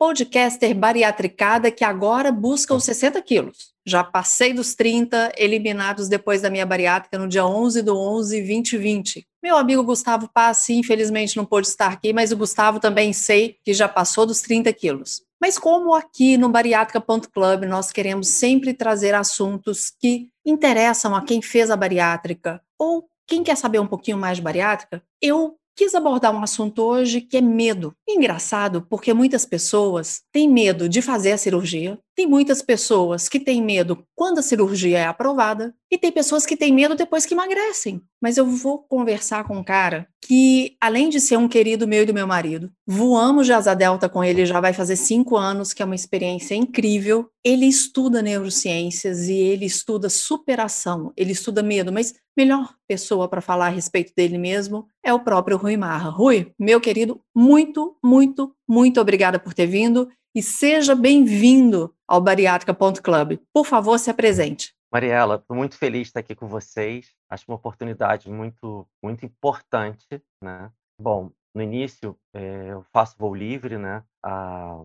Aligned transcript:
podcaster 0.00 0.74
bariatricada 0.74 1.70
que 1.70 1.84
agora 1.84 2.32
busca 2.32 2.74
os 2.74 2.84
60 2.84 3.20
quilos. 3.20 3.74
Já 3.86 4.02
passei 4.02 4.54
dos 4.54 4.74
30, 4.74 5.34
eliminados 5.36 6.08
depois 6.08 6.40
da 6.40 6.48
minha 6.48 6.64
bariátrica 6.64 7.18
no 7.18 7.28
dia 7.28 7.44
11 7.44 7.82
do 7.82 7.94
11, 7.94 8.40
2020. 8.40 9.26
Meu 9.42 9.58
amigo 9.58 9.84
Gustavo 9.84 10.26
Passi, 10.32 10.72
infelizmente, 10.72 11.36
não 11.36 11.44
pôde 11.44 11.66
estar 11.66 11.92
aqui, 11.92 12.14
mas 12.14 12.32
o 12.32 12.36
Gustavo 12.38 12.80
também 12.80 13.12
sei 13.12 13.58
que 13.62 13.74
já 13.74 13.86
passou 13.86 14.24
dos 14.24 14.40
30 14.40 14.72
quilos. 14.72 15.20
Mas 15.38 15.58
como 15.58 15.92
aqui 15.92 16.38
no 16.38 16.48
bariátrica.club 16.48 17.64
nós 17.66 17.92
queremos 17.92 18.28
sempre 18.28 18.72
trazer 18.72 19.14
assuntos 19.14 19.92
que 20.00 20.28
interessam 20.46 21.14
a 21.14 21.22
quem 21.22 21.42
fez 21.42 21.70
a 21.70 21.76
bariátrica 21.76 22.62
ou 22.78 23.06
quem 23.26 23.44
quer 23.44 23.56
saber 23.56 23.78
um 23.80 23.86
pouquinho 23.86 24.16
mais 24.16 24.38
de 24.38 24.42
bariátrica, 24.42 25.02
eu 25.20 25.59
quis 25.80 25.94
abordar 25.94 26.30
um 26.36 26.42
assunto 26.42 26.82
hoje 26.82 27.22
que 27.22 27.38
é 27.38 27.40
medo. 27.40 27.94
Engraçado, 28.06 28.82
porque 28.82 29.14
muitas 29.14 29.46
pessoas 29.46 30.20
têm 30.30 30.46
medo 30.46 30.90
de 30.90 31.00
fazer 31.00 31.32
a 31.32 31.38
cirurgia, 31.38 31.98
tem 32.20 32.26
muitas 32.26 32.60
pessoas 32.60 33.30
que 33.30 33.40
têm 33.40 33.62
medo 33.62 34.04
quando 34.14 34.40
a 34.40 34.42
cirurgia 34.42 34.98
é 34.98 35.06
aprovada, 35.06 35.74
e 35.90 35.96
tem 35.96 36.12
pessoas 36.12 36.44
que 36.44 36.54
têm 36.54 36.70
medo 36.70 36.94
depois 36.94 37.24
que 37.24 37.32
emagrecem. 37.32 38.02
Mas 38.20 38.36
eu 38.36 38.44
vou 38.44 38.78
conversar 38.78 39.44
com 39.44 39.56
um 39.56 39.64
cara 39.64 40.06
que, 40.22 40.76
além 40.78 41.08
de 41.08 41.18
ser 41.18 41.38
um 41.38 41.48
querido 41.48 41.88
meu 41.88 42.02
e 42.02 42.06
do 42.06 42.12
meu 42.12 42.26
marido, 42.26 42.70
voamos 42.86 43.46
de 43.46 43.54
asa 43.54 43.74
delta 43.74 44.06
com 44.06 44.22
ele 44.22 44.44
já 44.44 44.60
vai 44.60 44.74
fazer 44.74 44.96
cinco 44.96 45.34
anos, 45.34 45.72
que 45.72 45.82
é 45.82 45.84
uma 45.86 45.94
experiência 45.94 46.54
incrível. 46.54 47.30
Ele 47.42 47.64
estuda 47.64 48.20
neurociências 48.20 49.28
e 49.28 49.32
ele 49.32 49.64
estuda 49.64 50.10
superação, 50.10 51.10
ele 51.16 51.32
estuda 51.32 51.62
medo, 51.62 51.90
mas 51.90 52.14
melhor 52.36 52.74
pessoa 52.86 53.28
para 53.28 53.40
falar 53.40 53.66
a 53.66 53.70
respeito 53.70 54.12
dele 54.14 54.36
mesmo 54.36 54.86
é 55.02 55.12
o 55.12 55.20
próprio 55.20 55.56
Rui 55.56 55.76
Marra. 55.76 56.10
Rui, 56.10 56.52
meu 56.58 56.80
querido, 56.80 57.20
muito, 57.34 57.96
muito, 58.04 58.54
muito 58.68 59.00
obrigada 59.00 59.38
por 59.38 59.54
ter 59.54 59.66
vindo 59.66 60.06
e 60.34 60.42
seja 60.42 60.94
bem-vindo 60.94 61.94
ao 62.06 62.20
bariátrica.club. 62.20 63.38
Por 63.52 63.66
favor, 63.66 63.98
se 63.98 64.10
apresente. 64.10 64.72
Mariela, 64.92 65.36
estou 65.36 65.56
muito 65.56 65.76
feliz 65.76 66.02
de 66.02 66.08
estar 66.08 66.20
aqui 66.20 66.34
com 66.34 66.46
vocês. 66.46 67.12
Acho 67.30 67.44
uma 67.48 67.56
oportunidade 67.56 68.28
muito, 68.28 68.86
muito 69.02 69.24
importante, 69.24 70.06
né? 70.42 70.70
Bom, 71.00 71.30
no 71.54 71.62
início 71.62 72.16
é, 72.34 72.70
eu 72.72 72.84
faço 72.92 73.16
voo 73.18 73.34
livre, 73.34 73.78
né? 73.78 74.02
Há 74.24 74.82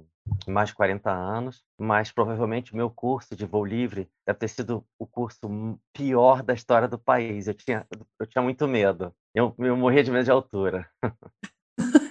mais 0.48 0.70
de 0.70 0.76
40 0.76 1.12
anos, 1.12 1.64
mas 1.80 2.12
provavelmente 2.12 2.73
o 2.73 2.76
meu 2.76 2.90
curso 2.90 3.36
de 3.36 3.46
voo 3.46 3.66
livre 3.66 4.10
deve 4.26 4.40
ter 4.40 4.48
sido 4.48 4.84
o 5.00 5.06
curso 5.06 5.40
pior 5.94 6.42
da 6.44 6.54
história 6.54 6.88
do 6.88 6.98
país. 6.98 7.48
Eu 7.48 7.54
tinha, 7.54 7.86
eu 8.20 8.26
tinha 8.26 8.42
muito 8.42 8.68
medo. 8.68 9.14
Eu, 9.34 9.56
eu 9.60 9.76
morria 9.76 10.04
de 10.04 10.12
medo 10.12 10.26
de 10.26 10.32
altura. 10.32 10.90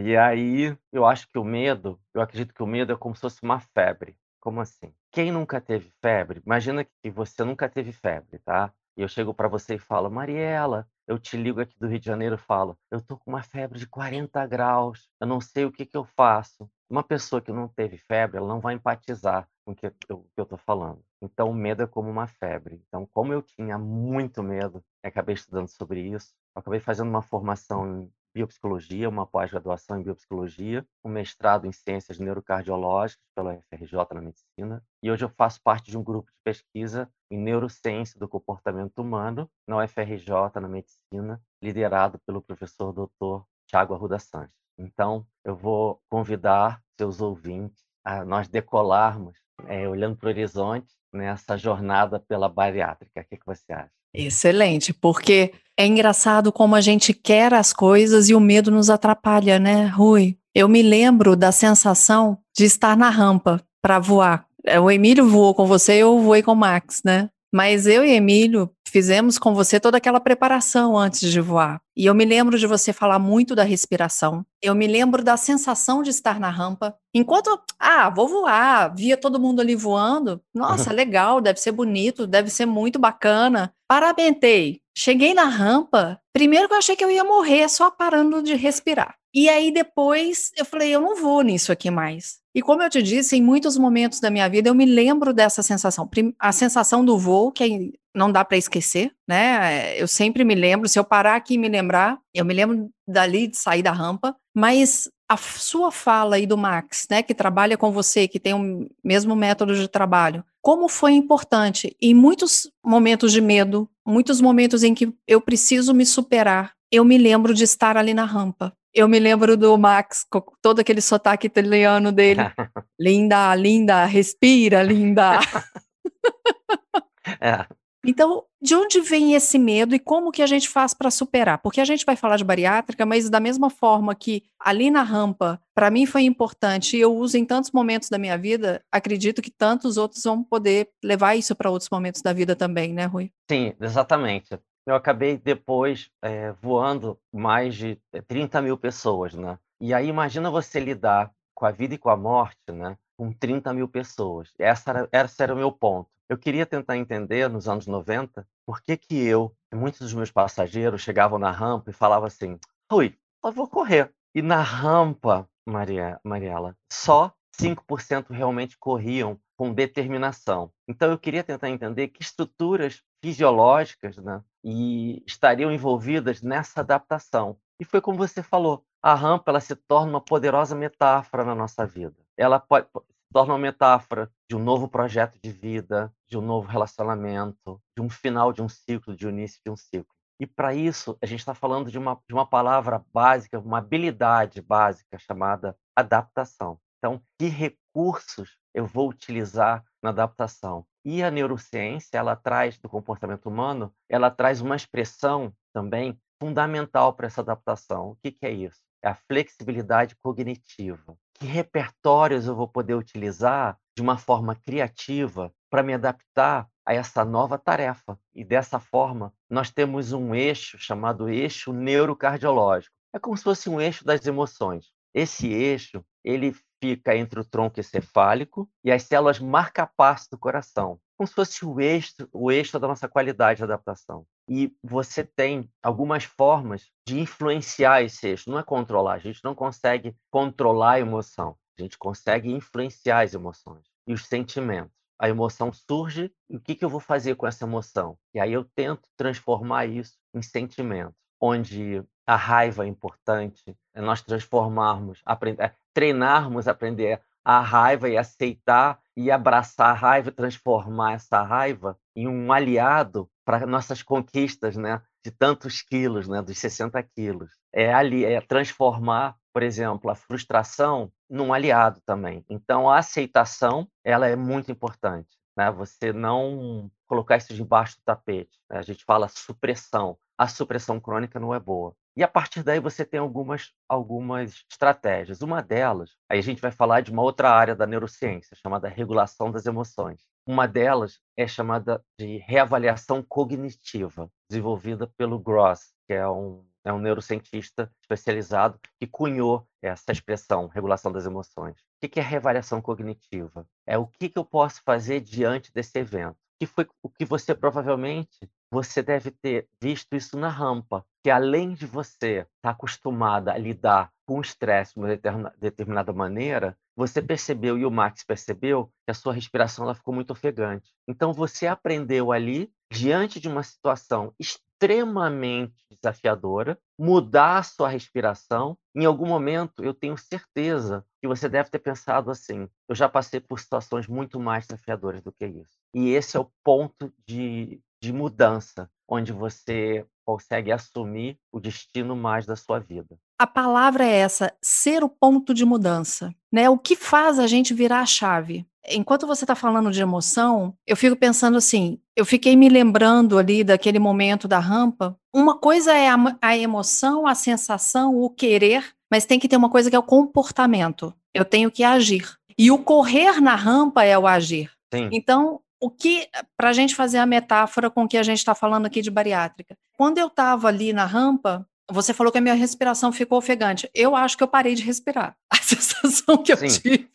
e 0.00 0.16
aí 0.16 0.76
eu 0.92 1.04
acho 1.06 1.28
que 1.28 1.38
o 1.38 1.44
medo, 1.44 2.00
eu 2.14 2.20
acredito 2.20 2.54
que 2.54 2.62
o 2.62 2.66
medo 2.66 2.92
é 2.92 2.96
como 2.96 3.14
se 3.14 3.20
fosse 3.20 3.42
uma 3.42 3.60
febre. 3.60 4.16
Como 4.40 4.60
assim? 4.60 4.94
Quem 5.10 5.30
nunca 5.30 5.60
teve 5.60 5.90
febre? 6.00 6.42
Imagina 6.44 6.84
que 6.84 7.10
você 7.10 7.44
nunca 7.44 7.68
teve 7.68 7.92
febre, 7.92 8.38
tá? 8.38 8.72
E 8.96 9.02
eu 9.02 9.08
chego 9.08 9.32
para 9.34 9.48
você 9.48 9.74
e 9.74 9.78
falo, 9.78 10.10
Mariela, 10.10 10.88
eu 11.06 11.18
te 11.18 11.36
ligo 11.36 11.60
aqui 11.60 11.78
do 11.78 11.88
Rio 11.88 11.98
de 11.98 12.06
Janeiro 12.06 12.34
e 12.36 12.38
falo, 12.38 12.78
eu 12.90 13.00
tô 13.00 13.16
com 13.16 13.30
uma 13.30 13.42
febre 13.42 13.78
de 13.78 13.86
40 13.86 14.46
graus, 14.46 15.10
eu 15.20 15.26
não 15.26 15.40
sei 15.40 15.64
o 15.64 15.72
que, 15.72 15.86
que 15.86 15.96
eu 15.96 16.04
faço. 16.04 16.70
Uma 16.88 17.02
pessoa 17.02 17.40
que 17.40 17.52
não 17.52 17.68
teve 17.68 17.98
febre, 17.98 18.38
ela 18.38 18.48
não 18.48 18.60
vai 18.60 18.74
empatizar 18.74 19.48
com 19.64 19.72
o 19.72 19.74
que 19.74 19.86
eu, 19.86 19.92
que 20.34 20.40
eu 20.40 20.46
tô 20.46 20.56
falando. 20.56 21.04
Então, 21.22 21.50
o 21.50 21.54
medo 21.54 21.82
é 21.82 21.86
como 21.86 22.10
uma 22.10 22.26
febre. 22.26 22.82
Então, 22.86 23.08
como 23.12 23.32
eu 23.32 23.42
tinha 23.42 23.78
muito 23.78 24.42
medo, 24.42 24.82
acabei 25.02 25.34
estudando 25.34 25.68
sobre 25.68 26.00
isso, 26.00 26.34
acabei 26.54 26.80
fazendo 26.80 27.08
uma 27.08 27.22
formação 27.22 28.10
biopsicologia, 28.34 29.08
uma 29.08 29.26
pós-graduação 29.26 29.98
em 29.98 30.02
biopsicologia, 30.02 30.86
um 31.04 31.08
mestrado 31.08 31.66
em 31.66 31.72
ciências 31.72 32.18
neurocardiológicas 32.18 33.24
pela 33.34 33.54
UFRJ 33.54 34.14
na 34.14 34.20
medicina, 34.20 34.82
e 35.02 35.10
hoje 35.10 35.24
eu 35.24 35.28
faço 35.28 35.60
parte 35.62 35.90
de 35.90 35.98
um 35.98 36.02
grupo 36.02 36.30
de 36.30 36.38
pesquisa 36.44 37.10
em 37.30 37.38
neurociência 37.38 38.18
do 38.18 38.28
comportamento 38.28 38.98
humano 38.98 39.50
na 39.66 39.84
UFRJ 39.84 40.60
na 40.60 40.68
medicina, 40.68 41.40
liderado 41.62 42.18
pelo 42.26 42.42
professor 42.42 42.92
Dr. 42.92 43.44
Tiago 43.66 43.94
Arruda 43.94 44.18
Sanches. 44.18 44.54
Então, 44.78 45.26
eu 45.44 45.54
vou 45.54 46.00
convidar 46.08 46.82
seus 46.98 47.20
ouvintes 47.20 47.84
a 48.04 48.24
nós 48.24 48.48
decolarmos, 48.48 49.36
é, 49.66 49.88
olhando 49.88 50.16
para 50.16 50.26
o 50.26 50.30
horizonte, 50.30 50.92
nessa 51.12 51.56
jornada 51.56 52.18
pela 52.18 52.48
bariátrica. 52.48 53.20
O 53.20 53.24
que, 53.24 53.36
que 53.36 53.46
você 53.46 53.72
acha? 53.72 53.99
Excelente, 54.14 54.92
porque 54.92 55.52
é 55.78 55.86
engraçado 55.86 56.52
como 56.52 56.74
a 56.74 56.80
gente 56.80 57.14
quer 57.14 57.54
as 57.54 57.72
coisas 57.72 58.28
e 58.28 58.34
o 58.34 58.40
medo 58.40 58.70
nos 58.70 58.90
atrapalha, 58.90 59.58
né, 59.58 59.86
Rui? 59.86 60.36
Eu 60.54 60.68
me 60.68 60.82
lembro 60.82 61.36
da 61.36 61.52
sensação 61.52 62.38
de 62.56 62.64
estar 62.64 62.96
na 62.96 63.08
rampa 63.08 63.62
para 63.80 63.98
voar. 63.98 64.44
É, 64.66 64.78
o 64.78 64.90
Emílio 64.90 65.26
voou 65.28 65.54
com 65.54 65.66
você, 65.66 65.94
eu 65.94 66.18
voei 66.20 66.42
com 66.42 66.52
o 66.52 66.56
Max, 66.56 67.02
né? 67.04 67.30
Mas 67.52 67.86
eu 67.86 68.04
e 68.04 68.12
Emílio 68.12 68.70
fizemos 68.90 69.38
com 69.38 69.54
você 69.54 69.78
toda 69.78 69.96
aquela 69.96 70.20
preparação 70.20 70.98
antes 70.98 71.30
de 71.30 71.40
voar. 71.40 71.80
E 71.96 72.06
eu 72.06 72.14
me 72.14 72.24
lembro 72.24 72.58
de 72.58 72.66
você 72.66 72.92
falar 72.92 73.18
muito 73.18 73.54
da 73.54 73.62
respiração. 73.62 74.44
Eu 74.60 74.74
me 74.74 74.86
lembro 74.86 75.22
da 75.22 75.36
sensação 75.36 76.02
de 76.02 76.10
estar 76.10 76.40
na 76.40 76.50
rampa. 76.50 76.94
Enquanto, 77.14 77.58
ah, 77.78 78.10
vou 78.10 78.28
voar, 78.28 78.94
via 78.94 79.16
todo 79.16 79.40
mundo 79.40 79.60
ali 79.60 79.74
voando. 79.74 80.42
Nossa, 80.54 80.92
legal, 80.92 81.40
deve 81.40 81.60
ser 81.60 81.72
bonito, 81.72 82.26
deve 82.26 82.50
ser 82.50 82.66
muito 82.66 82.98
bacana. 82.98 83.72
Paramentei. 83.88 84.80
Cheguei 84.96 85.32
na 85.32 85.44
rampa, 85.44 86.20
primeiro 86.32 86.68
que 86.68 86.74
eu 86.74 86.78
achei 86.78 86.96
que 86.96 87.04
eu 87.04 87.10
ia 87.10 87.24
morrer 87.24 87.68
só 87.68 87.90
parando 87.90 88.42
de 88.42 88.54
respirar. 88.54 89.14
E 89.32 89.48
aí 89.48 89.70
depois 89.70 90.50
eu 90.56 90.64
falei, 90.64 90.90
eu 90.90 91.00
não 91.00 91.16
vou 91.16 91.42
nisso 91.42 91.70
aqui 91.70 91.90
mais. 91.90 92.39
E 92.54 92.60
como 92.60 92.82
eu 92.82 92.90
te 92.90 93.02
disse, 93.02 93.36
em 93.36 93.42
muitos 93.42 93.78
momentos 93.78 94.18
da 94.20 94.30
minha 94.30 94.48
vida 94.48 94.68
eu 94.68 94.74
me 94.74 94.84
lembro 94.84 95.32
dessa 95.32 95.62
sensação. 95.62 96.08
A 96.38 96.52
sensação 96.52 97.04
do 97.04 97.16
voo, 97.16 97.52
que 97.52 97.92
não 98.14 98.30
dá 98.30 98.44
para 98.44 98.58
esquecer, 98.58 99.12
né? 99.28 100.00
Eu 100.00 100.08
sempre 100.08 100.44
me 100.44 100.54
lembro, 100.54 100.88
se 100.88 100.98
eu 100.98 101.04
parar 101.04 101.36
aqui 101.36 101.54
e 101.54 101.58
me 101.58 101.68
lembrar, 101.68 102.18
eu 102.34 102.44
me 102.44 102.52
lembro 102.52 102.90
dali 103.06 103.46
de 103.46 103.56
sair 103.56 103.82
da 103.82 103.92
rampa, 103.92 104.34
mas 104.54 105.08
a 105.28 105.36
sua 105.36 105.92
fala 105.92 106.34
aí 106.34 106.44
do 106.44 106.58
Max, 106.58 107.06
né, 107.08 107.22
que 107.22 107.32
trabalha 107.32 107.78
com 107.78 107.92
você, 107.92 108.26
que 108.26 108.40
tem 108.40 108.52
o 108.52 108.88
mesmo 109.04 109.36
método 109.36 109.76
de 109.76 109.86
trabalho, 109.86 110.44
como 110.60 110.88
foi 110.88 111.12
importante 111.12 111.96
em 112.02 112.12
muitos 112.12 112.68
momentos 112.84 113.30
de 113.30 113.40
medo, 113.40 113.88
muitos 114.04 114.40
momentos 114.40 114.82
em 114.82 114.92
que 114.92 115.14
eu 115.28 115.40
preciso 115.40 115.94
me 115.94 116.04
superar, 116.04 116.72
eu 116.90 117.04
me 117.04 117.16
lembro 117.16 117.54
de 117.54 117.62
estar 117.62 117.96
ali 117.96 118.12
na 118.12 118.24
rampa. 118.24 118.76
Eu 118.92 119.08
me 119.08 119.18
lembro 119.18 119.56
do 119.56 119.76
Max, 119.78 120.26
com 120.28 120.42
todo 120.60 120.80
aquele 120.80 121.00
sotaque 121.00 121.46
italiano 121.46 122.10
dele. 122.10 122.40
linda, 122.98 123.54
linda, 123.54 124.04
respira, 124.04 124.82
linda. 124.82 125.38
é. 127.40 127.66
Então, 128.04 128.44
de 128.62 128.74
onde 128.74 129.00
vem 129.00 129.34
esse 129.34 129.58
medo 129.58 129.94
e 129.94 129.98
como 129.98 130.32
que 130.32 130.42
a 130.42 130.46
gente 130.46 130.68
faz 130.68 130.94
para 130.94 131.10
superar? 131.10 131.58
Porque 131.58 131.80
a 131.80 131.84
gente 131.84 132.04
vai 132.04 132.16
falar 132.16 132.36
de 132.36 132.44
bariátrica, 132.44 133.04
mas 133.04 133.28
da 133.28 133.38
mesma 133.38 133.68
forma 133.68 134.14
que 134.14 134.42
ali 134.58 134.90
na 134.90 135.02
rampa, 135.02 135.60
para 135.74 135.90
mim 135.90 136.06
foi 136.06 136.22
importante 136.22 136.96
e 136.96 137.00
eu 137.00 137.14
uso 137.14 137.36
em 137.36 137.44
tantos 137.44 137.70
momentos 137.72 138.08
da 138.08 138.18
minha 138.18 138.38
vida, 138.38 138.82
acredito 138.90 139.42
que 139.42 139.50
tantos 139.50 139.98
outros 139.98 140.24
vão 140.24 140.42
poder 140.42 140.88
levar 141.04 141.36
isso 141.36 141.54
para 141.54 141.70
outros 141.70 141.90
momentos 141.90 142.22
da 142.22 142.32
vida 142.32 142.56
também, 142.56 142.94
né, 142.94 143.04
Rui? 143.04 143.30
Sim, 143.50 143.74
exatamente. 143.78 144.58
Eu 144.86 144.94
acabei 144.94 145.36
depois 145.36 146.10
é, 146.22 146.52
voando 146.52 147.18
mais 147.32 147.74
de 147.74 148.00
30 148.26 148.58
eh, 148.58 148.62
mil 148.62 148.78
pessoas, 148.78 149.34
né? 149.34 149.58
E 149.80 149.94
aí 149.94 150.08
imagina 150.08 150.50
você 150.50 150.80
lidar 150.80 151.32
com 151.54 151.66
a 151.66 151.70
vida 151.70 151.94
e 151.94 151.98
com 151.98 152.10
a 152.10 152.16
morte, 152.16 152.72
né? 152.72 152.96
Com 153.16 153.32
30 153.32 153.72
mil 153.74 153.88
pessoas. 153.88 154.52
Essa 154.58 154.90
era, 154.90 155.08
esse 155.12 155.42
era 155.42 155.54
o 155.54 155.56
meu 155.56 155.70
ponto. 155.70 156.08
Eu 156.28 156.38
queria 156.38 156.64
tentar 156.64 156.96
entender, 156.96 157.48
nos 157.50 157.68
anos 157.68 157.86
90, 157.86 158.46
por 158.64 158.80
que 158.80 158.96
que 158.96 159.16
eu 159.16 159.54
e 159.72 159.76
muitos 159.76 160.00
dos 160.00 160.14
meus 160.14 160.30
passageiros 160.30 161.02
chegavam 161.02 161.38
na 161.38 161.50
rampa 161.50 161.90
e 161.90 161.92
falavam 161.92 162.26
assim, 162.26 162.58
Rui, 162.90 163.18
eu 163.44 163.52
vou 163.52 163.68
correr. 163.68 164.12
E 164.34 164.40
na 164.40 164.62
rampa, 164.62 165.48
Maria, 165.66 166.20
Mariela, 166.24 166.76
só 166.90 167.34
5% 167.60 168.30
realmente 168.30 168.78
corriam 168.78 169.38
com 169.56 169.74
determinação. 169.74 170.72
Então 170.88 171.10
eu 171.10 171.18
queria 171.18 171.44
tentar 171.44 171.68
entender 171.68 172.08
que 172.08 172.22
estruturas 172.22 173.02
fisiológicas 173.22 174.16
né, 174.16 174.42
e 174.64 175.22
estariam 175.26 175.72
envolvidas 175.72 176.42
nessa 176.42 176.80
adaptação. 176.80 177.56
E 177.80 177.84
foi 177.84 178.00
como 178.00 178.18
você 178.18 178.42
falou, 178.42 178.84
a 179.02 179.14
rampa 179.14 179.50
ela 179.50 179.60
se 179.60 179.74
torna 179.74 180.12
uma 180.12 180.20
poderosa 180.20 180.74
metáfora 180.74 181.44
na 181.44 181.54
nossa 181.54 181.86
vida. 181.86 182.16
ela 182.36 182.60
pode 182.60 182.86
torna 183.32 183.54
uma 183.54 183.58
metáfora 183.60 184.30
de 184.48 184.56
um 184.56 184.58
novo 184.58 184.88
projeto 184.88 185.38
de 185.42 185.52
vida, 185.52 186.12
de 186.28 186.36
um 186.36 186.40
novo 186.40 186.66
relacionamento, 186.66 187.80
de 187.96 188.02
um 188.02 188.10
final 188.10 188.52
de 188.52 188.60
um 188.60 188.68
ciclo, 188.68 189.14
de 189.14 189.26
um 189.26 189.30
início 189.30 189.60
de 189.64 189.70
um 189.70 189.76
ciclo. 189.76 190.12
E 190.40 190.46
para 190.46 190.74
isso, 190.74 191.16
a 191.22 191.26
gente 191.26 191.40
está 191.40 191.54
falando 191.54 191.90
de 191.90 191.98
uma, 191.98 192.18
de 192.26 192.34
uma 192.34 192.46
palavra 192.46 193.04
básica, 193.12 193.60
uma 193.60 193.78
habilidade 193.78 194.60
básica 194.60 195.18
chamada 195.18 195.76
adaptação. 195.94 196.78
Então, 197.00 197.20
que 197.38 197.46
recursos 197.46 198.58
eu 198.74 198.86
vou 198.86 199.08
utilizar 199.08 199.82
na 200.02 200.10
adaptação? 200.10 200.86
E 201.02 201.22
a 201.22 201.30
neurociência, 201.30 202.18
ela 202.18 202.36
traz 202.36 202.78
do 202.78 202.90
comportamento 202.90 203.46
humano, 203.46 203.92
ela 204.06 204.30
traz 204.30 204.60
uma 204.60 204.76
expressão 204.76 205.50
também 205.72 206.20
fundamental 206.38 207.14
para 207.14 207.26
essa 207.26 207.40
adaptação. 207.40 208.10
O 208.10 208.16
que, 208.16 208.30
que 208.30 208.44
é 208.44 208.50
isso? 208.50 208.80
É 209.02 209.08
a 209.08 209.14
flexibilidade 209.14 210.14
cognitiva. 210.16 211.16
Que 211.38 211.46
repertórios 211.46 212.46
eu 212.46 212.54
vou 212.54 212.68
poder 212.68 212.94
utilizar 212.94 213.78
de 213.96 214.02
uma 214.02 214.18
forma 214.18 214.54
criativa 214.54 215.50
para 215.70 215.82
me 215.82 215.94
adaptar 215.94 216.68
a 216.84 216.92
essa 216.92 217.24
nova 217.24 217.56
tarefa? 217.56 218.18
E 218.34 218.44
dessa 218.44 218.78
forma, 218.78 219.32
nós 219.48 219.70
temos 219.70 220.12
um 220.12 220.34
eixo 220.34 220.76
chamado 220.78 221.30
eixo 221.30 221.72
neurocardiológico. 221.72 222.94
É 223.10 223.18
como 223.18 223.34
se 223.38 223.42
fosse 223.42 223.70
um 223.70 223.80
eixo 223.80 224.04
das 224.04 224.26
emoções. 224.26 224.92
Esse 225.14 225.48
eixo, 225.48 226.04
ele 226.22 226.54
fica 226.80 227.16
entre 227.16 227.38
o 227.38 227.44
tronco 227.44 227.78
encefálico 227.78 228.68
e 228.82 228.90
as 228.90 229.02
células 229.02 229.38
marca-passo 229.38 230.28
do 230.30 230.38
coração, 230.38 230.98
como 231.16 231.28
se 231.28 231.34
fosse 231.34 231.64
o 231.64 231.80
eixo, 231.80 232.28
o 232.32 232.50
eixo 232.50 232.78
da 232.78 232.88
nossa 232.88 233.06
qualidade 233.06 233.58
de 233.58 233.64
adaptação. 233.64 234.26
E 234.48 234.74
você 234.82 235.22
tem 235.22 235.70
algumas 235.82 236.24
formas 236.24 236.90
de 237.06 237.20
influenciar 237.20 238.02
esse 238.02 238.26
eixo, 238.26 238.50
não 238.50 238.58
é 238.58 238.62
controlar, 238.62 239.14
a 239.14 239.18
gente 239.18 239.44
não 239.44 239.54
consegue 239.54 240.16
controlar 240.30 240.92
a 240.92 241.00
emoção, 241.00 241.56
a 241.78 241.82
gente 241.82 241.98
consegue 241.98 242.50
influenciar 242.50 243.20
as 243.20 243.34
emoções 243.34 243.84
e 244.06 244.14
os 244.14 244.26
sentimentos. 244.26 244.92
A 245.18 245.28
emoção 245.28 245.70
surge, 245.70 246.32
e 246.48 246.56
o 246.56 246.60
que, 246.60 246.74
que 246.74 246.82
eu 246.82 246.88
vou 246.88 247.00
fazer 247.00 247.34
com 247.34 247.46
essa 247.46 247.64
emoção? 247.64 248.16
E 248.32 248.40
aí 248.40 248.54
eu 248.54 248.64
tento 248.64 249.06
transformar 249.18 249.84
isso 249.84 250.14
em 250.34 250.40
sentimento, 250.40 251.14
onde 251.38 252.02
a 252.26 252.36
raiva 252.36 252.86
é 252.86 252.88
importante, 252.88 253.76
é 253.92 254.00
nós 254.00 254.22
transformarmos, 254.22 255.20
aprender, 255.26 255.74
treinarmos, 255.92 256.68
aprender 256.68 257.20
a 257.44 257.60
raiva 257.60 258.08
e 258.08 258.16
aceitar 258.16 258.98
e 259.16 259.30
abraçar 259.30 259.90
a 259.90 259.94
raiva, 259.94 260.30
transformar 260.30 261.14
essa 261.14 261.42
raiva 261.42 261.98
em 262.14 262.28
um 262.28 262.52
aliado 262.52 263.28
para 263.44 263.66
nossas 263.66 264.02
conquistas, 264.02 264.76
né? 264.76 265.02
De 265.24 265.30
tantos 265.30 265.82
quilos, 265.82 266.28
né? 266.28 266.40
Dos 266.42 266.58
60 266.58 267.02
quilos. 267.02 267.50
É 267.72 267.92
ali, 267.92 268.24
é 268.24 268.40
transformar, 268.40 269.36
por 269.52 269.62
exemplo, 269.62 270.10
a 270.10 270.14
frustração 270.14 271.12
num 271.28 271.52
aliado 271.52 272.00
também. 272.04 272.44
Então, 272.48 272.88
a 272.88 272.98
aceitação, 272.98 273.88
ela 274.04 274.26
é 274.26 274.36
muito 274.36 274.70
importante, 274.70 275.28
né? 275.56 275.70
Você 275.72 276.12
não 276.12 276.90
colocar 277.06 277.36
isso 277.36 277.52
debaixo 277.54 277.96
do 277.96 278.04
tapete. 278.04 278.58
Né? 278.70 278.78
A 278.78 278.82
gente 278.82 279.04
fala 279.04 279.28
supressão. 279.28 280.16
A 280.38 280.46
supressão 280.46 281.00
crônica 281.00 281.40
não 281.40 281.52
é 281.52 281.58
boa. 281.58 281.94
E 282.16 282.22
a 282.24 282.28
partir 282.28 282.62
daí 282.62 282.80
você 282.80 283.04
tem 283.04 283.20
algumas, 283.20 283.72
algumas 283.88 284.64
estratégias. 284.70 285.42
Uma 285.42 285.62
delas, 285.62 286.16
aí 286.28 286.38
a 286.38 286.42
gente 286.42 286.60
vai 286.60 286.70
falar 286.70 287.00
de 287.00 287.10
uma 287.10 287.22
outra 287.22 287.50
área 287.50 287.74
da 287.74 287.86
neurociência, 287.86 288.56
chamada 288.56 288.88
regulação 288.88 289.50
das 289.50 289.66
emoções. 289.66 290.26
Uma 290.46 290.66
delas 290.66 291.20
é 291.36 291.46
chamada 291.46 292.04
de 292.18 292.38
reavaliação 292.38 293.22
cognitiva, 293.22 294.30
desenvolvida 294.50 295.06
pelo 295.16 295.38
Gross, 295.38 295.92
que 296.06 296.14
é 296.14 296.28
um, 296.28 296.64
é 296.84 296.92
um 296.92 296.98
neurocientista 296.98 297.90
especializado 298.02 298.78
que 298.98 299.06
cunhou 299.06 299.66
essa 299.80 300.10
expressão, 300.10 300.66
regulação 300.66 301.12
das 301.12 301.26
emoções. 301.26 301.76
O 302.02 302.08
que 302.08 302.18
é 302.18 302.22
reavaliação 302.22 302.82
cognitiva? 302.82 303.66
É 303.86 303.96
o 303.96 304.06
que 304.06 304.32
eu 304.34 304.44
posso 304.44 304.82
fazer 304.82 305.20
diante 305.20 305.72
desse 305.72 305.98
evento 305.98 306.36
que 306.60 306.66
foi 306.66 306.86
o 307.02 307.08
que 307.08 307.24
você 307.24 307.54
provavelmente 307.54 308.38
você 308.70 309.02
deve 309.02 309.30
ter 309.30 309.66
visto 309.80 310.14
isso 310.14 310.38
na 310.38 310.50
rampa, 310.50 311.06
que 311.22 311.30
além 311.30 311.74
de 311.74 311.86
você 311.86 312.40
estar 312.40 312.48
tá 312.62 312.70
acostumada 312.70 313.52
a 313.52 313.58
lidar 313.58 314.10
com 314.26 314.38
o 314.38 314.40
estresse 314.40 314.94
de 314.94 315.28
uma 315.28 315.52
determinada 315.58 316.12
maneira, 316.12 316.76
você 316.96 317.20
percebeu 317.20 317.78
e 317.78 317.84
o 317.84 317.90
Max 317.90 318.22
percebeu 318.24 318.86
que 319.04 319.10
a 319.10 319.14
sua 319.14 319.32
respiração 319.32 319.84
ela 319.84 319.94
ficou 319.94 320.14
muito 320.14 320.32
ofegante. 320.32 320.92
Então 321.08 321.32
você 321.32 321.66
aprendeu 321.66 322.30
ali, 322.30 322.70
diante 322.92 323.40
de 323.40 323.48
uma 323.48 323.62
situação 323.62 324.32
extremamente 324.38 325.74
desafiadora, 325.90 326.78
mudar 326.98 327.58
a 327.58 327.62
sua 327.62 327.88
respiração. 327.88 328.76
Em 328.94 329.04
algum 329.04 329.26
momento, 329.26 329.84
eu 329.84 329.92
tenho 329.92 330.16
certeza 330.16 331.04
que 331.20 331.28
você 331.28 331.48
deve 331.48 331.70
ter 331.70 331.78
pensado 331.78 332.30
assim: 332.30 332.68
eu 332.88 332.94
já 332.94 333.08
passei 333.08 333.40
por 333.40 333.58
situações 333.60 334.06
muito 334.06 334.38
mais 334.38 334.66
desafiadoras 334.66 335.22
do 335.22 335.32
que 335.32 335.46
isso. 335.46 335.78
E 335.94 336.10
esse 336.10 336.36
é 336.36 336.40
o 336.40 336.50
ponto 336.64 337.12
de, 337.26 337.80
de 338.02 338.12
mudança, 338.12 338.90
onde 339.08 339.32
você 339.32 340.06
consegue 340.30 340.70
assumir 340.70 341.36
o 341.52 341.58
destino 341.58 342.14
mais 342.14 342.46
da 342.46 342.54
sua 342.54 342.78
vida. 342.78 343.18
A 343.38 343.46
palavra 343.46 344.04
é 344.04 344.18
essa, 344.18 344.52
ser 344.62 345.02
o 345.02 345.08
ponto 345.08 345.52
de 345.52 345.64
mudança, 345.64 346.32
né? 346.52 346.70
O 346.70 346.78
que 346.78 346.94
faz 346.94 347.38
a 347.40 347.48
gente 347.48 347.74
virar 347.74 348.00
a 348.00 348.06
chave? 348.06 348.64
Enquanto 348.88 349.26
você 349.26 349.44
está 349.44 349.56
falando 349.56 349.90
de 349.90 350.00
emoção, 350.00 350.74
eu 350.86 350.96
fico 350.96 351.16
pensando 351.16 351.56
assim, 351.58 351.98
eu 352.16 352.24
fiquei 352.24 352.54
me 352.54 352.68
lembrando 352.68 353.38
ali 353.38 353.64
daquele 353.64 353.98
momento 353.98 354.46
da 354.46 354.58
rampa. 354.60 355.16
Uma 355.34 355.58
coisa 355.58 355.92
é 355.92 356.08
a, 356.08 356.16
a 356.40 356.56
emoção, 356.56 357.26
a 357.26 357.34
sensação, 357.34 358.16
o 358.16 358.30
querer, 358.30 358.84
mas 359.10 359.26
tem 359.26 359.38
que 359.38 359.48
ter 359.48 359.56
uma 359.56 359.68
coisa 359.68 359.90
que 359.90 359.96
é 359.96 359.98
o 359.98 360.02
comportamento. 360.02 361.12
Eu 361.34 361.44
tenho 361.44 361.70
que 361.70 361.82
agir. 361.82 362.36
E 362.56 362.70
o 362.70 362.78
correr 362.78 363.40
na 363.40 363.56
rampa 363.56 364.04
é 364.04 364.16
o 364.16 364.26
agir. 364.26 364.70
Sim. 364.94 365.08
Então, 365.12 365.60
o 365.80 365.90
que, 365.90 366.28
para 366.56 366.68
a 366.68 366.72
gente 366.72 366.94
fazer 366.94 367.18
a 367.18 367.26
metáfora 367.26 367.90
com 367.90 368.04
o 368.04 368.08
que 368.08 368.18
a 368.18 368.22
gente 368.22 368.38
está 368.38 368.54
falando 368.54 368.86
aqui 368.86 369.00
de 369.00 369.10
bariátrica, 369.10 369.76
quando 369.96 370.18
eu 370.18 370.26
estava 370.26 370.68
ali 370.68 370.92
na 370.92 371.06
rampa, 371.06 371.66
você 371.90 372.14
falou 372.14 372.30
que 372.30 372.38
a 372.38 372.40
minha 372.40 372.54
respiração 372.54 373.10
ficou 373.12 373.38
ofegante. 373.38 373.90
Eu 373.94 374.14
acho 374.14 374.36
que 374.36 374.42
eu 374.42 374.48
parei 374.48 374.74
de 374.74 374.82
respirar. 374.82 375.36
A 375.50 375.56
sensação 375.56 376.38
que 376.38 376.52
eu 376.52 376.56
Sim. 376.56 376.68
tive 376.68 377.10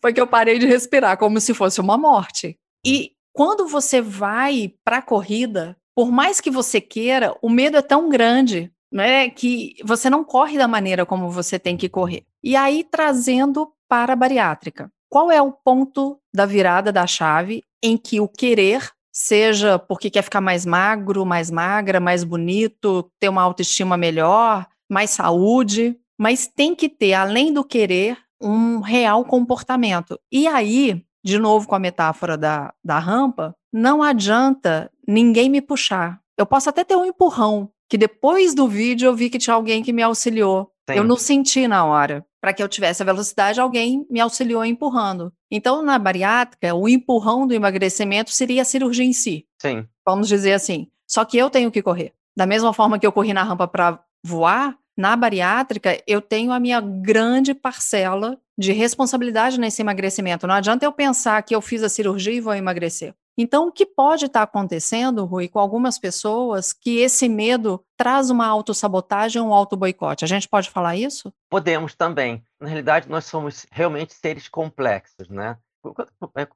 foi 0.00 0.12
que 0.12 0.20
eu 0.20 0.26
parei 0.26 0.58
de 0.58 0.66
respirar, 0.66 1.16
como 1.16 1.40
se 1.40 1.54
fosse 1.54 1.80
uma 1.80 1.96
morte. 1.96 2.58
E 2.84 3.12
quando 3.32 3.66
você 3.66 4.00
vai 4.00 4.72
para 4.84 4.98
a 4.98 5.02
corrida, 5.02 5.76
por 5.94 6.10
mais 6.10 6.40
que 6.40 6.50
você 6.50 6.80
queira, 6.80 7.36
o 7.40 7.48
medo 7.48 7.76
é 7.76 7.82
tão 7.82 8.08
grande 8.08 8.72
né, 8.92 9.28
que 9.28 9.74
você 9.84 10.08
não 10.08 10.22
corre 10.22 10.56
da 10.56 10.68
maneira 10.68 11.04
como 11.04 11.30
você 11.30 11.58
tem 11.58 11.76
que 11.76 11.88
correr. 11.88 12.24
E 12.42 12.54
aí, 12.54 12.84
trazendo 12.84 13.72
para 13.88 14.12
a 14.12 14.16
bariátrica. 14.16 14.90
Qual 15.14 15.30
é 15.30 15.40
o 15.40 15.52
ponto 15.52 16.18
da 16.34 16.44
virada 16.44 16.90
da 16.90 17.06
chave 17.06 17.62
em 17.80 17.96
que 17.96 18.20
o 18.20 18.26
querer, 18.26 18.90
seja 19.12 19.78
porque 19.78 20.10
quer 20.10 20.22
ficar 20.22 20.40
mais 20.40 20.66
magro, 20.66 21.24
mais 21.24 21.52
magra, 21.52 22.00
mais 22.00 22.24
bonito, 22.24 23.08
ter 23.20 23.28
uma 23.28 23.40
autoestima 23.40 23.96
melhor, 23.96 24.66
mais 24.90 25.10
saúde, 25.10 25.96
mas 26.18 26.48
tem 26.48 26.74
que 26.74 26.88
ter, 26.88 27.14
além 27.14 27.52
do 27.52 27.62
querer, 27.62 28.18
um 28.42 28.80
real 28.80 29.24
comportamento. 29.24 30.18
E 30.32 30.48
aí, 30.48 31.00
de 31.24 31.38
novo 31.38 31.68
com 31.68 31.76
a 31.76 31.78
metáfora 31.78 32.36
da, 32.36 32.74
da 32.84 32.98
rampa, 32.98 33.54
não 33.72 34.02
adianta 34.02 34.90
ninguém 35.06 35.48
me 35.48 35.62
puxar. 35.62 36.18
Eu 36.36 36.44
posso 36.44 36.68
até 36.70 36.82
ter 36.82 36.96
um 36.96 37.04
empurrão, 37.04 37.70
que 37.88 37.96
depois 37.96 38.52
do 38.52 38.66
vídeo 38.66 39.06
eu 39.06 39.14
vi 39.14 39.30
que 39.30 39.38
tinha 39.38 39.54
alguém 39.54 39.80
que 39.80 39.92
me 39.92 40.02
auxiliou. 40.02 40.72
Sim. 40.88 40.96
Eu 40.98 41.04
não 41.04 41.16
senti 41.16 41.66
na 41.66 41.84
hora 41.84 42.24
para 42.40 42.52
que 42.52 42.62
eu 42.62 42.68
tivesse 42.68 43.02
a 43.02 43.06
velocidade, 43.06 43.58
alguém 43.58 44.06
me 44.10 44.20
auxiliou 44.20 44.64
empurrando. 44.64 45.32
Então, 45.50 45.82
na 45.82 45.98
bariátrica, 45.98 46.74
o 46.74 46.86
empurrão 46.86 47.46
do 47.46 47.54
emagrecimento 47.54 48.30
seria 48.30 48.62
a 48.62 48.66
cirurgia 48.66 49.04
em 49.04 49.14
si. 49.14 49.46
Sim. 49.58 49.86
Vamos 50.04 50.28
dizer 50.28 50.52
assim. 50.52 50.88
Só 51.06 51.24
que 51.24 51.38
eu 51.38 51.48
tenho 51.48 51.70
que 51.70 51.80
correr. 51.80 52.12
Da 52.36 52.44
mesma 52.44 52.74
forma 52.74 52.98
que 52.98 53.06
eu 53.06 53.12
corri 53.12 53.32
na 53.32 53.42
rampa 53.42 53.66
para 53.66 53.98
voar, 54.22 54.76
na 54.96 55.16
bariátrica, 55.16 56.00
eu 56.06 56.20
tenho 56.20 56.52
a 56.52 56.60
minha 56.60 56.80
grande 56.80 57.54
parcela 57.54 58.38
de 58.56 58.72
responsabilidade 58.72 59.58
nesse 59.58 59.82
emagrecimento. 59.82 60.46
Não 60.46 60.54
adianta 60.54 60.84
eu 60.84 60.92
pensar 60.92 61.42
que 61.42 61.54
eu 61.54 61.60
fiz 61.60 61.82
a 61.82 61.88
cirurgia 61.88 62.34
e 62.34 62.40
vou 62.40 62.54
emagrecer. 62.54 63.14
Então, 63.36 63.66
o 63.66 63.72
que 63.72 63.84
pode 63.84 64.26
estar 64.26 64.42
acontecendo, 64.42 65.24
Rui, 65.24 65.48
com 65.48 65.58
algumas 65.58 65.98
pessoas 65.98 66.72
que 66.72 66.98
esse 66.98 67.28
medo 67.28 67.84
traz 67.96 68.30
uma 68.30 68.46
autossabotagem 68.46 69.42
ou 69.42 69.48
um 69.48 69.54
auto-boicote? 69.54 70.24
A 70.24 70.28
gente 70.28 70.48
pode 70.48 70.70
falar 70.70 70.96
isso? 70.96 71.32
Podemos 71.50 71.94
também. 71.96 72.44
Na 72.60 72.68
realidade, 72.68 73.08
nós 73.08 73.24
somos 73.24 73.66
realmente 73.72 74.14
seres 74.14 74.48
complexos, 74.48 75.28
né? 75.28 75.58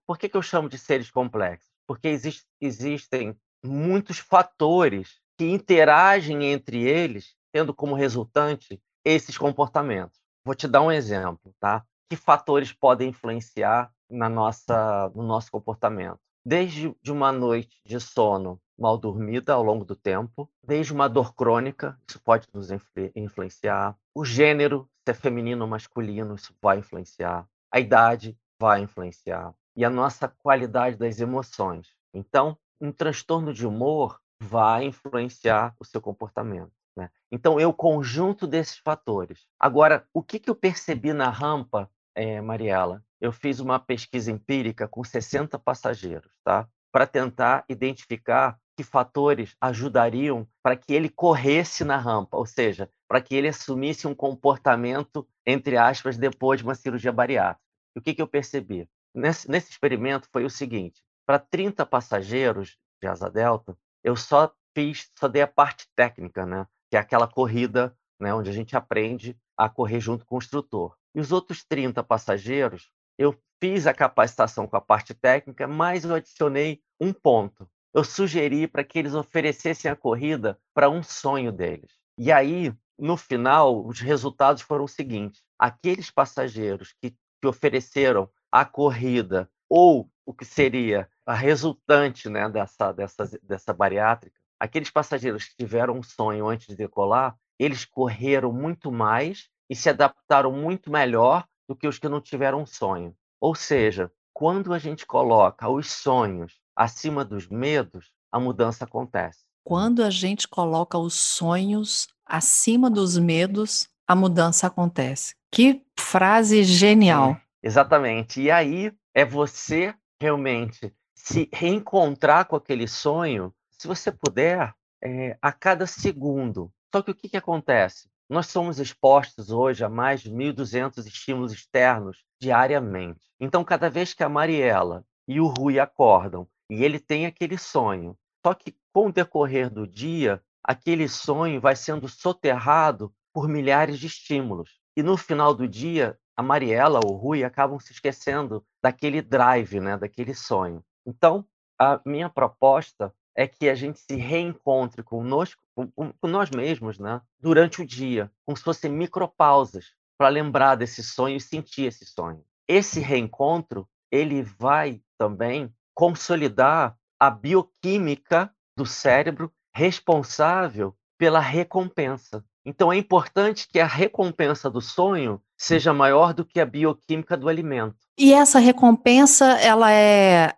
Por 0.07 0.17
que, 0.17 0.29
que 0.29 0.37
eu 0.37 0.43
chamo 0.43 0.69
de 0.69 0.79
seres 0.79 1.11
complexos? 1.11 1.69
Porque 1.87 2.09
existe, 2.09 2.47
existem 2.61 3.37
muitos 3.63 4.19
fatores 4.19 5.21
que 5.37 5.45
interagem 5.47 6.45
entre 6.45 6.89
eles, 6.89 7.35
tendo 7.53 7.75
como 7.75 7.95
resultante 7.95 8.81
esses 9.05 9.37
comportamentos. 9.37 10.19
Vou 10.45 10.55
te 10.55 10.69
dar 10.69 10.83
um 10.83 10.93
exemplo, 10.93 11.53
tá? 11.59 11.85
Que 12.09 12.17
fatores 12.17 12.73
podem 12.73 13.11
influenciar 13.11 13.93
na 14.09 14.29
nossa, 14.29 15.11
no 15.15 15.23
nosso 15.23 15.51
comportamento? 15.51 16.21
Desde 16.49 16.97
de 17.03 17.13
uma 17.13 17.31
noite 17.31 17.79
de 17.85 18.01
sono 18.01 18.59
mal 18.79 18.97
dormida 18.97 19.53
ao 19.53 19.63
longo 19.63 19.85
do 19.85 19.95
tempo, 19.95 20.51
desde 20.65 20.95
uma 20.95 21.07
dor 21.07 21.35
crônica, 21.35 22.01
isso 22.09 22.19
pode 22.23 22.49
nos 22.55 22.71
influenciar, 23.15 23.95
o 24.15 24.25
gênero, 24.25 24.89
se 25.05 25.11
é 25.11 25.15
feminino 25.15 25.63
ou 25.65 25.69
masculino, 25.69 26.37
isso 26.37 26.55
vai 26.63 26.79
influenciar, 26.79 27.47
a 27.71 27.79
idade 27.79 28.35
vai 28.59 28.81
influenciar 28.81 29.55
e 29.77 29.85
a 29.85 29.91
nossa 29.91 30.27
qualidade 30.27 30.97
das 30.97 31.21
emoções. 31.21 31.89
Então, 32.15 32.57
um 32.81 32.91
transtorno 32.91 33.53
de 33.53 33.67
humor 33.67 34.19
vai 34.41 34.85
influenciar 34.85 35.77
o 35.79 35.85
seu 35.85 36.01
comportamento. 36.01 36.73
Né? 36.97 37.11
Então, 37.31 37.61
é 37.61 37.67
o 37.67 37.75
conjunto 37.75 38.47
desses 38.47 38.79
fatores. 38.79 39.47
Agora, 39.61 40.09
o 40.15 40.23
que, 40.23 40.39
que 40.39 40.49
eu 40.49 40.55
percebi 40.55 41.13
na 41.13 41.29
rampa, 41.29 41.91
é, 42.19 42.41
Mariela? 42.41 43.05
Eu 43.21 43.31
fiz 43.31 43.61
uma 43.61 43.79
pesquisa 43.79 44.33
empírica 44.33 44.89
com 44.89 45.05
60 45.05 45.57
passageiros, 45.57 46.33
tá? 46.43 46.69
Para 46.91 47.07
tentar 47.07 47.65
identificar 47.69 48.59
que 48.77 48.83
fatores 48.83 49.55
ajudariam 49.61 50.47
para 50.61 50.77
que 50.77 50.93
ele 50.93 51.09
corresse 51.09 51.85
na 51.85 51.97
rampa, 51.97 52.37
ou 52.37 52.45
seja, 52.45 52.91
para 53.09 53.21
que 53.21 53.37
ele 53.37 53.49
assumisse 53.49 54.07
um 54.07 54.15
comportamento, 54.15 55.27
entre 55.47 55.77
aspas, 55.77 56.17
depois 56.17 56.59
de 56.59 56.65
uma 56.65 56.75
cirurgia 56.75 57.13
bariátrica. 57.13 57.63
E 57.95 58.01
o 58.01 58.03
que, 58.03 58.15
que 58.15 58.23
eu 58.23 58.29
percebi? 58.29 58.89
Nesse, 59.15 59.49
nesse 59.49 59.71
experimento 59.71 60.29
foi 60.33 60.45
o 60.45 60.51
seguinte: 60.51 61.01
para 61.25 61.39
30 61.39 61.87
passageiros 61.87 62.77
de 63.01 63.07
asa 63.07 63.31
delta, 63.31 63.77
eu 64.03 64.17
só 64.17 64.53
fiz, 64.75 65.09
só 65.17 65.29
dei 65.29 65.43
a 65.43 65.47
parte 65.47 65.87
técnica, 65.95 66.45
né? 66.45 66.67
Que 66.91 66.97
é 66.97 67.01
aquela 67.01 67.29
corrida, 67.29 67.97
né? 68.21 68.35
Onde 68.35 68.51
a 68.51 68.53
gente 68.53 68.77
aprende 68.77 69.39
a 69.57 69.69
correr 69.69 70.01
junto 70.01 70.25
com 70.27 70.37
o 70.37 70.39
instrutor. 70.39 70.98
E 71.15 71.21
os 71.21 71.33
outros 71.33 71.65
30 71.65 72.03
passageiros, 72.03 72.91
eu 73.17 73.37
fiz 73.61 73.87
a 73.87 73.95
capacitação 73.95 74.67
com 74.67 74.77
a 74.77 74.81
parte 74.81 75.15
técnica, 75.15 75.67
mas 75.67 76.05
eu 76.05 76.15
adicionei 76.15 76.81
um 77.01 77.13
ponto 77.13 77.69
eu 77.99 78.05
sugeri 78.05 78.67
para 78.67 78.85
que 78.85 78.99
eles 78.99 79.15
oferecessem 79.15 79.91
a 79.91 79.97
corrida 79.97 80.59
para 80.75 80.89
um 80.89 81.03
sonho 81.03 81.51
deles. 81.51 81.91
E 82.17 82.31
aí, 82.31 82.73
no 82.99 83.17
final, 83.17 83.85
os 83.85 84.01
resultados 84.01 84.63
foram 84.63 84.85
os 84.85 84.93
seguintes: 84.93 85.43
aqueles 85.59 86.11
passageiros 86.11 86.95
que, 87.01 87.11
que 87.11 87.47
ofereceram 87.47 88.31
a 88.53 88.65
corrida 88.65 89.51
ou 89.69 90.11
o 90.25 90.33
que 90.33 90.45
seria 90.45 91.09
a 91.27 91.35
resultante 91.35 92.29
né, 92.29 92.49
dessa, 92.49 92.93
dessa, 92.93 93.25
dessa 93.43 93.73
bariátrica, 93.73 94.39
aqueles 94.61 94.91
passageiros 94.91 95.45
que 95.45 95.57
tiveram 95.57 95.95
um 95.99 96.03
sonho 96.03 96.47
antes 96.47 96.67
de 96.67 96.77
decolar, 96.77 97.37
eles 97.59 97.85
correram 97.85 98.53
muito 98.53 98.93
mais 98.93 99.49
e 99.69 99.77
se 99.77 99.89
adaptaram 99.89 100.53
muito 100.53 100.91
melhor 100.91 101.47
do 101.69 101.77
que 101.77 101.87
os 101.87 101.99
que 101.99 102.09
não 102.09 102.21
tiveram 102.21 102.65
sonho. 102.65 103.15
Ou 103.41 103.55
seja, 103.55 104.11
quando 104.33 104.73
a 104.73 104.79
gente 104.79 105.07
coloca 105.07 105.69
os 105.69 105.91
sonhos 105.91 106.61
acima 106.75 107.25
dos 107.25 107.49
medos, 107.49 108.13
a 108.31 108.39
mudança 108.39 108.85
acontece. 108.85 109.45
Quando 109.65 110.03
a 110.03 110.11
gente 110.11 110.49
coloca 110.49 110.97
os 110.97 111.15
sonhos 111.15 112.09
acima 112.25 112.89
dos 112.89 113.19
medos, 113.19 113.89
a 114.07 114.15
mudança 114.15 114.67
acontece. 114.67 115.35
Que 115.51 115.85
frase 115.99 116.63
genial! 116.63 117.33
É, 117.33 117.43
exatamente. 117.63 118.41
E 118.41 118.51
aí 118.51 118.93
é 119.15 119.25
você 119.25 119.95
realmente 120.21 120.95
se 121.15 121.49
reencontrar 121.53 122.47
com 122.47 122.57
aquele 122.57 122.89
sonho, 122.89 123.53
se 123.71 123.87
você 123.87 124.11
puder, 124.11 124.75
é, 125.03 125.37
a 125.43 125.53
cada 125.53 125.87
segundo. 125.87 126.73
Só 126.95 127.03
que 127.03 127.11
o 127.11 127.15
que, 127.15 127.29
que 127.29 127.37
acontece? 127.37 128.09
Nós 128.29 128.49
somos 128.49 128.79
expostos 128.79 129.51
hoje 129.51 129.83
a 129.83 129.89
mais 129.89 130.21
de 130.21 130.31
1.200 130.31 131.07
estímulos 131.07 131.53
externos 131.53 132.25
diariamente. 132.41 133.21
Então, 133.41 133.65
cada 133.65 133.89
vez 133.89 134.13
que 134.13 134.23
a 134.23 134.29
Mariela 134.29 135.05
e 135.27 135.41
o 135.41 135.47
Rui 135.47 135.79
acordam 135.79 136.47
e 136.71 136.85
ele 136.85 136.99
tem 136.99 137.25
aquele 137.25 137.57
sonho. 137.57 138.17
Só 138.45 138.53
que 138.53 138.77
com 138.93 139.07
o 139.07 139.13
decorrer 139.13 139.71
do 139.71 139.87
dia, 139.87 140.43
aquele 140.63 141.09
sonho 141.09 141.61
vai 141.61 141.75
sendo 141.75 142.07
soterrado 142.09 143.13
por 143.33 143.49
milhares 143.49 143.99
de 143.99 144.07
estímulos. 144.07 144.79
E 144.97 145.03
no 145.03 145.17
final 145.17 145.55
do 145.55 145.67
dia, 145.67 146.19
a 146.37 146.43
Mariela 146.43 147.01
ou 147.03 147.15
o 147.15 147.17
Rui 147.17 147.45
acabam 147.45 147.81
se 147.81 147.93
esquecendo 147.93 148.65
daquele 148.83 149.23
drive, 149.23 149.81
né, 149.81 149.97
daquele 149.97 150.35
sonho. 150.35 150.85
Então, 151.07 151.47
a 151.81 152.01
minha 152.05 152.29
proposta 152.29 153.15
é 153.35 153.47
que 153.47 153.69
a 153.69 153.75
gente 153.75 154.01
se 154.01 154.17
reencontre 154.17 155.03
conosco, 155.03 155.63
com, 155.87 156.13
com 156.13 156.29
nós 156.29 156.51
mesmos, 156.51 156.99
né, 156.99 157.21
durante 157.39 157.83
o 157.83 157.87
dia, 157.87 158.31
como 158.45 158.57
se 158.57 158.65
fossem 158.65 158.91
micropausas 158.91 159.93
para 160.17 160.29
lembrar 160.29 160.75
desse 160.75 161.03
sonho 161.03 161.37
e 161.37 161.41
sentir 161.41 161.85
esse 161.85 162.05
sonho. 162.05 162.43
Esse 162.67 163.01
reencontro, 163.01 163.89
ele 164.11 164.43
vai 164.43 165.01
também 165.17 165.73
consolidar 165.95 166.97
a 167.19 167.31
bioquímica 167.31 168.51
do 168.77 168.87
cérebro 168.87 169.53
responsável 169.75 170.95
pela 171.17 171.41
recompensa. 171.41 172.45
Então 172.65 172.93
é 172.93 172.97
importante 172.97 173.67
que 173.69 173.81
a 173.81 173.87
recompensa 173.87 174.69
do 174.69 174.81
sonho 174.81 175.41
seja 175.57 175.93
maior 175.93 176.35
do 176.35 176.45
que 176.45 176.61
a 176.61 176.67
bioquímica 176.67 177.37
do 177.37 177.49
alimento. 177.49 177.97
E 178.19 178.33
essa 178.33 178.59
recompensa, 178.59 179.45
ela 179.61 179.93
é 179.93 180.55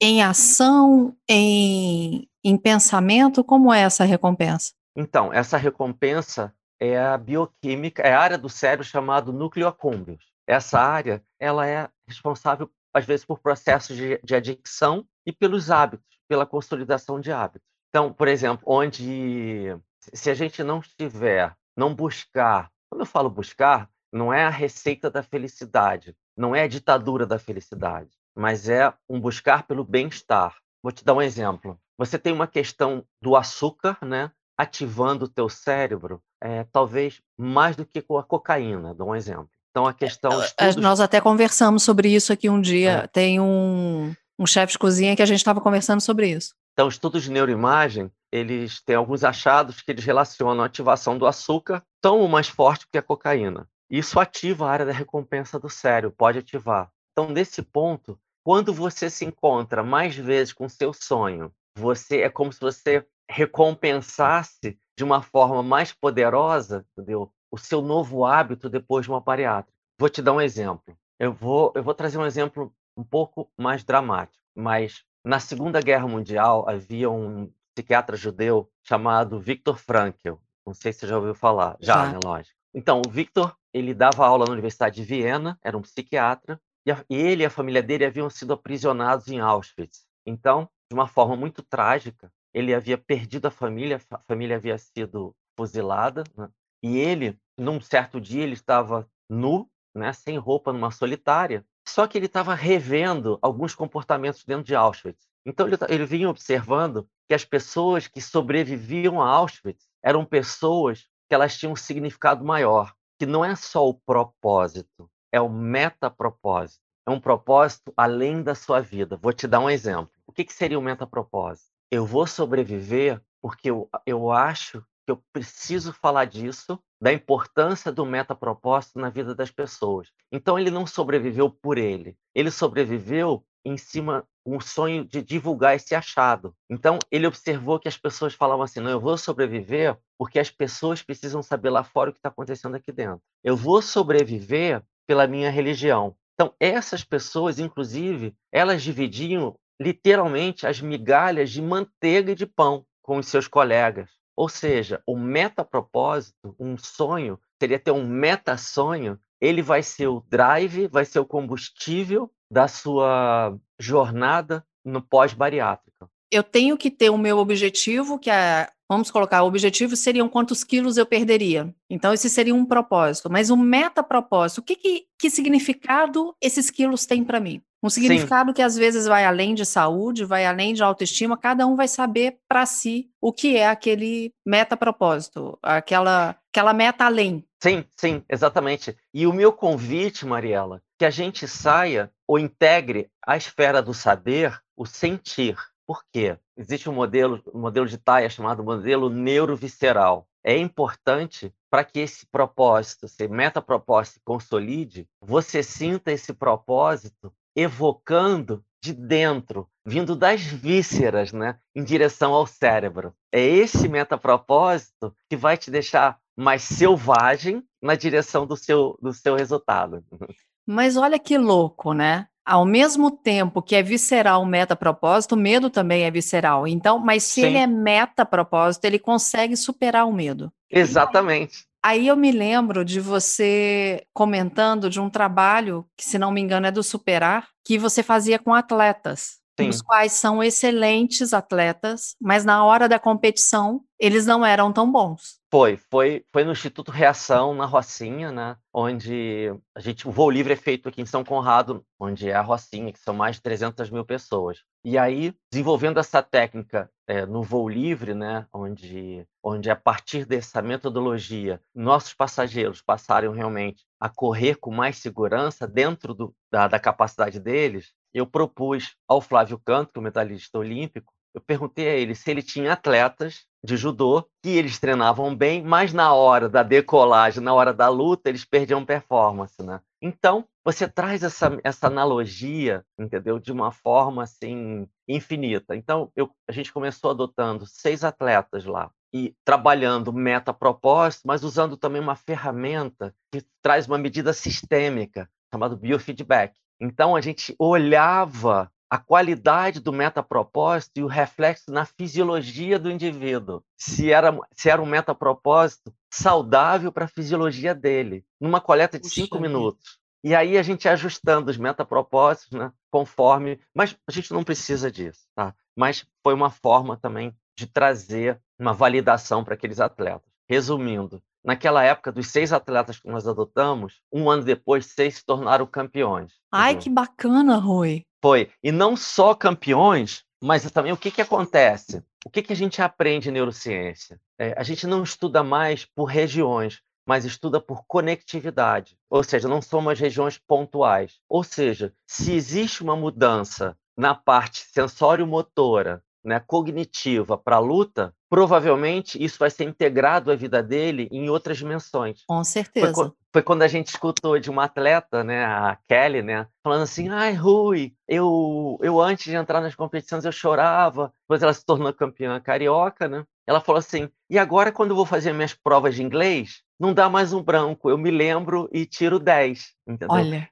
em 0.00 0.22
ação, 0.22 1.16
em, 1.28 2.28
em 2.44 2.56
pensamento? 2.56 3.42
Como 3.42 3.72
é 3.72 3.80
essa 3.80 4.04
recompensa? 4.04 4.72
Então, 4.94 5.32
essa 5.32 5.56
recompensa 5.56 6.54
é 6.78 6.98
a 6.98 7.16
bioquímica, 7.16 8.02
é 8.02 8.12
a 8.12 8.20
área 8.20 8.38
do 8.38 8.48
cérebro 8.48 8.84
chamada 8.84 9.32
núcleo 9.32 9.66
acúmbio. 9.66 10.18
Essa 10.46 10.78
área, 10.78 11.22
ela 11.40 11.66
é 11.66 11.88
responsável 12.06 12.70
às 12.92 13.04
vezes 13.04 13.24
por 13.24 13.40
processos 13.40 13.96
de, 13.96 14.20
de 14.22 14.34
adicção 14.36 15.04
e 15.26 15.32
pelos 15.32 15.70
hábitos, 15.70 16.06
pela 16.28 16.46
consolidação 16.46 17.18
de 17.18 17.32
hábitos. 17.32 17.66
Então, 17.88 18.12
por 18.12 18.28
exemplo, 18.28 18.62
onde 18.66 19.76
se 20.12 20.30
a 20.30 20.34
gente 20.34 20.62
não 20.62 20.78
estiver, 20.80 21.54
não 21.76 21.94
buscar, 21.94 22.70
quando 22.88 23.00
eu 23.00 23.06
falo 23.06 23.30
buscar, 23.30 23.88
não 24.12 24.32
é 24.32 24.44
a 24.44 24.50
receita 24.50 25.10
da 25.10 25.22
felicidade, 25.22 26.16
não 26.36 26.54
é 26.54 26.62
a 26.62 26.68
ditadura 26.68 27.26
da 27.26 27.38
felicidade, 27.38 28.10
mas 28.34 28.68
é 28.68 28.92
um 29.08 29.20
buscar 29.20 29.66
pelo 29.66 29.84
bem-estar. 29.84 30.56
Vou 30.82 30.92
te 30.92 31.04
dar 31.04 31.14
um 31.14 31.22
exemplo. 31.22 31.80
Você 31.98 32.18
tem 32.18 32.32
uma 32.32 32.46
questão 32.46 33.04
do 33.22 33.36
açúcar, 33.36 33.96
né, 34.02 34.30
ativando 34.58 35.26
o 35.26 35.28
teu 35.28 35.48
cérebro, 35.48 36.22
é, 36.42 36.64
talvez 36.64 37.20
mais 37.38 37.76
do 37.76 37.86
que 37.86 38.02
com 38.02 38.18
a 38.18 38.22
cocaína, 38.22 38.94
dou 38.94 39.08
um 39.08 39.14
exemplo. 39.14 39.48
Então, 39.70 39.86
a 39.86 39.92
questão. 39.92 40.40
Estudos... 40.40 40.76
Nós 40.76 41.00
até 41.00 41.20
conversamos 41.20 41.82
sobre 41.82 42.08
isso 42.08 42.32
aqui 42.32 42.48
um 42.48 42.60
dia. 42.60 42.90
É. 42.90 43.06
Tem 43.08 43.40
um, 43.40 44.14
um 44.38 44.46
chefe 44.46 44.72
de 44.74 44.78
cozinha 44.78 45.16
que 45.16 45.22
a 45.22 45.26
gente 45.26 45.38
estava 45.38 45.60
conversando 45.60 46.00
sobre 46.00 46.28
isso. 46.28 46.54
Então, 46.72 46.88
estudos 46.88 47.24
de 47.24 47.30
neuroimagem, 47.30 48.10
eles 48.32 48.80
têm 48.82 48.94
alguns 48.94 49.24
achados 49.24 49.80
que 49.80 49.90
eles 49.90 50.04
relacionam 50.04 50.62
a 50.62 50.66
ativação 50.66 51.18
do 51.18 51.26
açúcar 51.26 51.82
tão 52.00 52.26
mais 52.28 52.48
forte 52.48 52.86
que 52.90 52.98
a 52.98 53.02
cocaína. 53.02 53.68
Isso 53.90 54.18
ativa 54.20 54.66
a 54.66 54.70
área 54.70 54.86
da 54.86 54.92
recompensa 54.92 55.58
do 55.58 55.68
cérebro, 55.68 56.16
pode 56.16 56.38
ativar. 56.38 56.88
Então, 57.12 57.28
nesse 57.30 57.62
ponto, 57.62 58.18
quando 58.44 58.72
você 58.72 59.08
se 59.08 59.24
encontra 59.24 59.82
mais 59.82 60.16
vezes 60.16 60.52
com 60.52 60.68
seu 60.68 60.92
sonho, 60.92 61.52
você 61.76 62.22
é 62.22 62.30
como 62.30 62.52
se 62.52 62.60
você 62.60 63.06
recompensasse 63.28 64.78
de 64.96 65.04
uma 65.04 65.22
forma 65.22 65.62
mais 65.62 65.92
poderosa, 65.92 66.86
entendeu? 66.92 67.32
o 67.54 67.56
seu 67.56 67.80
novo 67.80 68.24
hábito 68.24 68.68
depois 68.68 69.04
de 69.04 69.12
uma 69.12 69.20
bariátrica. 69.20 69.78
Vou 69.96 70.08
te 70.08 70.20
dar 70.20 70.32
um 70.32 70.40
exemplo. 70.40 70.98
Eu 71.20 71.32
vou, 71.32 71.72
eu 71.76 71.84
vou 71.84 71.94
trazer 71.94 72.18
um 72.18 72.26
exemplo 72.26 72.74
um 72.96 73.04
pouco 73.04 73.48
mais 73.56 73.84
dramático, 73.84 74.42
mas 74.56 75.04
na 75.24 75.38
Segunda 75.38 75.80
Guerra 75.80 76.08
Mundial 76.08 76.68
havia 76.68 77.08
um 77.08 77.48
psiquiatra 77.72 78.16
judeu 78.16 78.68
chamado 78.82 79.38
Viktor 79.38 79.76
Frankl. 79.78 80.34
Não 80.66 80.74
sei 80.74 80.92
se 80.92 81.00
você 81.00 81.06
já 81.06 81.16
ouviu 81.16 81.34
falar. 81.34 81.76
Já, 81.80 82.06
já. 82.06 82.12
né? 82.12 82.18
Lógico. 82.24 82.58
Então, 82.74 83.00
o 83.06 83.08
Viktor, 83.08 83.56
ele 83.72 83.94
dava 83.94 84.26
aula 84.26 84.46
na 84.46 84.52
Universidade 84.52 84.96
de 84.96 85.04
Viena, 85.04 85.56
era 85.62 85.78
um 85.78 85.82
psiquiatra, 85.82 86.60
e, 86.84 86.90
e 87.08 87.16
ele 87.16 87.44
e 87.44 87.46
a 87.46 87.50
família 87.50 87.84
dele 87.84 88.04
haviam 88.04 88.28
sido 88.28 88.52
aprisionados 88.52 89.28
em 89.28 89.38
Auschwitz. 89.38 90.04
Então, 90.26 90.68
de 90.90 90.94
uma 90.94 91.06
forma 91.06 91.36
muito 91.36 91.62
trágica, 91.62 92.32
ele 92.52 92.74
havia 92.74 92.96
perdido 92.96 93.46
a 93.46 93.50
família, 93.50 94.00
a 94.10 94.18
família 94.18 94.56
havia 94.56 94.78
sido 94.78 95.34
fuzilada, 95.56 96.24
né? 96.36 96.48
e 96.82 96.98
ele 96.98 97.38
num 97.58 97.80
certo 97.80 98.20
dia 98.20 98.42
ele 98.42 98.54
estava 98.54 99.08
nu, 99.28 99.68
né, 99.94 100.12
sem 100.12 100.36
roupa, 100.36 100.72
numa 100.72 100.90
solitária, 100.90 101.64
só 101.86 102.06
que 102.06 102.18
ele 102.18 102.26
estava 102.26 102.54
revendo 102.54 103.38
alguns 103.40 103.74
comportamentos 103.74 104.44
dentro 104.44 104.64
de 104.64 104.74
Auschwitz. 104.74 105.28
Então 105.46 105.66
ele, 105.66 105.76
ele 105.88 106.06
vinha 106.06 106.28
observando 106.28 107.08
que 107.28 107.34
as 107.34 107.44
pessoas 107.44 108.06
que 108.08 108.20
sobreviviam 108.20 109.20
a 109.20 109.28
Auschwitz 109.28 109.86
eram 110.02 110.24
pessoas 110.24 111.06
que 111.28 111.34
elas 111.34 111.56
tinham 111.56 111.72
um 111.72 111.76
significado 111.76 112.44
maior, 112.44 112.94
que 113.18 113.26
não 113.26 113.44
é 113.44 113.54
só 113.54 113.88
o 113.88 113.94
propósito, 113.94 115.10
é 115.32 115.40
o 115.40 115.48
metapropósito. 115.48 116.83
É 117.06 117.10
um 117.10 117.20
propósito 117.20 117.92
além 117.96 118.42
da 118.42 118.54
sua 118.54 118.80
vida. 118.80 119.16
Vou 119.16 119.32
te 119.32 119.46
dar 119.46 119.60
um 119.60 119.70
exemplo. 119.70 120.10
O 120.26 120.32
que, 120.32 120.44
que 120.44 120.52
seria 120.52 120.78
o 120.78 120.82
metapropósito? 120.82 121.70
Eu 121.90 122.06
vou 122.06 122.26
sobreviver 122.26 123.20
porque 123.42 123.70
eu, 123.70 123.88
eu 124.06 124.32
acho 124.32 124.82
que 125.04 125.12
eu 125.12 125.22
preciso 125.32 125.92
falar 125.92 126.24
disso, 126.24 126.80
da 127.00 127.12
importância 127.12 127.92
do 127.92 128.06
metapropósito 128.06 128.98
na 128.98 129.10
vida 129.10 129.34
das 129.34 129.50
pessoas. 129.50 130.08
Então 130.32 130.58
ele 130.58 130.70
não 130.70 130.86
sobreviveu 130.86 131.50
por 131.50 131.76
ele, 131.76 132.16
ele 132.34 132.50
sobreviveu 132.50 133.44
em 133.64 133.76
cima 133.76 134.26
um 134.46 134.60
sonho 134.60 135.04
de 135.04 135.22
divulgar 135.22 135.76
esse 135.76 135.94
achado. 135.94 136.54
Então 136.68 136.98
ele 137.10 137.26
observou 137.26 137.78
que 137.78 137.88
as 137.88 137.96
pessoas 137.96 138.34
falavam 138.34 138.62
assim: 138.62 138.80
"Não, 138.80 138.90
eu 138.90 139.00
vou 139.00 139.16
sobreviver 139.16 139.96
porque 140.18 140.38
as 140.38 140.50
pessoas 140.50 141.02
precisam 141.02 141.42
saber 141.42 141.70
lá 141.70 141.84
fora 141.84 142.10
o 142.10 142.12
que 142.12 142.18
está 142.18 142.28
acontecendo 142.28 142.74
aqui 142.74 142.92
dentro. 142.92 143.22
Eu 143.42 143.56
vou 143.56 143.82
sobreviver 143.82 144.82
pela 145.06 145.26
minha 145.26 145.50
religião. 145.50 146.16
Então, 146.34 146.52
essas 146.58 147.04
pessoas, 147.04 147.58
inclusive, 147.58 148.34
elas 148.52 148.82
dividiam 148.82 149.56
literalmente 149.80 150.66
as 150.66 150.80
migalhas 150.80 151.50
de 151.50 151.62
manteiga 151.62 152.32
e 152.32 152.34
de 152.34 152.46
pão 152.46 152.84
com 153.02 153.18
os 153.18 153.28
seus 153.28 153.46
colegas. 153.46 154.10
Ou 154.36 154.48
seja, 154.48 155.02
o 155.06 155.16
meta-propósito, 155.16 156.54
um 156.58 156.76
sonho, 156.76 157.38
seria 157.60 157.78
ter 157.78 157.92
um 157.92 158.06
meta-sonho, 158.06 159.18
ele 159.40 159.62
vai 159.62 159.82
ser 159.82 160.08
o 160.08 160.24
drive, 160.28 160.88
vai 160.88 161.04
ser 161.04 161.20
o 161.20 161.26
combustível 161.26 162.30
da 162.50 162.66
sua 162.66 163.56
jornada 163.78 164.66
no 164.84 165.00
pós-bariátrica. 165.00 166.08
Eu 166.34 166.42
tenho 166.42 166.76
que 166.76 166.90
ter 166.90 167.10
o 167.10 167.18
meu 167.18 167.38
objetivo, 167.38 168.18
que 168.18 168.30
é 168.30 168.68
Vamos 168.88 169.10
colocar, 169.10 169.42
o 169.42 169.46
objetivo 169.46 169.96
seriam 169.96 170.28
quantos 170.28 170.62
quilos 170.62 170.98
eu 170.98 171.06
perderia. 171.06 171.74
Então, 171.88 172.12
esse 172.12 172.28
seria 172.28 172.54
um 172.54 172.66
propósito. 172.66 173.30
Mas 173.30 173.48
um 173.48 173.56
meta-propósito, 173.56 174.58
o 174.58 174.62
que, 174.62 174.76
que, 174.76 175.06
que 175.18 175.30
significado 175.30 176.34
esses 176.40 176.70
quilos 176.70 177.06
têm 177.06 177.24
para 177.24 177.40
mim? 177.40 177.62
Um 177.82 177.88
significado 177.88 178.50
Sim. 178.50 178.54
que 178.54 178.62
às 178.62 178.76
vezes 178.76 179.06
vai 179.06 179.24
além 179.24 179.54
de 179.54 179.64
saúde, 179.64 180.24
vai 180.24 180.46
além 180.46 180.74
de 180.74 180.82
autoestima, 180.82 181.36
cada 181.36 181.66
um 181.66 181.76
vai 181.76 181.88
saber 181.88 182.38
para 182.48 182.64
si 182.64 183.10
o 183.20 183.32
que 183.32 183.56
é 183.56 183.68
aquele 183.68 184.32
meta-propósito, 184.44 185.58
aquela, 185.62 186.36
aquela 186.52 186.72
meta 186.72 187.04
além. 187.04 187.44
Sim, 187.62 187.84
sim, 187.96 188.22
exatamente. 188.28 188.96
E 189.12 189.26
o 189.26 189.32
meu 189.32 189.52
convite, 189.52 190.26
Mariela, 190.26 190.82
que 190.98 191.04
a 191.04 191.10
gente 191.10 191.48
saia 191.48 192.10
ou 192.26 192.38
integre 192.38 193.10
a 193.26 193.36
esfera 193.36 193.82
do 193.82 193.92
saber, 193.92 194.58
o 194.76 194.86
sentir. 194.86 195.56
Por 195.86 196.02
quê? 196.12 196.38
Existe 196.56 196.88
um 196.88 196.94
modelo, 196.94 197.42
um 197.52 197.60
modelo 197.60 197.86
de 197.86 197.98
Thaia 197.98 198.30
chamado 198.30 198.64
modelo 198.64 199.10
neurovisceral. 199.10 200.26
É 200.42 200.56
importante 200.56 201.54
para 201.70 201.84
que 201.84 202.00
esse 202.00 202.26
propósito, 202.26 203.06
esse 203.06 203.26
metapropósito 203.28 204.20
consolide, 204.24 205.08
você 205.20 205.62
sinta 205.62 206.12
esse 206.12 206.32
propósito 206.32 207.32
evocando 207.56 208.64
de 208.82 208.92
dentro, 208.92 209.68
vindo 209.84 210.14
das 210.14 210.42
vísceras, 210.42 211.32
né, 211.32 211.58
em 211.74 211.82
direção 211.82 212.34
ao 212.34 212.46
cérebro. 212.46 213.14
É 213.32 213.40
esse 213.40 213.88
metapropósito 213.88 215.16
que 215.28 215.36
vai 215.36 215.56
te 215.56 215.70
deixar 215.70 216.18
mais 216.36 216.62
selvagem 216.62 217.62
na 217.80 217.94
direção 217.94 218.46
do 218.46 218.56
seu, 218.56 218.98
do 219.00 219.12
seu 219.12 219.36
resultado. 219.36 220.04
Mas 220.66 220.96
olha 220.96 221.18
que 221.18 221.36
louco, 221.38 221.92
né? 221.92 222.28
Ao 222.44 222.64
mesmo 222.64 223.10
tempo 223.10 223.62
que 223.62 223.74
é 223.74 223.82
visceral 223.82 224.42
o 224.42 224.46
meta-propósito, 224.46 225.32
o 225.34 225.38
medo 225.38 225.70
também 225.70 226.04
é 226.04 226.10
visceral. 226.10 226.66
Então, 226.66 226.98
mas 226.98 227.24
se 227.24 227.40
Sim. 227.40 227.46
ele 227.46 227.58
é 227.58 227.66
meta-propósito, 227.66 228.84
ele 228.84 228.98
consegue 228.98 229.56
superar 229.56 230.06
o 230.06 230.12
medo. 230.12 230.52
Exatamente. 230.70 231.64
Aí 231.82 232.06
eu 232.06 232.16
me 232.16 232.32
lembro 232.32 232.84
de 232.84 232.98
você 232.98 234.06
comentando 234.12 234.88
de 234.88 235.00
um 235.00 235.10
trabalho, 235.10 235.86
que 235.96 236.04
se 236.04 236.18
não 236.18 236.30
me 236.30 236.40
engano 236.40 236.66
é 236.66 236.70
do 236.70 236.82
Superar, 236.82 237.48
que 237.64 237.78
você 237.78 238.02
fazia 238.02 238.38
com 238.38 238.54
atletas. 238.54 239.38
Sim. 239.60 239.68
os 239.68 239.80
quais 239.80 240.12
são 240.12 240.42
excelentes 240.42 241.32
atletas, 241.32 242.16
mas 242.20 242.44
na 242.44 242.64
hora 242.64 242.88
da 242.88 242.98
competição 242.98 243.80
eles 244.00 244.26
não 244.26 244.44
eram 244.44 244.72
tão 244.72 244.90
bons. 244.90 245.38
Foi, 245.54 245.76
foi, 245.76 246.24
foi 246.32 246.42
no 246.42 246.50
Instituto 246.50 246.90
Reação, 246.90 247.54
na 247.54 247.64
Rocinha, 247.64 248.32
né? 248.32 248.56
Onde 248.72 249.54
a 249.72 249.78
gente, 249.78 250.08
o 250.08 250.10
voo 250.10 250.28
livre 250.28 250.52
é 250.52 250.56
feito 250.56 250.88
aqui 250.88 251.00
em 251.00 251.06
São 251.06 251.22
Conrado, 251.22 251.86
onde 251.96 252.28
é 252.28 252.34
a 252.34 252.40
Rocinha, 252.40 252.92
que 252.92 252.98
são 252.98 253.14
mais 253.14 253.36
de 253.36 253.42
300 253.42 253.88
mil 253.88 254.04
pessoas. 254.04 254.64
E 254.84 254.98
aí, 254.98 255.32
desenvolvendo 255.52 256.00
essa 256.00 256.20
técnica 256.20 256.90
é, 257.06 257.24
no 257.24 257.40
voo 257.40 257.68
livre, 257.68 258.14
né? 258.14 258.48
Onde, 258.52 259.24
onde 259.40 259.70
a 259.70 259.76
partir 259.76 260.24
dessa 260.26 260.60
metodologia, 260.60 261.62
nossos 261.72 262.12
passageiros 262.12 262.82
passaram 262.82 263.30
realmente 263.30 263.84
a 264.00 264.08
correr 264.08 264.56
com 264.56 264.72
mais 264.72 264.98
segurança 264.98 265.68
dentro 265.68 266.14
do, 266.14 266.34
da, 266.50 266.66
da 266.66 266.80
capacidade 266.80 267.38
deles, 267.38 267.92
eu 268.12 268.26
propus 268.26 268.96
ao 269.06 269.20
Flávio 269.20 269.60
Canto, 269.64 269.92
que 269.92 269.98
é 269.98 270.00
o 270.00 270.02
medalhista 270.02 270.58
olímpico, 270.58 271.14
eu 271.34 271.40
perguntei 271.40 271.88
a 271.88 271.92
ele 271.94 272.14
se 272.14 272.30
ele 272.30 272.42
tinha 272.42 272.72
atletas 272.72 273.44
de 273.62 273.76
judô 273.76 274.22
que 274.42 274.50
eles 274.50 274.78
treinavam 274.78 275.34
bem, 275.34 275.62
mas 275.62 275.92
na 275.92 276.14
hora 276.14 276.48
da 276.48 276.62
decolagem, 276.62 277.42
na 277.42 277.52
hora 277.52 277.72
da 277.72 277.88
luta, 277.88 278.28
eles 278.28 278.44
perdiam 278.44 278.84
performance, 278.84 279.60
né? 279.62 279.80
Então, 280.00 280.46
você 280.62 280.86
traz 280.86 281.22
essa, 281.22 281.58
essa 281.64 281.86
analogia, 281.86 282.84
entendeu? 282.98 283.38
De 283.38 283.50
uma 283.50 283.72
forma, 283.72 284.22
assim, 284.22 284.86
infinita. 285.08 285.74
Então, 285.74 286.12
eu, 286.14 286.30
a 286.48 286.52
gente 286.52 286.72
começou 286.72 287.10
adotando 287.10 287.66
seis 287.66 288.04
atletas 288.04 288.64
lá 288.64 288.90
e 289.14 289.34
trabalhando 289.44 290.12
meta-propósito, 290.12 291.22
mas 291.24 291.42
usando 291.42 291.76
também 291.76 292.02
uma 292.02 292.16
ferramenta 292.16 293.14
que 293.32 293.42
traz 293.62 293.86
uma 293.86 293.96
medida 293.96 294.32
sistêmica, 294.32 295.28
chamada 295.52 295.74
biofeedback. 295.74 296.54
Então, 296.80 297.16
a 297.16 297.20
gente 297.20 297.54
olhava 297.58 298.70
a 298.90 298.98
qualidade 298.98 299.80
do 299.80 299.92
metapropósito 299.92 301.00
e 301.00 301.02
o 301.02 301.08
reflexo 301.08 301.70
na 301.72 301.84
fisiologia 301.84 302.78
do 302.78 302.90
indivíduo. 302.90 303.62
Se 303.76 304.12
era, 304.12 304.36
se 304.52 304.70
era 304.70 304.80
um 304.80 304.86
metapropósito 304.86 305.92
saudável 306.12 306.92
para 306.92 307.06
a 307.06 307.08
fisiologia 307.08 307.74
dele, 307.74 308.24
numa 308.40 308.60
coleta 308.60 308.98
de 308.98 309.08
Puxa 309.08 309.22
cinco 309.22 309.40
minutos. 309.40 309.98
E 310.22 310.34
aí 310.34 310.56
a 310.56 310.62
gente 310.62 310.88
ajustando 310.88 311.50
os 311.50 311.58
metapropósitos, 311.58 312.58
né, 312.58 312.72
conforme. 312.90 313.60
Mas 313.74 313.94
a 314.06 314.12
gente 314.12 314.32
não 314.32 314.42
precisa 314.42 314.90
disso, 314.90 315.20
tá? 315.34 315.54
Mas 315.76 316.06
foi 316.22 316.32
uma 316.32 316.50
forma 316.50 316.96
também 316.96 317.36
de 317.58 317.66
trazer 317.66 318.40
uma 318.58 318.72
validação 318.72 319.44
para 319.44 319.54
aqueles 319.54 319.80
atletas. 319.80 320.32
Resumindo, 320.48 321.22
naquela 321.44 321.84
época, 321.84 322.10
dos 322.10 322.28
seis 322.28 322.52
atletas 322.52 322.98
que 322.98 323.08
nós 323.08 323.28
adotamos, 323.28 324.00
um 324.12 324.30
ano 324.30 324.42
depois, 324.42 324.86
seis 324.86 325.16
se 325.16 325.24
tornaram 325.24 325.66
campeões. 325.66 326.32
Ai, 326.50 326.76
que 326.76 326.88
bacana, 326.88 327.56
Rui. 327.56 328.02
Foi. 328.22 328.50
E 328.62 328.72
não 328.72 328.96
só 328.96 329.34
campeões, 329.34 330.24
mas 330.42 330.68
também 330.70 330.92
o 330.92 330.96
que, 330.96 331.10
que 331.10 331.20
acontece? 331.20 332.02
O 332.24 332.30
que, 332.30 332.42
que 332.42 332.52
a 332.52 332.56
gente 332.56 332.80
aprende 332.80 333.28
em 333.28 333.32
neurociência? 333.32 334.18
É, 334.38 334.54
a 334.56 334.62
gente 334.62 334.86
não 334.86 335.02
estuda 335.02 335.42
mais 335.42 335.84
por 335.84 336.06
regiões, 336.06 336.80
mas 337.06 337.24
estuda 337.26 337.60
por 337.60 337.84
conectividade. 337.86 338.96
Ou 339.10 339.22
seja, 339.22 339.46
não 339.46 339.60
são 339.60 339.84
regiões 339.86 340.38
pontuais. 340.38 341.20
Ou 341.28 341.44
seja, 341.44 341.92
se 342.06 342.32
existe 342.32 342.82
uma 342.82 342.96
mudança 342.96 343.76
na 343.96 344.14
parte 344.14 344.66
sensório-motora 344.72 346.02
né, 346.24 346.40
cognitiva 346.46 347.36
para 347.36 347.56
a 347.56 347.60
luta, 347.60 348.14
provavelmente 348.28 349.22
isso 349.22 349.38
vai 349.38 349.50
ser 349.50 349.64
integrado 349.64 350.32
à 350.32 350.34
vida 350.34 350.62
dele 350.62 351.08
em 351.12 351.28
outras 351.28 351.58
dimensões. 351.58 352.22
Com 352.26 352.42
certeza. 352.42 352.92
Foi, 352.92 353.12
foi, 353.32 353.42
quando 353.42 353.62
a 353.62 353.68
gente 353.68 353.88
escutou 353.88 354.38
de 354.38 354.50
uma 354.50 354.64
atleta, 354.64 355.22
né, 355.22 355.44
a 355.44 355.78
Kelly, 355.86 356.22
né, 356.22 356.46
falando 356.62 356.82
assim: 356.82 357.08
ai, 357.10 357.34
Rui, 357.34 357.92
eu, 358.08 358.78
eu 358.82 359.00
antes 359.00 359.26
de 359.26 359.36
entrar 359.36 359.60
nas 359.60 359.74
competições 359.74 360.24
eu 360.24 360.32
chorava, 360.32 361.12
depois 361.22 361.42
ela 361.42 361.52
se 361.52 361.64
tornou 361.64 361.92
campeã 361.92 362.40
carioca, 362.40 363.06
né? 363.06 363.24
Ela 363.46 363.60
falou 363.60 363.78
assim: 363.78 364.08
e 364.28 364.38
agora, 364.38 364.72
quando 364.72 364.90
eu 364.90 364.96
vou 364.96 365.06
fazer 365.06 365.32
minhas 365.32 365.54
provas 365.54 365.94
de 365.94 366.02
inglês, 366.02 366.63
não 366.78 366.92
dá 366.92 367.08
mais 367.08 367.32
um 367.32 367.42
branco, 367.42 367.88
eu 367.88 367.96
me 367.96 368.10
lembro 368.10 368.68
e 368.72 368.84
tiro 368.84 369.18
10. 369.18 369.72
Entendeu? 369.86 370.08
Olha. 370.10 370.48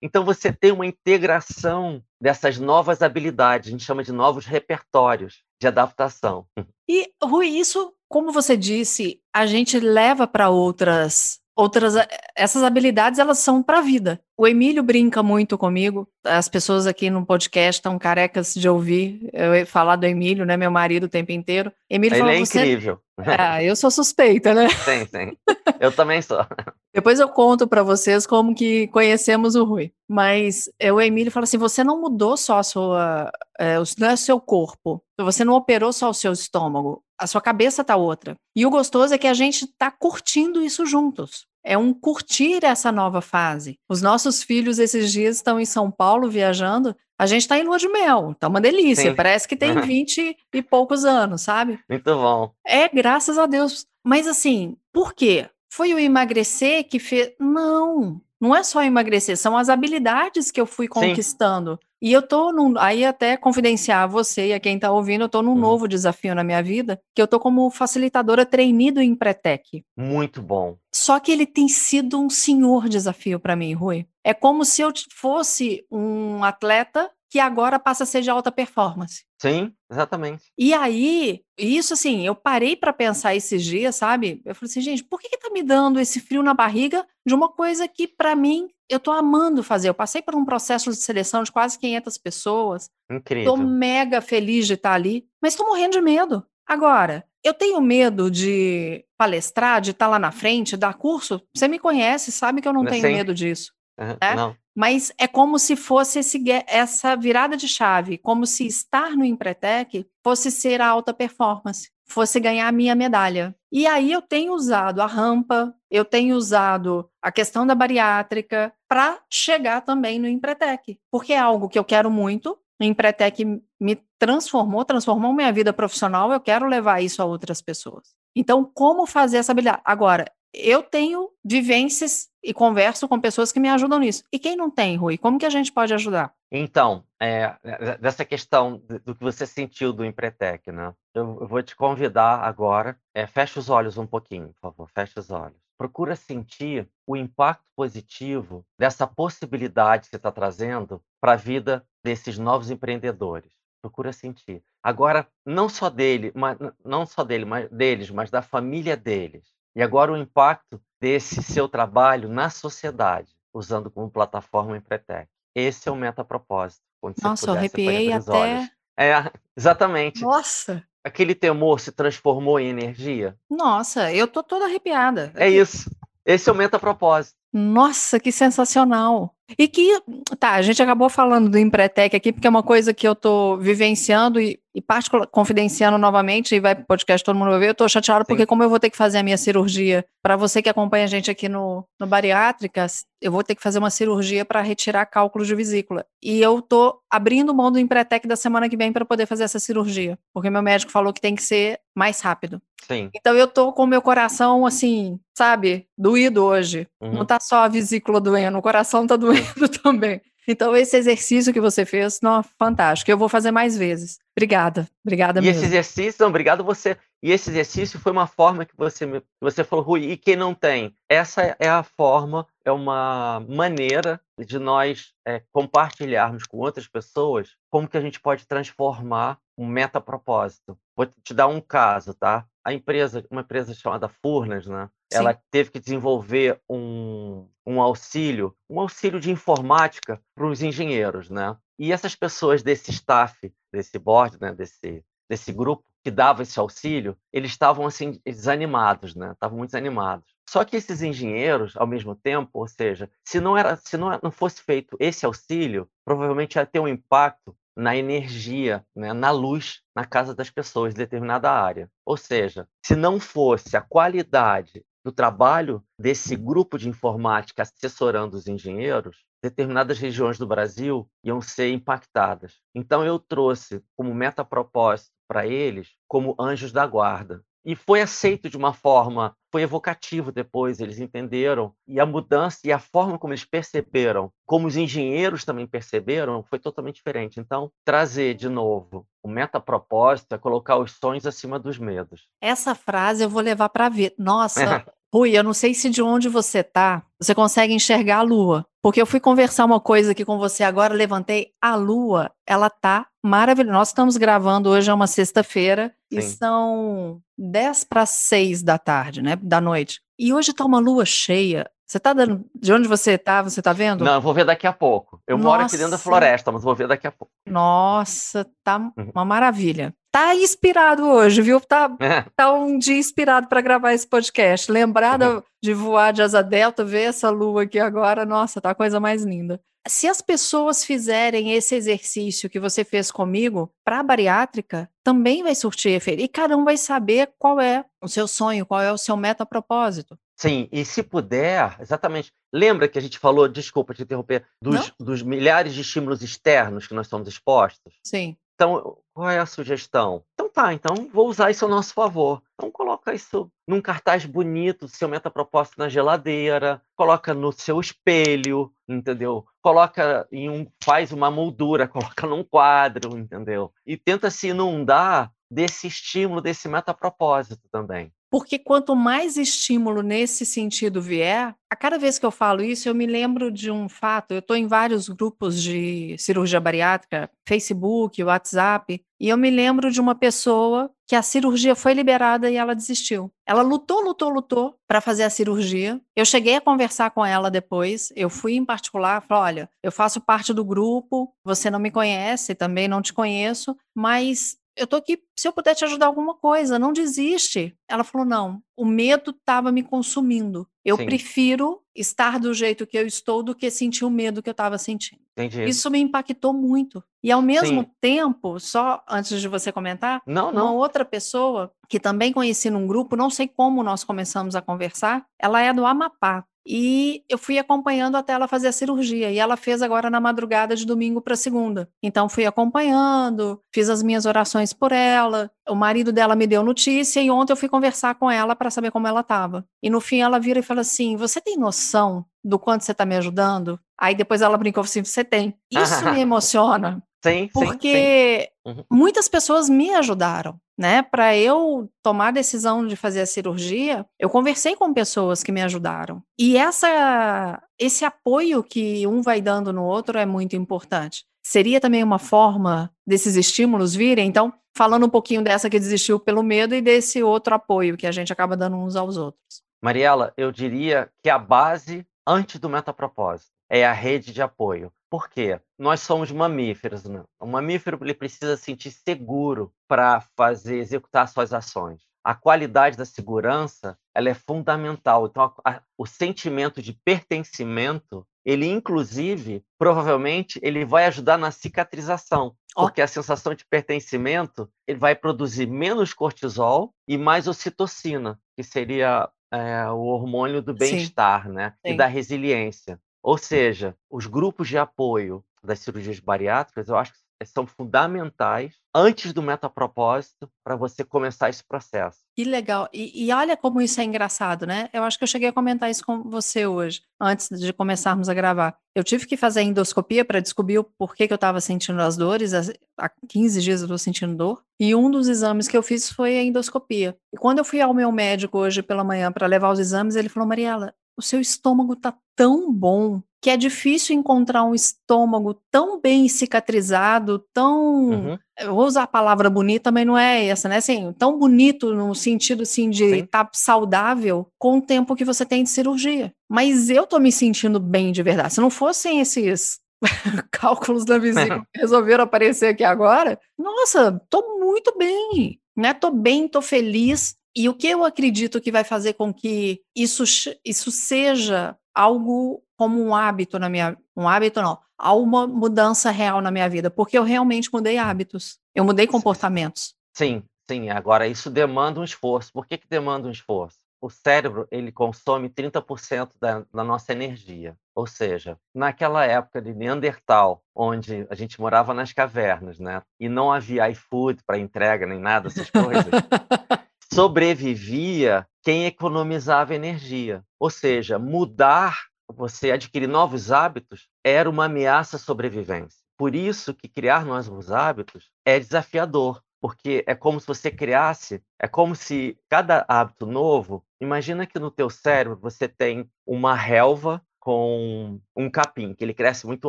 Então, 0.00 0.24
você 0.24 0.52
tem 0.52 0.72
uma 0.72 0.86
integração 0.86 2.02
dessas 2.20 2.58
novas 2.58 3.02
habilidades, 3.02 3.68
a 3.68 3.70
gente 3.70 3.84
chama 3.84 4.02
de 4.02 4.12
novos 4.12 4.46
repertórios 4.46 5.42
de 5.60 5.66
adaptação. 5.66 6.46
E, 6.88 7.10
Rui, 7.22 7.46
isso, 7.46 7.94
como 8.08 8.32
você 8.32 8.56
disse, 8.56 9.20
a 9.34 9.46
gente 9.46 9.78
leva 9.78 10.26
para 10.26 10.50
outras 10.50 11.40
outras 11.54 11.94
essas 12.34 12.62
habilidades 12.62 13.18
elas 13.18 13.38
são 13.38 13.62
para 13.62 13.78
a 13.78 13.82
vida. 13.82 14.20
O 14.36 14.46
Emílio 14.46 14.82
brinca 14.82 15.22
muito 15.22 15.58
comigo. 15.58 16.08
As 16.24 16.48
pessoas 16.48 16.86
aqui 16.86 17.10
no 17.10 17.24
podcast 17.24 17.78
estão 17.78 17.98
carecas 17.98 18.54
de 18.54 18.68
ouvir 18.68 19.28
eu 19.32 19.66
falar 19.66 19.96
do 19.96 20.06
Emílio, 20.06 20.44
né, 20.44 20.56
meu 20.56 20.70
marido 20.70 21.04
o 21.04 21.08
tempo 21.08 21.32
inteiro. 21.32 21.72
Emílio 21.88 22.14
Ele 22.14 22.20
fala, 22.20 22.32
é 22.32 22.38
incrível. 22.38 22.98
Ah, 23.18 23.62
eu 23.62 23.76
sou 23.76 23.90
suspeita, 23.90 24.54
né? 24.54 24.68
Sim, 24.84 25.06
sim. 25.06 25.36
Eu 25.78 25.92
também 25.92 26.22
sou. 26.22 26.38
Depois 26.94 27.20
eu 27.20 27.28
conto 27.28 27.66
para 27.66 27.82
vocês 27.82 28.26
como 28.26 28.54
que 28.54 28.88
conhecemos 28.88 29.54
o 29.54 29.64
Rui. 29.64 29.92
Mas 30.08 30.68
é, 30.78 30.92
o 30.92 31.00
Emílio 31.00 31.30
fala 31.30 31.44
assim: 31.44 31.58
você 31.58 31.84
não 31.84 32.00
mudou 32.00 32.36
só 32.36 32.58
a 32.58 32.62
sua, 32.62 33.30
é, 33.58 33.76
não 33.98 34.08
é 34.08 34.14
o 34.14 34.16
seu 34.16 34.40
corpo, 34.40 35.02
você 35.18 35.44
não 35.44 35.54
operou 35.54 35.92
só 35.92 36.10
o 36.10 36.14
seu 36.14 36.32
estômago, 36.32 37.02
a 37.18 37.26
sua 37.26 37.40
cabeça 37.40 37.84
tá 37.84 37.96
outra. 37.96 38.36
E 38.56 38.66
o 38.66 38.70
gostoso 38.70 39.14
é 39.14 39.18
que 39.18 39.26
a 39.26 39.34
gente 39.34 39.66
tá 39.66 39.90
curtindo 39.90 40.62
isso 40.62 40.84
juntos. 40.84 41.46
É 41.64 41.78
um 41.78 41.94
curtir 41.94 42.64
essa 42.64 42.90
nova 42.90 43.20
fase. 43.20 43.78
Os 43.88 44.02
nossos 44.02 44.42
filhos 44.42 44.78
esses 44.78 45.12
dias 45.12 45.36
estão 45.36 45.60
em 45.60 45.64
São 45.64 45.90
Paulo 45.90 46.28
viajando. 46.28 46.96
A 47.18 47.26
gente 47.26 47.42
está 47.42 47.56
em 47.58 47.62
lua 47.62 47.78
de 47.78 47.88
mel, 47.88 48.34
tá 48.38 48.48
uma 48.48 48.60
delícia. 48.60 49.10
Sim. 49.10 49.14
Parece 49.14 49.46
que 49.46 49.56
tem 49.56 49.78
20 49.80 50.36
e 50.52 50.62
poucos 50.62 51.04
anos, 51.04 51.42
sabe? 51.42 51.78
Muito 51.88 52.14
bom. 52.14 52.52
É, 52.66 52.88
graças 52.88 53.38
a 53.38 53.46
Deus. 53.46 53.86
Mas 54.04 54.26
assim, 54.26 54.76
por 54.92 55.14
quê? 55.14 55.48
Foi 55.72 55.94
o 55.94 55.98
emagrecer 55.98 56.84
que 56.88 56.98
fez. 56.98 57.32
Não, 57.38 58.20
não 58.40 58.54
é 58.54 58.62
só 58.64 58.82
emagrecer, 58.82 59.36
são 59.36 59.56
as 59.56 59.68
habilidades 59.68 60.50
que 60.50 60.60
eu 60.60 60.66
fui 60.66 60.88
conquistando. 60.88 61.78
Sim. 61.80 61.88
E 62.02 62.12
eu 62.12 62.20
tô 62.20 62.50
num, 62.52 62.76
aí 62.78 63.04
até 63.04 63.36
confidenciar 63.36 64.02
a 64.02 64.06
você 64.08 64.48
e 64.48 64.52
a 64.52 64.58
quem 64.58 64.74
está 64.74 64.90
ouvindo, 64.90 65.22
eu 65.22 65.28
tô 65.28 65.40
num 65.40 65.52
Hum. 65.52 65.58
novo 65.58 65.86
desafio 65.86 66.34
na 66.34 66.42
minha 66.42 66.60
vida, 66.60 67.00
que 67.14 67.22
eu 67.22 67.28
tô 67.28 67.38
como 67.38 67.70
facilitadora 67.70 68.44
trainee 68.44 68.90
do 68.90 69.00
Empretec. 69.00 69.84
Muito 69.96 70.42
bom. 70.42 70.76
Só 70.92 71.20
que 71.20 71.30
ele 71.30 71.46
tem 71.46 71.68
sido 71.68 72.20
um 72.20 72.28
senhor 72.28 72.88
desafio 72.88 73.38
para 73.38 73.54
mim, 73.54 73.72
Rui. 73.72 74.04
É 74.24 74.34
como 74.34 74.64
se 74.64 74.82
eu 74.82 74.92
fosse 75.14 75.86
um 75.88 76.42
atleta 76.42 77.08
que 77.30 77.38
agora 77.38 77.78
passa 77.78 78.02
a 78.02 78.06
ser 78.06 78.20
de 78.20 78.28
alta 78.28 78.50
performance. 78.52 79.24
Sim, 79.40 79.72
exatamente. 79.90 80.42
E 80.58 80.74
aí, 80.74 81.40
isso 81.56 81.94
assim, 81.94 82.26
eu 82.26 82.34
parei 82.34 82.76
para 82.76 82.92
pensar 82.92 83.34
esses 83.34 83.64
dias, 83.64 83.96
sabe? 83.96 84.42
Eu 84.44 84.54
falei 84.54 84.70
assim, 84.70 84.80
gente, 84.80 85.02
por 85.04 85.20
que 85.20 85.28
que 85.30 85.38
tá 85.38 85.50
me 85.50 85.62
dando 85.62 85.98
esse 85.98 86.20
frio 86.20 86.42
na 86.42 86.52
barriga 86.52 87.06
de 87.26 87.32
uma 87.34 87.48
coisa 87.48 87.88
que 87.88 88.06
para 88.06 88.36
mim 88.36 88.68
eu 88.92 89.00
tô 89.00 89.10
amando 89.10 89.62
fazer? 89.62 89.88
Eu 89.88 89.94
passei 89.94 90.22
por 90.22 90.34
um 90.34 90.44
processo 90.44 90.90
de 90.90 90.96
seleção 90.96 91.42
de 91.42 91.50
quase 91.50 91.78
500 91.78 92.18
pessoas, 92.18 92.90
tô 93.08 93.14
Incrível. 93.14 93.56
mega 93.56 94.20
feliz 94.20 94.66
de 94.66 94.74
estar 94.74 94.92
ali, 94.92 95.26
mas 95.40 95.54
tô 95.54 95.64
morrendo 95.64 95.92
de 95.92 96.00
medo. 96.00 96.44
Agora, 96.66 97.24
eu 97.44 97.52
tenho 97.52 97.80
medo 97.80 98.30
de 98.30 99.04
palestrar, 99.18 99.80
de 99.80 99.90
estar 99.90 100.06
lá 100.06 100.18
na 100.18 100.30
frente, 100.30 100.76
dar 100.76 100.94
curso. 100.94 101.42
Você 101.54 101.66
me 101.66 101.78
conhece, 101.78 102.30
sabe 102.30 102.60
que 102.60 102.68
eu 102.68 102.72
não 102.72 102.82
Não 102.82 102.90
tenho 102.90 103.02
medo 103.02 103.34
disso. 103.34 103.72
Aham, 103.98 104.16
É? 104.20 104.34
Não, 104.34 104.56
Mas 104.74 105.12
é 105.18 105.26
como 105.26 105.58
se 105.58 105.76
fosse 105.76 106.20
esse 106.20 106.42
essa 106.66 107.14
virada 107.16 107.56
de 107.56 107.68
chave, 107.68 108.16
como 108.18 108.46
se 108.46 108.66
estar 108.66 109.16
no 109.16 109.24
Empretec 109.24 110.06
fosse 110.24 110.50
ser 110.50 110.80
a 110.80 110.88
alta 110.88 111.12
performance, 111.12 111.90
fosse 112.06 112.40
ganhar 112.40 112.68
a 112.68 112.72
minha 112.72 112.94
medalha. 112.94 113.54
E 113.70 113.86
aí 113.86 114.12
eu 114.12 114.22
tenho 114.22 114.54
usado 114.54 115.00
a 115.00 115.06
rampa, 115.06 115.74
eu 115.90 116.04
tenho 116.04 116.36
usado 116.36 117.08
a 117.20 117.30
questão 117.30 117.66
da 117.66 117.74
bariátrica 117.74 118.72
para 118.92 119.18
chegar 119.30 119.80
também 119.80 120.18
no 120.18 120.28
Empretec, 120.28 121.00
porque 121.10 121.32
é 121.32 121.38
algo 121.38 121.66
que 121.66 121.78
eu 121.78 121.84
quero 121.84 122.10
muito. 122.10 122.58
O 122.78 122.84
Empretec 122.84 123.42
me 123.80 123.96
transformou, 124.18 124.84
transformou 124.84 125.32
minha 125.32 125.50
vida 125.50 125.72
profissional, 125.72 126.30
eu 126.30 126.38
quero 126.38 126.66
levar 126.66 127.02
isso 127.02 127.22
a 127.22 127.24
outras 127.24 127.62
pessoas. 127.62 128.14
Então, 128.36 128.70
como 128.74 129.06
fazer 129.06 129.38
essa 129.38 129.52
habilidade? 129.52 129.80
Agora, 129.82 130.30
eu 130.52 130.82
tenho 130.82 131.30
vivências 131.42 132.28
e 132.44 132.52
converso 132.52 133.08
com 133.08 133.18
pessoas 133.18 133.50
que 133.50 133.58
me 133.58 133.70
ajudam 133.70 133.98
nisso. 133.98 134.24
E 134.30 134.38
quem 134.38 134.56
não 134.56 134.70
tem, 134.70 134.94
Rui, 134.94 135.16
como 135.16 135.38
que 135.38 135.46
a 135.46 135.50
gente 135.50 135.72
pode 135.72 135.94
ajudar? 135.94 136.34
Então, 136.50 137.02
é, 137.18 137.56
é, 137.64 137.96
dessa 137.96 138.26
questão 138.26 138.82
do 139.06 139.14
que 139.14 139.24
você 139.24 139.46
sentiu 139.46 139.90
do 139.90 140.04
Empretec, 140.04 140.70
né? 140.70 140.92
Eu, 141.14 141.38
eu 141.40 141.48
vou 141.48 141.62
te 141.62 141.74
convidar 141.74 142.40
agora, 142.40 142.98
é, 143.14 143.26
fecha 143.26 143.58
os 143.58 143.70
olhos 143.70 143.96
um 143.96 144.06
pouquinho, 144.06 144.48
por 144.60 144.70
favor, 144.70 144.90
fecha 144.90 145.18
os 145.18 145.30
olhos. 145.30 145.61
Procura 145.82 146.14
sentir 146.14 146.88
o 147.04 147.16
impacto 147.16 147.64
positivo 147.74 148.64
dessa 148.78 149.04
possibilidade 149.04 150.04
que 150.04 150.10
você 150.10 150.16
está 150.16 150.30
trazendo 150.30 151.02
para 151.20 151.32
a 151.32 151.36
vida 151.36 151.84
desses 152.04 152.38
novos 152.38 152.70
empreendedores. 152.70 153.50
Procura 153.82 154.12
sentir. 154.12 154.62
Agora, 154.80 155.26
não 155.44 155.68
só 155.68 155.90
dele, 155.90 156.30
mas 156.36 156.56
não 156.84 157.04
só 157.04 157.24
dele, 157.24 157.44
mas 157.44 157.68
deles, 157.68 158.10
mas 158.10 158.30
da 158.30 158.40
família 158.40 158.96
deles. 158.96 159.44
E 159.74 159.82
agora 159.82 160.12
o 160.12 160.16
impacto 160.16 160.80
desse 161.00 161.42
seu 161.42 161.68
trabalho 161.68 162.28
na 162.28 162.48
sociedade, 162.48 163.34
usando 163.52 163.90
como 163.90 164.08
plataforma 164.08 164.74
o 164.74 164.76
Empretec. 164.76 165.28
Esse 165.52 165.88
é 165.88 165.90
o 165.90 165.96
metapropósito. 165.96 166.84
Nossa, 167.20 167.50
eu 167.50 167.54
arrepiei 167.54 168.12
até. 168.12 168.30
olhos. 168.30 168.70
É, 168.96 169.32
exatamente. 169.58 170.22
Nossa! 170.22 170.86
Aquele 171.04 171.34
temor 171.34 171.80
se 171.80 171.90
transformou 171.90 172.60
em 172.60 172.68
energia. 172.68 173.36
Nossa, 173.50 174.12
eu 174.12 174.28
tô 174.28 174.42
toda 174.42 174.66
arrepiada. 174.66 175.32
É 175.34 175.48
isso. 175.50 175.90
Esse 176.24 176.48
é 176.48 176.52
o 176.52 176.56
metapropósito. 176.56 177.36
Nossa, 177.52 178.20
que 178.20 178.30
sensacional. 178.30 179.34
E 179.58 179.68
que, 179.68 180.00
tá, 180.38 180.52
a 180.52 180.62
gente 180.62 180.82
acabou 180.82 181.10
falando 181.10 181.50
do 181.50 181.58
Empretec 181.58 182.16
aqui, 182.16 182.32
porque 182.32 182.46
é 182.46 182.50
uma 182.50 182.62
coisa 182.62 182.94
que 182.94 183.06
eu 183.06 183.14
tô 183.14 183.58
vivenciando 183.58 184.40
e, 184.40 184.58
e 184.74 184.80
particular, 184.80 185.26
confidenciando 185.26 185.98
novamente, 185.98 186.54
e 186.54 186.60
vai 186.60 186.74
pro 186.74 186.84
podcast, 186.86 187.24
todo 187.24 187.36
mundo 187.36 187.50
vai 187.50 187.58
ver. 187.60 187.68
Eu 187.70 187.74
tô 187.74 187.88
chateada 187.88 188.24
porque, 188.24 188.42
Sim. 188.42 188.46
como 188.46 188.62
eu 188.62 188.70
vou 188.70 188.80
ter 188.80 188.88
que 188.90 188.96
fazer 188.96 189.18
a 189.18 189.22
minha 189.22 189.36
cirurgia, 189.36 190.04
para 190.22 190.36
você 190.36 190.62
que 190.62 190.68
acompanha 190.68 191.04
a 191.04 191.08
gente 191.08 191.30
aqui 191.30 191.48
no, 191.48 191.84
no 192.00 192.06
Bariátricas, 192.06 193.04
eu 193.20 193.30
vou 193.30 193.42
ter 193.44 193.54
que 193.54 193.62
fazer 193.62 193.78
uma 193.78 193.90
cirurgia 193.90 194.44
para 194.44 194.60
retirar 194.60 195.04
cálculos 195.06 195.46
de 195.46 195.54
vesícula. 195.54 196.04
E 196.22 196.40
eu 196.40 196.62
tô 196.62 196.98
abrindo 197.10 197.54
mão 197.54 197.70
do 197.70 197.78
Empretec 197.78 198.26
da 198.26 198.36
semana 198.36 198.68
que 198.68 198.76
vem 198.76 198.92
para 198.92 199.04
poder 199.04 199.26
fazer 199.26 199.44
essa 199.44 199.58
cirurgia, 199.58 200.18
porque 200.32 200.50
meu 200.50 200.62
médico 200.62 200.90
falou 200.90 201.12
que 201.12 201.20
tem 201.20 201.34
que 201.34 201.42
ser 201.42 201.78
mais 201.94 202.20
rápido. 202.20 202.60
Sim. 202.88 203.10
Então 203.14 203.34
eu 203.34 203.46
tô 203.46 203.72
com 203.72 203.84
o 203.84 203.86
meu 203.86 204.02
coração 204.02 204.66
assim, 204.66 205.20
sabe, 205.36 205.86
doído 205.96 206.42
hoje. 206.44 206.88
Não 207.00 207.20
Uhum. 207.20 207.24
tá 207.26 207.38
só 207.38 207.58
a 207.64 207.68
vesícula 207.68 208.20
doendo, 208.20 208.58
o 208.58 208.62
coração 208.62 209.06
tá 209.06 209.16
doendo 209.16 209.68
também. 209.68 210.20
Então 210.48 210.74
esse 210.76 210.96
exercício 210.96 211.52
que 211.52 211.60
você 211.60 211.84
fez, 211.84 212.18
não, 212.20 212.42
fantástico. 212.58 213.08
Eu 213.10 213.16
vou 213.18 213.28
fazer 213.28 213.52
mais 213.52 213.78
vezes. 213.78 214.18
Obrigada, 214.36 214.88
obrigada 215.04 215.40
E 215.40 215.44
esse 215.48 215.60
mesmo. 215.60 215.66
exercício, 215.66 216.22
não, 216.22 216.28
obrigado 216.30 216.64
você. 216.64 216.96
E 217.22 217.30
esse 217.30 217.50
exercício 217.50 218.00
foi 218.00 218.10
uma 218.12 218.26
forma 218.26 218.64
que 218.64 218.76
você 218.76 219.04
me- 219.06 219.22
você 219.40 219.62
falou, 219.62 219.84
Rui, 219.84 220.04
e 220.10 220.16
quem 220.16 220.34
não 220.36 220.54
tem? 220.54 220.94
Essa 221.08 221.54
é 221.58 221.68
a 221.68 221.82
forma, 221.82 222.46
é 222.64 222.72
uma 222.72 223.44
maneira 223.48 224.20
de 224.38 224.58
nós 224.58 225.12
é, 225.26 225.42
compartilharmos 225.52 226.44
com 226.44 226.56
outras 226.56 226.88
pessoas 226.88 227.50
como 227.70 227.86
que 227.86 227.96
a 227.96 228.00
gente 228.00 228.18
pode 228.20 228.46
transformar 228.46 229.38
um 229.56 229.66
metapropósito. 229.66 230.76
Vou 230.96 231.06
te 231.22 231.34
dar 231.34 231.46
um 231.46 231.60
caso, 231.60 232.14
tá? 232.14 232.46
A 232.64 232.72
empresa, 232.72 233.24
uma 233.30 233.42
empresa 233.42 233.74
chamada 233.74 234.08
Furnas, 234.08 234.66
né? 234.66 234.88
Ela 235.12 235.38
teve 235.50 235.70
que 235.70 235.78
desenvolver 235.78 236.58
um, 236.68 237.46
um 237.66 237.80
auxílio, 237.82 238.56
um 238.68 238.80
auxílio 238.80 239.20
de 239.20 239.30
informática 239.30 240.20
para 240.34 240.46
os 240.46 240.62
engenheiros, 240.62 241.28
né? 241.28 241.54
E 241.82 241.90
essas 241.90 242.14
pessoas 242.14 242.62
desse 242.62 242.92
staff, 242.92 243.52
desse 243.72 243.98
board, 243.98 244.38
né? 244.40 244.54
Desse, 244.54 245.04
desse 245.28 245.52
grupo 245.52 245.84
que 246.04 246.12
dava 246.12 246.42
esse 246.42 246.56
auxílio, 246.60 247.18
eles 247.32 247.50
estavam 247.50 247.84
assim 247.84 248.20
desanimados, 248.24 249.16
né? 249.16 249.32
Estavam 249.32 249.58
muito 249.58 249.70
desanimados. 249.70 250.32
Só 250.48 250.64
que 250.64 250.76
esses 250.76 251.02
engenheiros, 251.02 251.76
ao 251.76 251.84
mesmo 251.84 252.14
tempo, 252.14 252.50
ou 252.54 252.68
seja, 252.68 253.10
se 253.26 253.40
não 253.40 253.58
era, 253.58 253.74
se 253.74 253.96
não, 253.96 254.16
não 254.22 254.30
fosse 254.30 254.62
feito 254.62 254.96
esse 255.00 255.26
auxílio, 255.26 255.88
provavelmente 256.04 256.54
ia 256.54 256.64
ter 256.64 256.78
um 256.78 256.86
impacto 256.86 257.52
na 257.76 257.96
energia, 257.96 258.86
né, 258.94 259.12
na 259.12 259.32
luz 259.32 259.82
na 259.92 260.04
casa 260.04 260.36
das 260.36 260.50
pessoas 260.50 260.94
de 260.94 260.98
determinada 260.98 261.50
área. 261.50 261.90
Ou 262.06 262.16
seja, 262.16 262.68
se 262.80 262.94
não 262.94 263.18
fosse 263.18 263.76
a 263.76 263.80
qualidade 263.80 264.84
do 265.04 265.10
trabalho 265.10 265.84
desse 265.98 266.36
grupo 266.36 266.78
de 266.78 266.88
informática 266.88 267.62
assessorando 267.62 268.36
os 268.36 268.46
engenheiros, 268.46 269.24
determinadas 269.42 269.98
regiões 269.98 270.38
do 270.38 270.46
Brasil 270.46 271.08
iam 271.24 271.40
ser 271.40 271.72
impactadas. 271.72 272.60
Então 272.74 273.04
eu 273.04 273.18
trouxe 273.18 273.82
como 273.96 274.14
metapropósito 274.14 275.10
para 275.26 275.46
eles 275.46 275.90
como 276.06 276.36
anjos 276.38 276.72
da 276.72 276.86
guarda. 276.86 277.42
E 277.64 277.76
foi 277.76 278.02
aceito 278.02 278.48
de 278.48 278.56
uma 278.56 278.72
forma, 278.72 279.36
foi 279.50 279.62
evocativo 279.62 280.32
depois, 280.32 280.80
eles 280.80 280.98
entenderam. 280.98 281.72
E 281.86 282.00
a 282.00 282.06
mudança 282.06 282.60
e 282.64 282.72
a 282.72 282.78
forma 282.78 283.18
como 283.18 283.32
eles 283.32 283.44
perceberam, 283.44 284.32
como 284.44 284.66
os 284.66 284.76
engenheiros 284.76 285.44
também 285.44 285.66
perceberam, 285.66 286.42
foi 286.42 286.58
totalmente 286.58 286.96
diferente. 286.96 287.38
Então, 287.38 287.70
trazer 287.84 288.34
de 288.34 288.48
novo 288.48 289.06
o 289.22 289.28
metapropósito 289.28 290.34
é 290.34 290.38
colocar 290.38 290.76
os 290.76 290.92
sonhos 290.92 291.26
acima 291.26 291.58
dos 291.58 291.78
medos. 291.78 292.26
Essa 292.40 292.74
frase 292.74 293.22
eu 293.22 293.28
vou 293.28 293.42
levar 293.42 293.68
para 293.68 293.88
ver. 293.88 294.14
Nossa, 294.18 294.60
Rui, 295.12 295.36
eu 295.36 295.44
não 295.44 295.52
sei 295.52 295.74
se 295.74 295.90
de 295.90 296.02
onde 296.02 296.28
você 296.28 296.62
tá, 296.62 297.02
você 297.20 297.34
consegue 297.34 297.74
enxergar 297.74 298.18
a 298.18 298.22
lua. 298.22 298.64
Porque 298.82 299.00
eu 299.00 299.06
fui 299.06 299.20
conversar 299.20 299.64
uma 299.64 299.78
coisa 299.78 300.12
aqui 300.12 300.24
com 300.24 300.38
você 300.38 300.64
agora, 300.64 300.94
levantei. 300.94 301.50
A 301.60 301.74
lua, 301.76 302.32
ela 302.46 302.68
tá 302.68 303.06
maravilhosa. 303.22 303.72
Nós 303.78 303.88
estamos 303.88 304.16
gravando 304.16 304.70
hoje, 304.70 304.90
é 304.90 304.94
uma 304.94 305.06
sexta-feira, 305.06 305.94
e 306.10 306.20
são 306.22 307.20
10 307.38 307.84
para 307.84 308.04
6 308.06 308.62
da 308.62 308.78
tarde, 308.78 309.22
né? 309.22 309.36
Da 309.36 309.60
noite. 309.60 310.00
E 310.18 310.32
hoje 310.32 310.52
tá 310.52 310.64
uma 310.64 310.80
lua 310.80 311.04
cheia. 311.04 311.70
Você 311.86 312.00
tá 312.00 312.12
dando. 312.14 312.44
De 312.54 312.72
onde 312.72 312.88
você 312.88 313.18
tá? 313.18 313.42
Você 313.42 313.60
tá 313.60 313.72
vendo? 313.72 314.02
Não, 314.02 314.14
eu 314.14 314.20
vou 314.20 314.32
ver 314.32 314.46
daqui 314.46 314.66
a 314.66 314.72
pouco. 314.72 315.20
Eu 315.28 315.36
moro 315.36 315.62
aqui 315.62 315.72
dentro 315.72 315.90
da 315.90 315.96
Nossa. 315.96 316.02
floresta, 316.04 316.50
mas 316.50 316.62
vou 316.62 316.74
ver 316.74 316.88
daqui 316.88 317.06
a 317.06 317.12
pouco. 317.12 317.30
Nossa, 317.46 318.46
tá 318.64 318.78
Uhum. 318.78 319.10
uma 319.14 319.24
maravilha. 319.24 319.94
Tá 320.12 320.34
inspirado 320.34 321.08
hoje, 321.08 321.40
viu? 321.40 321.58
Tá, 321.58 321.90
tá 322.36 322.52
um 322.52 322.78
dia 322.78 322.98
inspirado 322.98 323.48
para 323.48 323.62
gravar 323.62 323.94
esse 323.94 324.06
podcast. 324.06 324.70
Lembrar 324.70 325.16
da- 325.16 325.42
de 325.62 325.72
voar 325.72 326.12
de 326.12 326.20
asa 326.20 326.42
delta, 326.42 326.84
ver 326.84 327.04
essa 327.04 327.30
lua 327.30 327.62
aqui 327.62 327.78
agora, 327.78 328.26
nossa, 328.26 328.60
tá 328.60 328.70
a 328.70 328.74
coisa 328.74 329.00
mais 329.00 329.22
linda. 329.22 329.58
Se 329.88 330.06
as 330.06 330.20
pessoas 330.20 330.84
fizerem 330.84 331.54
esse 331.54 331.74
exercício 331.74 332.48
que 332.50 332.60
você 332.60 332.84
fez 332.84 333.10
comigo 333.10 333.72
para 333.84 333.98
a 334.00 334.02
bariátrica, 334.02 334.88
também 335.02 335.42
vai 335.42 335.54
surtir 335.54 335.92
efeito. 335.92 336.22
E 336.22 336.28
cada 336.28 336.56
um 336.56 336.64
vai 336.64 336.76
saber 336.76 337.32
qual 337.38 337.58
é 337.60 337.84
o 338.00 338.06
seu 338.06 338.28
sonho, 338.28 338.66
qual 338.66 338.80
é 338.82 338.92
o 338.92 338.98
seu 338.98 339.16
meta-propósito. 339.16 340.16
Sim, 340.36 340.68
e 340.70 340.84
se 340.84 341.02
puder, 341.02 341.76
exatamente. 341.80 342.30
Lembra 342.52 342.86
que 342.88 342.98
a 342.98 343.02
gente 343.02 343.18
falou, 343.18 343.48
desculpa 343.48 343.94
te 343.94 344.02
interromper, 344.02 344.44
dos, 344.60 344.92
dos 345.00 345.22
milhares 345.22 345.72
de 345.74 345.80
estímulos 345.80 346.22
externos 346.22 346.86
que 346.86 346.94
nós 346.94 347.08
somos 347.08 347.26
expostos? 347.26 347.94
Sim. 348.04 348.36
Então, 348.54 348.98
qual 349.14 349.30
é 349.30 349.38
a 349.38 349.46
sugestão? 349.46 350.24
Então 350.34 350.48
tá, 350.48 350.72
então 350.72 351.08
vou 351.12 351.28
usar 351.28 351.50
isso 351.50 351.64
ao 351.64 351.70
nosso 351.70 351.94
favor. 351.94 352.42
Então 352.54 352.70
coloca 352.70 353.14
isso 353.14 353.50
num 353.66 353.80
cartaz 353.80 354.24
bonito, 354.24 354.88
seu 354.88 355.08
metapropósito 355.08 355.78
na 355.78 355.88
geladeira, 355.88 356.82
coloca 356.96 357.34
no 357.34 357.52
seu 357.52 357.80
espelho, 357.80 358.72
entendeu? 358.88 359.46
coloca 359.62 360.26
em 360.30 360.50
um, 360.50 360.66
faz 360.82 361.12
uma 361.12 361.30
moldura, 361.30 361.86
coloca 361.88 362.26
num 362.26 362.42
quadro, 362.42 363.16
entendeu? 363.16 363.72
E 363.86 363.96
tenta 363.96 364.28
se 364.28 364.48
inundar 364.48 365.32
desse 365.50 365.86
estímulo, 365.86 366.40
desse 366.40 366.68
metapropósito 366.68 367.68
também. 367.70 368.12
Porque 368.32 368.58
quanto 368.58 368.96
mais 368.96 369.36
estímulo 369.36 370.00
nesse 370.00 370.46
sentido 370.46 371.02
vier, 371.02 371.54
a 371.70 371.76
cada 371.76 371.98
vez 371.98 372.18
que 372.18 372.24
eu 372.24 372.30
falo 372.30 372.62
isso, 372.62 372.88
eu 372.88 372.94
me 372.94 373.04
lembro 373.04 373.52
de 373.52 373.70
um 373.70 373.90
fato. 373.90 374.32
Eu 374.32 374.38
estou 374.38 374.56
em 374.56 374.66
vários 374.66 375.06
grupos 375.06 375.62
de 375.62 376.16
cirurgia 376.18 376.58
bariátrica, 376.58 377.30
Facebook, 377.46 378.24
WhatsApp, 378.24 379.04
e 379.20 379.28
eu 379.28 379.36
me 379.36 379.50
lembro 379.50 379.90
de 379.90 380.00
uma 380.00 380.14
pessoa 380.14 380.90
que 381.06 381.14
a 381.14 381.20
cirurgia 381.20 381.74
foi 381.74 381.92
liberada 381.92 382.50
e 382.50 382.56
ela 382.56 382.74
desistiu. 382.74 383.30
Ela 383.46 383.60
lutou, 383.60 384.00
lutou, 384.00 384.30
lutou 384.30 384.74
para 384.88 385.02
fazer 385.02 385.24
a 385.24 385.30
cirurgia. 385.30 386.00
Eu 386.16 386.24
cheguei 386.24 386.56
a 386.56 386.60
conversar 386.60 387.10
com 387.10 387.24
ela 387.24 387.50
depois. 387.50 388.10
Eu 388.16 388.30
fui 388.30 388.54
em 388.54 388.64
particular, 388.64 389.20
falei: 389.20 389.42
olha, 389.44 389.70
eu 389.82 389.92
faço 389.92 390.22
parte 390.22 390.54
do 390.54 390.64
grupo, 390.64 391.30
você 391.44 391.70
não 391.70 391.78
me 391.78 391.90
conhece, 391.90 392.54
também 392.54 392.88
não 392.88 393.02
te 393.02 393.12
conheço, 393.12 393.76
mas 393.94 394.56
eu 394.76 394.86
tô 394.86 394.96
aqui 394.96 395.18
se 395.36 395.46
eu 395.46 395.52
puder 395.52 395.74
te 395.74 395.84
ajudar 395.84 396.06
alguma 396.06 396.34
coisa, 396.34 396.78
não 396.78 396.92
desiste. 396.92 397.76
Ela 397.88 398.04
falou: 398.04 398.26
não, 398.26 398.62
o 398.76 398.84
medo 398.84 399.30
estava 399.30 399.70
me 399.70 399.82
consumindo. 399.82 400.66
Eu 400.84 400.96
Sim. 400.96 401.04
prefiro 401.04 401.80
estar 401.94 402.40
do 402.40 402.52
jeito 402.52 402.86
que 402.86 402.96
eu 402.98 403.06
estou 403.06 403.42
do 403.42 403.54
que 403.54 403.70
sentir 403.70 404.04
o 404.04 404.10
medo 404.10 404.42
que 404.42 404.48
eu 404.48 404.52
estava 404.52 404.78
sentindo. 404.78 405.22
Entendi. 405.36 405.64
Isso 405.64 405.90
me 405.90 406.00
impactou 406.00 406.52
muito. 406.52 407.02
E 407.22 407.30
ao 407.30 407.40
mesmo 407.40 407.82
Sim. 407.82 407.90
tempo, 408.00 408.58
só 408.58 409.02
antes 409.08 409.40
de 409.40 409.46
você 409.46 409.70
comentar, 409.70 410.20
não, 410.26 410.50
não. 410.50 410.64
uma 410.64 410.72
outra 410.72 411.04
pessoa 411.04 411.72
que 411.88 412.00
também 412.00 412.32
conheci 412.32 412.68
num 412.70 412.86
grupo, 412.86 413.14
não 413.14 413.30
sei 413.30 413.46
como 413.46 413.82
nós 413.82 414.02
começamos 414.02 414.56
a 414.56 414.62
conversar, 414.62 415.24
ela 415.38 415.60
é 415.60 415.72
do 415.72 415.86
Amapá. 415.86 416.44
E 416.66 417.24
eu 417.28 417.36
fui 417.36 417.58
acompanhando 417.58 418.16
até 418.16 418.32
ela 418.32 418.46
fazer 418.46 418.68
a 418.68 418.72
cirurgia. 418.72 419.30
E 419.30 419.38
ela 419.38 419.56
fez 419.56 419.82
agora 419.82 420.08
na 420.08 420.20
madrugada 420.20 420.76
de 420.76 420.86
domingo 420.86 421.20
para 421.20 421.36
segunda. 421.36 421.88
Então 422.02 422.28
fui 422.28 422.46
acompanhando, 422.46 423.60
fiz 423.72 423.88
as 423.88 424.02
minhas 424.02 424.26
orações 424.26 424.72
por 424.72 424.92
ela. 424.92 425.50
O 425.68 425.74
marido 425.74 426.12
dela 426.12 426.36
me 426.36 426.46
deu 426.46 426.62
notícia 426.62 427.20
e 427.20 427.30
ontem 427.30 427.52
eu 427.52 427.56
fui 427.56 427.68
conversar 427.68 428.14
com 428.14 428.30
ela 428.30 428.54
para 428.54 428.70
saber 428.70 428.90
como 428.90 429.06
ela 429.06 429.20
estava. 429.20 429.66
E 429.82 429.90
no 429.90 430.00
fim 430.00 430.20
ela 430.20 430.38
vira 430.38 430.60
e 430.60 430.62
fala 430.62 430.80
assim: 430.80 431.16
Você 431.16 431.40
tem 431.40 431.56
noção 431.56 432.24
do 432.44 432.58
quanto 432.58 432.84
você 432.84 432.92
está 432.92 433.04
me 433.04 433.16
ajudando? 433.16 433.78
Aí 433.98 434.14
depois 434.14 434.42
ela 434.42 434.56
brincou 434.56 434.82
assim: 434.82 435.04
Você 435.04 435.24
tem. 435.24 435.56
Isso 435.70 436.04
me 436.10 436.18
emociona. 436.20 437.02
Sim, 437.22 437.48
porque 437.52 438.52
sim, 438.66 438.72
sim. 438.72 438.78
Uhum. 438.78 438.84
muitas 438.90 439.28
pessoas 439.28 439.68
me 439.68 439.94
ajudaram 439.94 440.58
né? 440.78 441.02
Para 441.02 441.36
eu 441.36 441.88
tomar 442.02 442.28
a 442.28 442.32
decisão 442.32 442.86
de 442.86 442.96
fazer 442.96 443.20
a 443.20 443.26
cirurgia, 443.26 444.06
eu 444.18 444.28
conversei 444.28 444.74
com 444.74 444.92
pessoas 444.92 445.42
que 445.42 445.52
me 445.52 445.62
ajudaram. 445.62 446.22
E 446.38 446.56
essa 446.56 447.62
esse 447.78 448.04
apoio 448.04 448.62
que 448.62 449.06
um 449.06 449.22
vai 449.22 449.40
dando 449.40 449.72
no 449.72 449.84
outro 449.84 450.18
é 450.18 450.26
muito 450.26 450.56
importante. 450.56 451.24
Seria 451.44 451.80
também 451.80 452.02
uma 452.02 452.18
forma 452.18 452.90
desses 453.06 453.36
estímulos 453.36 453.94
virem, 453.94 454.28
então, 454.28 454.52
falando 454.76 455.06
um 455.06 455.10
pouquinho 455.10 455.42
dessa 455.42 455.68
que 455.68 455.78
desistiu 455.78 456.18
pelo 456.18 456.42
medo 456.42 456.74
e 456.74 456.80
desse 456.80 457.22
outro 457.22 457.54
apoio 457.54 457.96
que 457.96 458.06
a 458.06 458.12
gente 458.12 458.32
acaba 458.32 458.56
dando 458.56 458.76
uns 458.76 458.94
aos 458.94 459.16
outros. 459.16 459.62
Mariela, 459.82 460.32
eu 460.36 460.52
diria 460.52 461.10
que 461.22 461.28
a 461.28 461.38
base 461.38 462.06
antes 462.26 462.60
do 462.60 462.68
metapropósito 462.68 463.50
é 463.68 463.84
a 463.84 463.92
rede 463.92 464.32
de 464.32 464.40
apoio. 464.40 464.92
Por 465.12 465.28
quê? 465.28 465.60
Nós 465.78 466.00
somos 466.00 466.32
mamíferos. 466.32 467.04
Né? 467.04 467.22
O 467.38 467.46
mamífero 467.46 467.98
ele 468.00 468.14
precisa 468.14 468.56
sentir 468.56 468.90
seguro 468.90 469.70
para 469.86 470.22
fazer 470.34 470.78
executar 470.78 471.28
suas 471.28 471.52
ações. 471.52 472.00
A 472.24 472.34
qualidade 472.34 472.96
da 472.96 473.04
segurança 473.04 473.98
ela 474.14 474.30
é 474.30 474.34
fundamental. 474.34 475.26
Então, 475.26 475.52
a, 475.62 475.70
a, 475.70 475.82
o 475.98 476.06
sentimento 476.06 476.80
de 476.80 476.94
pertencimento, 476.94 478.26
ele 478.42 478.66
inclusive, 478.66 479.62
provavelmente, 479.78 480.58
ele 480.62 480.82
vai 480.82 481.04
ajudar 481.04 481.36
na 481.36 481.50
cicatrização, 481.50 482.56
porque 482.74 483.02
a 483.02 483.06
sensação 483.06 483.52
de 483.54 483.66
pertencimento 483.66 484.66
ele 484.88 484.98
vai 484.98 485.14
produzir 485.14 485.66
menos 485.66 486.14
cortisol 486.14 486.94
e 487.06 487.18
mais 487.18 487.46
ocitocina, 487.46 488.40
que 488.56 488.62
seria 488.62 489.28
é, 489.52 489.90
o 489.90 490.04
hormônio 490.04 490.62
do 490.62 490.72
bem-estar, 490.72 491.50
né? 491.50 491.74
Sim. 491.84 491.92
E 491.92 491.96
da 491.98 492.06
resiliência. 492.06 492.98
Ou 493.22 493.38
seja, 493.38 493.96
os 494.10 494.26
grupos 494.26 494.68
de 494.68 494.76
apoio 494.76 495.44
das 495.62 495.78
cirurgias 495.78 496.18
bariátricas, 496.18 496.88
eu 496.88 496.96
acho 496.96 497.12
que 497.12 497.18
são 497.44 497.66
fundamentais 497.66 498.74
antes 498.94 499.32
do 499.32 499.42
metapropósito 499.42 500.48
para 500.64 500.76
você 500.76 501.04
começar 501.04 501.48
esse 501.48 501.64
processo. 501.64 502.18
Que 502.36 502.44
legal. 502.44 502.88
E, 502.92 503.26
e, 503.26 503.32
olha 503.32 503.56
como 503.56 503.80
isso 503.80 504.00
é 504.00 504.04
engraçado, 504.04 504.66
né? 504.66 504.88
Eu 504.92 505.02
acho 505.02 505.18
que 505.18 505.24
eu 505.24 505.28
cheguei 505.28 505.48
a 505.48 505.52
comentar 505.52 505.90
isso 505.90 506.04
com 506.04 506.22
você 506.22 506.66
hoje, 506.66 507.02
antes 507.20 507.48
de 507.48 507.72
começarmos 507.72 508.28
a 508.28 508.34
gravar. 508.34 508.76
Eu 508.94 509.02
tive 509.02 509.26
que 509.26 509.36
fazer 509.36 509.62
endoscopia 509.62 510.24
para 510.24 510.40
descobrir 510.40 510.78
o 510.78 510.84
porquê 510.84 511.26
que 511.26 511.32
eu 511.32 511.36
estava 511.36 511.60
sentindo 511.60 512.00
as 512.00 512.16
dores. 512.16 512.52
Há 512.98 513.10
15 513.28 513.62
dias 513.62 513.80
eu 513.80 513.86
estou 513.86 513.98
sentindo 513.98 514.36
dor. 514.36 514.62
E 514.78 514.94
um 514.94 515.10
dos 515.10 515.28
exames 515.28 515.68
que 515.68 515.76
eu 515.76 515.82
fiz 515.82 516.10
foi 516.10 516.38
a 516.38 516.42
endoscopia. 516.42 517.16
E 517.32 517.36
quando 517.38 517.58
eu 517.58 517.64
fui 517.64 517.80
ao 517.80 517.94
meu 517.94 518.12
médico 518.12 518.58
hoje 518.58 518.82
pela 518.82 519.04
manhã 519.04 519.32
para 519.32 519.46
levar 519.46 519.70
os 519.70 519.78
exames, 519.78 520.16
ele 520.16 520.28
falou: 520.28 520.48
Mariela, 520.48 520.94
o 521.22 521.24
seu 521.24 521.40
estômago 521.40 521.92
está 521.92 522.14
tão 522.36 522.72
bom 522.72 523.22
que 523.40 523.50
é 523.50 523.56
difícil 523.56 524.14
encontrar 524.14 524.62
um 524.62 524.74
estômago 524.74 525.60
tão 525.68 526.00
bem 526.00 526.28
cicatrizado, 526.28 527.44
tão. 527.52 528.10
Uhum. 528.10 528.38
Eu 528.58 528.74
vou 528.74 528.86
usar 528.86 529.02
a 529.02 529.08
palavra 529.08 529.50
bonita, 529.50 529.90
mas 529.90 530.06
não 530.06 530.16
é 530.16 530.46
essa, 530.46 530.68
né? 530.68 530.76
Assim, 530.76 531.12
tão 531.18 531.38
bonito 531.38 531.92
no 531.92 532.14
sentido 532.14 532.62
assim 532.62 532.88
de 532.88 533.04
estar 533.04 533.44
tá 533.44 533.50
saudável 533.52 534.46
com 534.58 534.78
o 534.78 534.82
tempo 534.82 535.16
que 535.16 535.24
você 535.24 535.44
tem 535.44 535.64
de 535.64 535.70
cirurgia. 535.70 536.32
Mas 536.48 536.88
eu 536.88 537.04
tô 537.04 537.18
me 537.18 537.32
sentindo 537.32 537.80
bem 537.80 538.12
de 538.12 538.22
verdade. 538.22 538.54
Se 538.54 538.60
não 538.60 538.70
fossem 538.70 539.20
esses 539.20 539.80
cálculos 540.52 541.04
da 541.04 541.18
vesícula 541.18 541.66
que 541.74 541.80
resolveram 541.80 542.22
aparecer 542.22 542.66
aqui 542.66 542.84
agora, 542.84 543.38
nossa, 543.58 544.20
tô 544.30 544.60
muito 544.60 544.96
bem, 544.96 545.58
né? 545.76 545.92
Tô 545.92 546.12
bem, 546.12 546.46
tô 546.46 546.62
feliz. 546.62 547.34
E 547.54 547.68
o 547.68 547.74
que 547.74 547.88
eu 547.88 548.04
acredito 548.04 548.60
que 548.60 548.72
vai 548.72 548.84
fazer 548.84 549.12
com 549.14 549.32
que 549.32 549.82
isso, 549.94 550.24
isso 550.64 550.90
seja 550.90 551.76
algo 551.94 552.62
como 552.76 553.02
um 553.02 553.14
hábito 553.14 553.58
na 553.58 553.68
minha, 553.68 553.96
um 554.16 554.28
hábito 554.28 554.62
não, 554.62 554.78
há 554.98 555.12
uma 555.14 555.46
mudança 555.46 556.10
real 556.10 556.40
na 556.40 556.50
minha 556.50 556.68
vida, 556.68 556.90
porque 556.90 557.18
eu 557.18 557.22
realmente 557.22 557.68
mudei 557.72 557.98
hábitos, 557.98 558.58
eu 558.74 558.84
mudei 558.84 559.06
comportamentos. 559.06 559.94
Sim, 560.16 560.42
sim. 560.68 560.88
Agora 560.90 561.26
isso 561.26 561.50
demanda 561.50 562.00
um 562.00 562.04
esforço. 562.04 562.52
Por 562.52 562.66
que, 562.66 562.78
que 562.78 562.88
demanda 562.88 563.28
um 563.28 563.30
esforço? 563.30 563.78
O 564.00 564.10
cérebro 564.10 564.66
ele 564.70 564.90
consome 564.90 565.48
30% 565.48 566.30
da, 566.40 566.64
da 566.72 566.82
nossa 566.82 567.12
energia. 567.12 567.76
Ou 567.94 568.06
seja, 568.06 568.58
naquela 568.74 569.24
época 569.24 569.62
de 569.62 569.72
Neandertal, 569.72 570.62
onde 570.74 571.26
a 571.30 571.34
gente 571.34 571.60
morava 571.60 571.94
nas 571.94 572.12
cavernas, 572.12 572.80
né? 572.80 573.02
E 573.20 573.28
não 573.28 573.52
havia 573.52 573.88
iFood 573.90 574.42
para 574.44 574.58
entrega 574.58 575.06
nem 575.06 575.20
nada, 575.20 575.48
essas 575.48 575.70
coisas. 575.70 576.06
sobrevivia 577.12 578.48
quem 578.62 578.86
economizava 578.86 579.74
energia. 579.74 580.42
Ou 580.58 580.70
seja, 580.70 581.18
mudar, 581.18 581.94
você 582.26 582.70
adquirir 582.70 583.06
novos 583.06 583.52
hábitos, 583.52 584.08
era 584.24 584.48
uma 584.48 584.64
ameaça 584.64 585.16
à 585.16 585.18
sobrevivência. 585.18 586.00
Por 586.16 586.34
isso 586.34 586.72
que 586.72 586.88
criar 586.88 587.26
novos 587.26 587.70
hábitos 587.70 588.30
é 588.46 588.58
desafiador, 588.58 589.42
porque 589.60 590.02
é 590.06 590.14
como 590.14 590.40
se 590.40 590.46
você 590.46 590.70
criasse, 590.70 591.42
é 591.60 591.68
como 591.68 591.94
se 591.94 592.38
cada 592.48 592.82
hábito 592.88 593.26
novo, 593.26 593.84
imagina 594.00 594.46
que 594.46 594.58
no 594.58 594.70
teu 594.70 594.88
cérebro 594.88 595.38
você 595.38 595.68
tem 595.68 596.10
uma 596.26 596.54
relva 596.54 597.22
com 597.38 598.20
um 598.34 598.48
capim, 598.50 598.94
que 598.94 599.04
ele 599.04 599.12
cresce 599.12 599.46
muito 599.46 599.68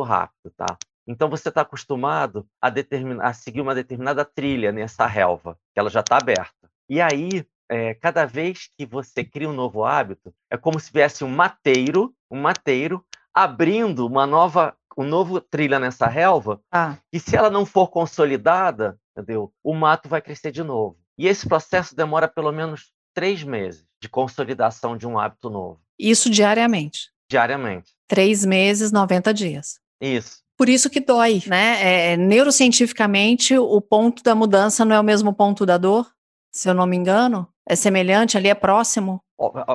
rápido, 0.00 0.50
tá? 0.56 0.78
Então 1.06 1.28
você 1.28 1.50
está 1.50 1.60
acostumado 1.60 2.46
a, 2.62 2.72
a 3.20 3.32
seguir 3.34 3.60
uma 3.60 3.74
determinada 3.74 4.24
trilha 4.24 4.72
nessa 4.72 5.04
relva, 5.06 5.58
que 5.74 5.78
ela 5.78 5.90
já 5.90 6.00
está 6.00 6.16
aberta. 6.16 6.63
E 6.88 7.00
aí, 7.00 7.44
é, 7.68 7.94
cada 7.94 8.24
vez 8.24 8.68
que 8.76 8.84
você 8.84 9.24
cria 9.24 9.48
um 9.48 9.54
novo 9.54 9.84
hábito, 9.84 10.34
é 10.50 10.56
como 10.56 10.78
se 10.78 10.92
viesse 10.92 11.24
um 11.24 11.28
mateiro, 11.28 12.14
um 12.30 12.40
mateiro 12.40 13.04
abrindo 13.32 14.06
uma 14.06 14.26
nova, 14.26 14.76
um 14.96 15.04
novo 15.04 15.40
trilha 15.40 15.78
nessa 15.78 16.06
relva. 16.06 16.60
Ah. 16.70 16.96
E 17.12 17.18
se 17.18 17.36
ela 17.36 17.50
não 17.50 17.66
for 17.66 17.88
consolidada, 17.88 18.98
entendeu? 19.16 19.52
O 19.62 19.74
mato 19.74 20.08
vai 20.08 20.20
crescer 20.20 20.52
de 20.52 20.62
novo. 20.62 20.96
E 21.18 21.26
esse 21.26 21.48
processo 21.48 21.96
demora 21.96 22.28
pelo 22.28 22.52
menos 22.52 22.92
três 23.14 23.42
meses 23.42 23.86
de 24.00 24.08
consolidação 24.08 24.96
de 24.96 25.06
um 25.06 25.18
hábito 25.18 25.48
novo. 25.48 25.80
Isso 25.98 26.28
diariamente. 26.28 27.10
Diariamente. 27.28 27.92
Três 28.06 28.44
meses, 28.44 28.92
90 28.92 29.32
dias. 29.32 29.78
Isso. 30.00 30.42
Por 30.56 30.68
isso 30.68 30.90
que 30.90 31.00
dói, 31.00 31.42
né? 31.46 31.82
É, 31.82 32.12
é, 32.12 32.16
neurocientificamente, 32.16 33.56
o 33.58 33.80
ponto 33.80 34.22
da 34.22 34.34
mudança 34.34 34.84
não 34.84 34.94
é 34.94 35.00
o 35.00 35.04
mesmo 35.04 35.32
ponto 35.32 35.66
da 35.66 35.76
dor 35.76 36.13
se 36.54 36.68
eu 36.70 36.74
não 36.74 36.86
me 36.86 36.96
engano? 36.96 37.48
É 37.68 37.74
semelhante 37.74 38.36
ali, 38.36 38.48
é 38.48 38.54
próximo? 38.54 39.20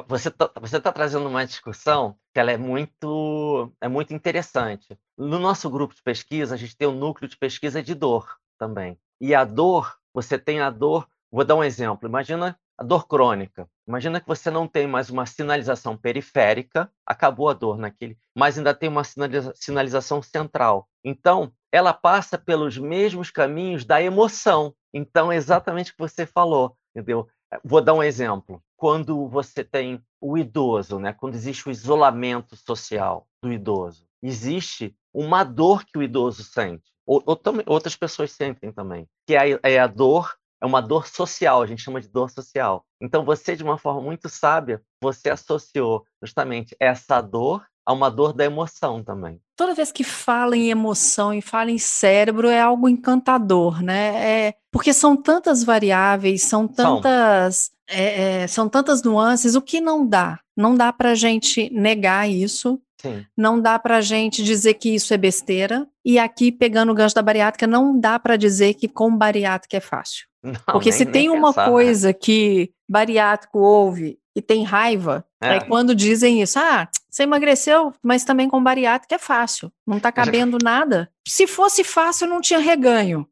Você 0.07 0.29
está 0.29 0.49
você 0.59 0.79
tá 0.79 0.91
trazendo 0.91 1.27
uma 1.27 1.45
discussão 1.45 2.15
que 2.33 2.39
ela 2.39 2.51
é 2.51 2.57
muito, 2.57 3.71
é 3.81 3.89
muito 3.89 4.13
interessante. 4.13 4.97
No 5.17 5.37
nosso 5.37 5.69
grupo 5.69 5.93
de 5.93 6.01
pesquisa, 6.01 6.55
a 6.55 6.57
gente 6.57 6.77
tem 6.77 6.87
um 6.87 6.95
núcleo 6.95 7.29
de 7.29 7.37
pesquisa 7.37 7.83
de 7.83 7.93
dor 7.93 8.37
também. 8.57 8.97
E 9.19 9.35
a 9.35 9.43
dor, 9.43 9.97
você 10.13 10.39
tem 10.39 10.61
a 10.61 10.69
dor. 10.69 11.07
Vou 11.29 11.43
dar 11.43 11.55
um 11.55 11.63
exemplo. 11.63 12.07
Imagina 12.07 12.57
a 12.77 12.83
dor 12.83 13.05
crônica. 13.07 13.69
Imagina 13.85 14.21
que 14.21 14.27
você 14.27 14.49
não 14.49 14.65
tem 14.65 14.87
mais 14.87 15.09
uma 15.09 15.25
sinalização 15.25 15.97
periférica, 15.97 16.89
acabou 17.05 17.49
a 17.49 17.53
dor 17.53 17.77
naquele, 17.77 18.17
mas 18.33 18.57
ainda 18.57 18.73
tem 18.73 18.87
uma 18.87 19.03
sinalização 19.03 20.21
central. 20.21 20.87
Então, 21.03 21.51
ela 21.71 21.93
passa 21.93 22.37
pelos 22.37 22.77
mesmos 22.77 23.29
caminhos 23.31 23.85
da 23.85 24.01
emoção. 24.01 24.73
Então, 24.93 25.31
é 25.31 25.35
exatamente 25.35 25.91
o 25.91 25.93
que 25.93 25.99
você 25.99 26.25
falou, 26.25 26.75
entendeu? 26.95 27.27
Vou 27.63 27.81
dar 27.81 27.93
um 27.93 28.03
exemplo. 28.03 28.61
Quando 28.75 29.27
você 29.27 29.63
tem 29.63 30.01
o 30.21 30.37
idoso, 30.37 30.99
né? 30.99 31.13
quando 31.13 31.35
existe 31.35 31.67
o 31.67 31.71
isolamento 31.71 32.55
social 32.55 33.27
do 33.43 33.51
idoso, 33.51 34.05
existe 34.21 34.95
uma 35.13 35.43
dor 35.43 35.83
que 35.83 35.97
o 35.97 36.03
idoso 36.03 36.43
sente. 36.43 36.89
Ou, 37.05 37.23
ou 37.25 37.39
outras 37.65 37.95
pessoas 37.95 38.31
sentem 38.31 38.71
também, 38.71 39.07
que 39.25 39.33
é 39.33 39.55
a, 39.55 39.59
é 39.63 39.79
a 39.79 39.87
dor 39.87 40.37
é 40.61 40.65
uma 40.65 40.81
dor 40.81 41.07
social, 41.07 41.61
a 41.61 41.65
gente 41.65 41.81
chama 41.81 42.01
de 42.01 42.09
dor 42.09 42.29
social. 42.29 42.85
Então 43.01 43.23
você, 43.23 43.55
de 43.55 43.63
uma 43.63 43.77
forma 43.77 44.01
muito 44.01 44.27
sábia, 44.27 44.81
você 45.01 45.29
associou 45.29 46.05
justamente 46.21 46.75
essa 46.79 47.21
dor 47.21 47.65
a 47.89 47.93
uma 47.93 48.11
dor 48.11 48.33
da 48.33 48.45
emoção 48.45 49.03
também. 49.03 49.41
Toda 49.55 49.73
vez 49.73 49.91
que 49.91 50.03
fala 50.03 50.55
em 50.55 50.69
emoção 50.69 51.33
e 51.33 51.41
fala 51.41 51.71
em 51.71 51.79
cérebro 51.79 52.47
é 52.47 52.61
algo 52.61 52.87
encantador, 52.87 53.81
né? 53.81 54.47
É, 54.47 54.53
porque 54.71 54.93
são 54.93 55.17
tantas 55.17 55.63
variáveis, 55.63 56.43
são 56.43 56.67
tantas, 56.67 57.71
são. 57.89 57.97
É, 57.97 58.43
é, 58.43 58.47
são 58.47 58.69
tantas 58.69 59.01
nuances. 59.01 59.55
O 59.55 59.61
que 59.61 59.81
não 59.81 60.05
dá? 60.05 60.39
Não 60.55 60.75
dá 60.75 60.93
para 60.93 61.11
a 61.11 61.15
gente 61.15 61.67
negar 61.73 62.29
isso. 62.29 62.79
Sim. 63.01 63.25
Não 63.35 63.59
dá 63.59 63.79
para 63.79 63.97
a 63.97 64.01
gente 64.01 64.43
dizer 64.43 64.75
que 64.75 64.93
isso 64.93 65.11
é 65.11 65.17
besteira. 65.17 65.87
E 66.05 66.19
aqui, 66.19 66.51
pegando 66.51 66.91
o 66.91 66.95
gancho 66.95 67.15
da 67.15 67.23
bariátrica, 67.23 67.65
não 67.65 67.99
dá 67.99 68.19
para 68.19 68.37
dizer 68.37 68.75
que 68.75 68.87
com 68.87 69.17
bariátrica 69.17 69.77
é 69.77 69.81
fácil. 69.81 70.27
Não, 70.43 70.53
Porque 70.71 70.91
nem, 70.91 70.97
se 70.97 71.05
tem 71.07 71.27
uma 71.27 71.47
pensar, 71.47 71.65
né? 71.65 71.71
coisa 71.71 72.07
né? 72.09 72.13
que 72.13 72.71
bariátrico 72.87 73.57
ouve 73.57 74.19
e 74.35 74.43
tem 74.43 74.63
raiva, 74.63 75.25
é. 75.41 75.57
é 75.57 75.59
quando 75.59 75.95
dizem 75.95 76.41
isso, 76.41 76.59
ah, 76.59 76.87
você 77.09 77.23
emagreceu, 77.23 77.93
mas 78.03 78.23
também 78.23 78.49
com 78.49 78.63
bariátrica 78.63 79.15
é 79.15 79.19
fácil, 79.19 79.71
não 79.85 79.97
está 79.97 80.11
cabendo 80.11 80.57
nada. 80.61 81.09
Se 81.27 81.47
fosse 81.47 81.83
fácil, 81.83 82.27
não 82.27 82.41
tinha 82.41 82.59
reganho. 82.59 83.27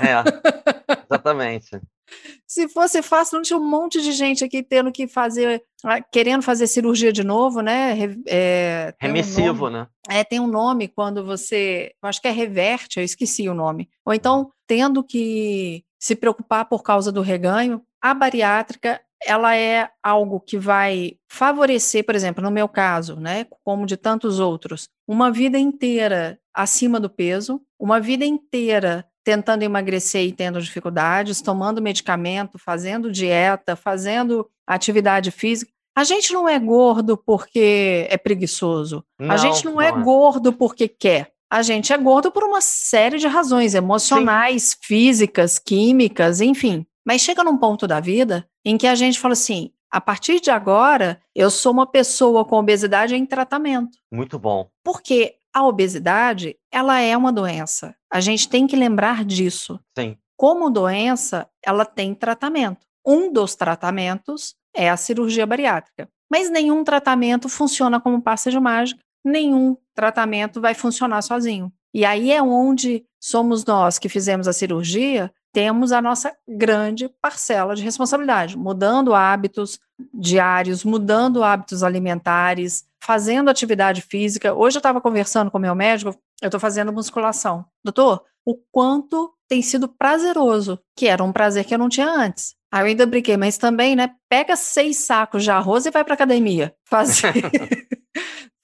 É, 0.00 1.04
exatamente. 1.04 1.80
Se 2.46 2.68
fosse 2.68 3.02
fácil, 3.02 3.36
não 3.36 3.42
tinha 3.42 3.56
um 3.58 3.68
monte 3.68 4.00
de 4.02 4.12
gente 4.12 4.44
aqui 4.44 4.62
tendo 4.62 4.90
que 4.90 5.06
fazer, 5.06 5.62
ah, 5.84 6.00
querendo 6.00 6.42
fazer 6.42 6.66
cirurgia 6.66 7.12
de 7.12 7.22
novo, 7.22 7.60
né? 7.60 7.96
É, 8.26 8.92
Remissivo, 8.98 9.68
um 9.68 9.70
né? 9.70 9.86
É, 10.08 10.24
tem 10.24 10.40
um 10.40 10.48
nome 10.48 10.88
quando 10.88 11.24
você, 11.24 11.92
acho 12.02 12.20
que 12.20 12.28
é 12.28 12.32
reverte, 12.32 12.98
eu 12.98 13.04
esqueci 13.04 13.48
o 13.48 13.54
nome. 13.54 13.88
Ou 14.04 14.12
então, 14.12 14.50
tendo 14.66 15.04
que 15.04 15.84
se 15.98 16.16
preocupar 16.16 16.64
por 16.64 16.82
causa 16.82 17.12
do 17.12 17.20
reganho, 17.20 17.82
a 18.00 18.14
bariátrica 18.14 19.00
ela 19.26 19.56
é 19.56 19.88
algo 20.02 20.40
que 20.40 20.58
vai 20.58 21.12
favorecer, 21.28 22.04
por 22.04 22.14
exemplo, 22.14 22.42
no 22.42 22.50
meu 22.50 22.68
caso, 22.68 23.16
né, 23.16 23.46
como 23.64 23.86
de 23.86 23.96
tantos 23.96 24.40
outros, 24.40 24.88
uma 25.06 25.30
vida 25.30 25.58
inteira 25.58 26.38
acima 26.54 26.98
do 26.98 27.10
peso, 27.10 27.60
uma 27.78 28.00
vida 28.00 28.24
inteira 28.24 29.04
tentando 29.22 29.62
emagrecer 29.62 30.26
e 30.26 30.32
tendo 30.32 30.60
dificuldades, 30.60 31.42
tomando 31.42 31.82
medicamento, 31.82 32.58
fazendo 32.58 33.12
dieta, 33.12 33.76
fazendo 33.76 34.48
atividade 34.66 35.30
física. 35.30 35.70
A 35.94 36.04
gente 36.04 36.32
não 36.32 36.48
é 36.48 36.58
gordo 36.58 37.16
porque 37.16 38.06
é 38.08 38.16
preguiçoso. 38.16 39.04
Não, 39.18 39.30
a 39.30 39.36
gente 39.36 39.64
não, 39.64 39.80
é 39.80 39.90
não 39.90 39.98
é, 39.98 40.00
é 40.00 40.04
gordo 40.04 40.52
porque 40.52 40.88
quer. 40.88 41.32
A 41.50 41.62
gente 41.62 41.92
é 41.92 41.98
gordo 41.98 42.30
por 42.30 42.44
uma 42.44 42.60
série 42.60 43.18
de 43.18 43.26
razões 43.26 43.74
emocionais, 43.74 44.62
Sim. 44.62 44.76
físicas, 44.82 45.58
químicas, 45.58 46.40
enfim. 46.40 46.86
Mas 47.04 47.22
chega 47.22 47.42
num 47.42 47.58
ponto 47.58 47.86
da 47.88 47.98
vida 47.98 48.46
em 48.64 48.76
que 48.76 48.86
a 48.86 48.94
gente 48.94 49.18
fala 49.18 49.32
assim: 49.32 49.72
a 49.90 50.00
partir 50.00 50.40
de 50.40 50.50
agora, 50.50 51.20
eu 51.34 51.50
sou 51.50 51.72
uma 51.72 51.86
pessoa 51.86 52.44
com 52.44 52.56
obesidade 52.56 53.14
em 53.14 53.26
tratamento. 53.26 53.98
Muito 54.12 54.38
bom. 54.38 54.68
Porque 54.84 55.36
a 55.52 55.66
obesidade, 55.66 56.56
ela 56.70 57.00
é 57.00 57.16
uma 57.16 57.32
doença. 57.32 57.94
A 58.12 58.20
gente 58.20 58.48
tem 58.48 58.66
que 58.66 58.76
lembrar 58.76 59.24
disso. 59.24 59.80
Sim. 59.98 60.16
Como 60.36 60.70
doença, 60.70 61.48
ela 61.64 61.84
tem 61.84 62.14
tratamento. 62.14 62.86
Um 63.04 63.32
dos 63.32 63.56
tratamentos 63.56 64.54
é 64.74 64.88
a 64.88 64.96
cirurgia 64.96 65.46
bariátrica. 65.46 66.08
Mas 66.30 66.48
nenhum 66.48 66.84
tratamento 66.84 67.48
funciona 67.48 68.00
como 68.00 68.22
passe 68.22 68.50
de 68.50 68.60
mágica, 68.60 69.00
nenhum 69.24 69.76
tratamento 69.94 70.60
vai 70.60 70.74
funcionar 70.74 71.22
sozinho. 71.22 71.72
E 71.92 72.04
aí 72.04 72.30
é 72.30 72.40
onde 72.40 73.04
somos 73.20 73.64
nós 73.64 73.98
que 73.98 74.08
fizemos 74.08 74.46
a 74.46 74.52
cirurgia 74.52 75.32
temos 75.52 75.92
a 75.92 76.00
nossa 76.00 76.32
grande 76.48 77.08
parcela 77.20 77.74
de 77.74 77.82
responsabilidade, 77.82 78.56
mudando 78.56 79.14
hábitos 79.14 79.80
diários, 80.14 80.84
mudando 80.84 81.42
hábitos 81.42 81.82
alimentares, 81.82 82.84
fazendo 83.02 83.50
atividade 83.50 84.00
física. 84.00 84.54
Hoje 84.54 84.76
eu 84.76 84.80
estava 84.80 85.00
conversando 85.00 85.50
com 85.50 85.58
meu 85.58 85.74
médico, 85.74 86.14
eu 86.40 86.46
estou 86.46 86.60
fazendo 86.60 86.92
musculação. 86.92 87.64
Doutor, 87.84 88.24
o 88.44 88.56
quanto 88.70 89.32
tem 89.48 89.62
sido 89.62 89.88
prazeroso, 89.88 90.78
que 90.96 91.08
era 91.08 91.22
um 91.22 91.32
prazer 91.32 91.64
que 91.64 91.74
eu 91.74 91.78
não 91.78 91.88
tinha 91.88 92.08
antes. 92.08 92.54
Aí 92.72 92.82
eu 92.82 92.86
ainda 92.86 93.04
brinquei, 93.04 93.36
mas 93.36 93.58
também, 93.58 93.96
né? 93.96 94.14
Pega 94.28 94.54
seis 94.54 94.98
sacos 94.98 95.42
de 95.42 95.50
arroz 95.50 95.86
e 95.86 95.90
vai 95.90 96.04
para 96.04 96.14
academia 96.14 96.72
fazer. 96.84 97.34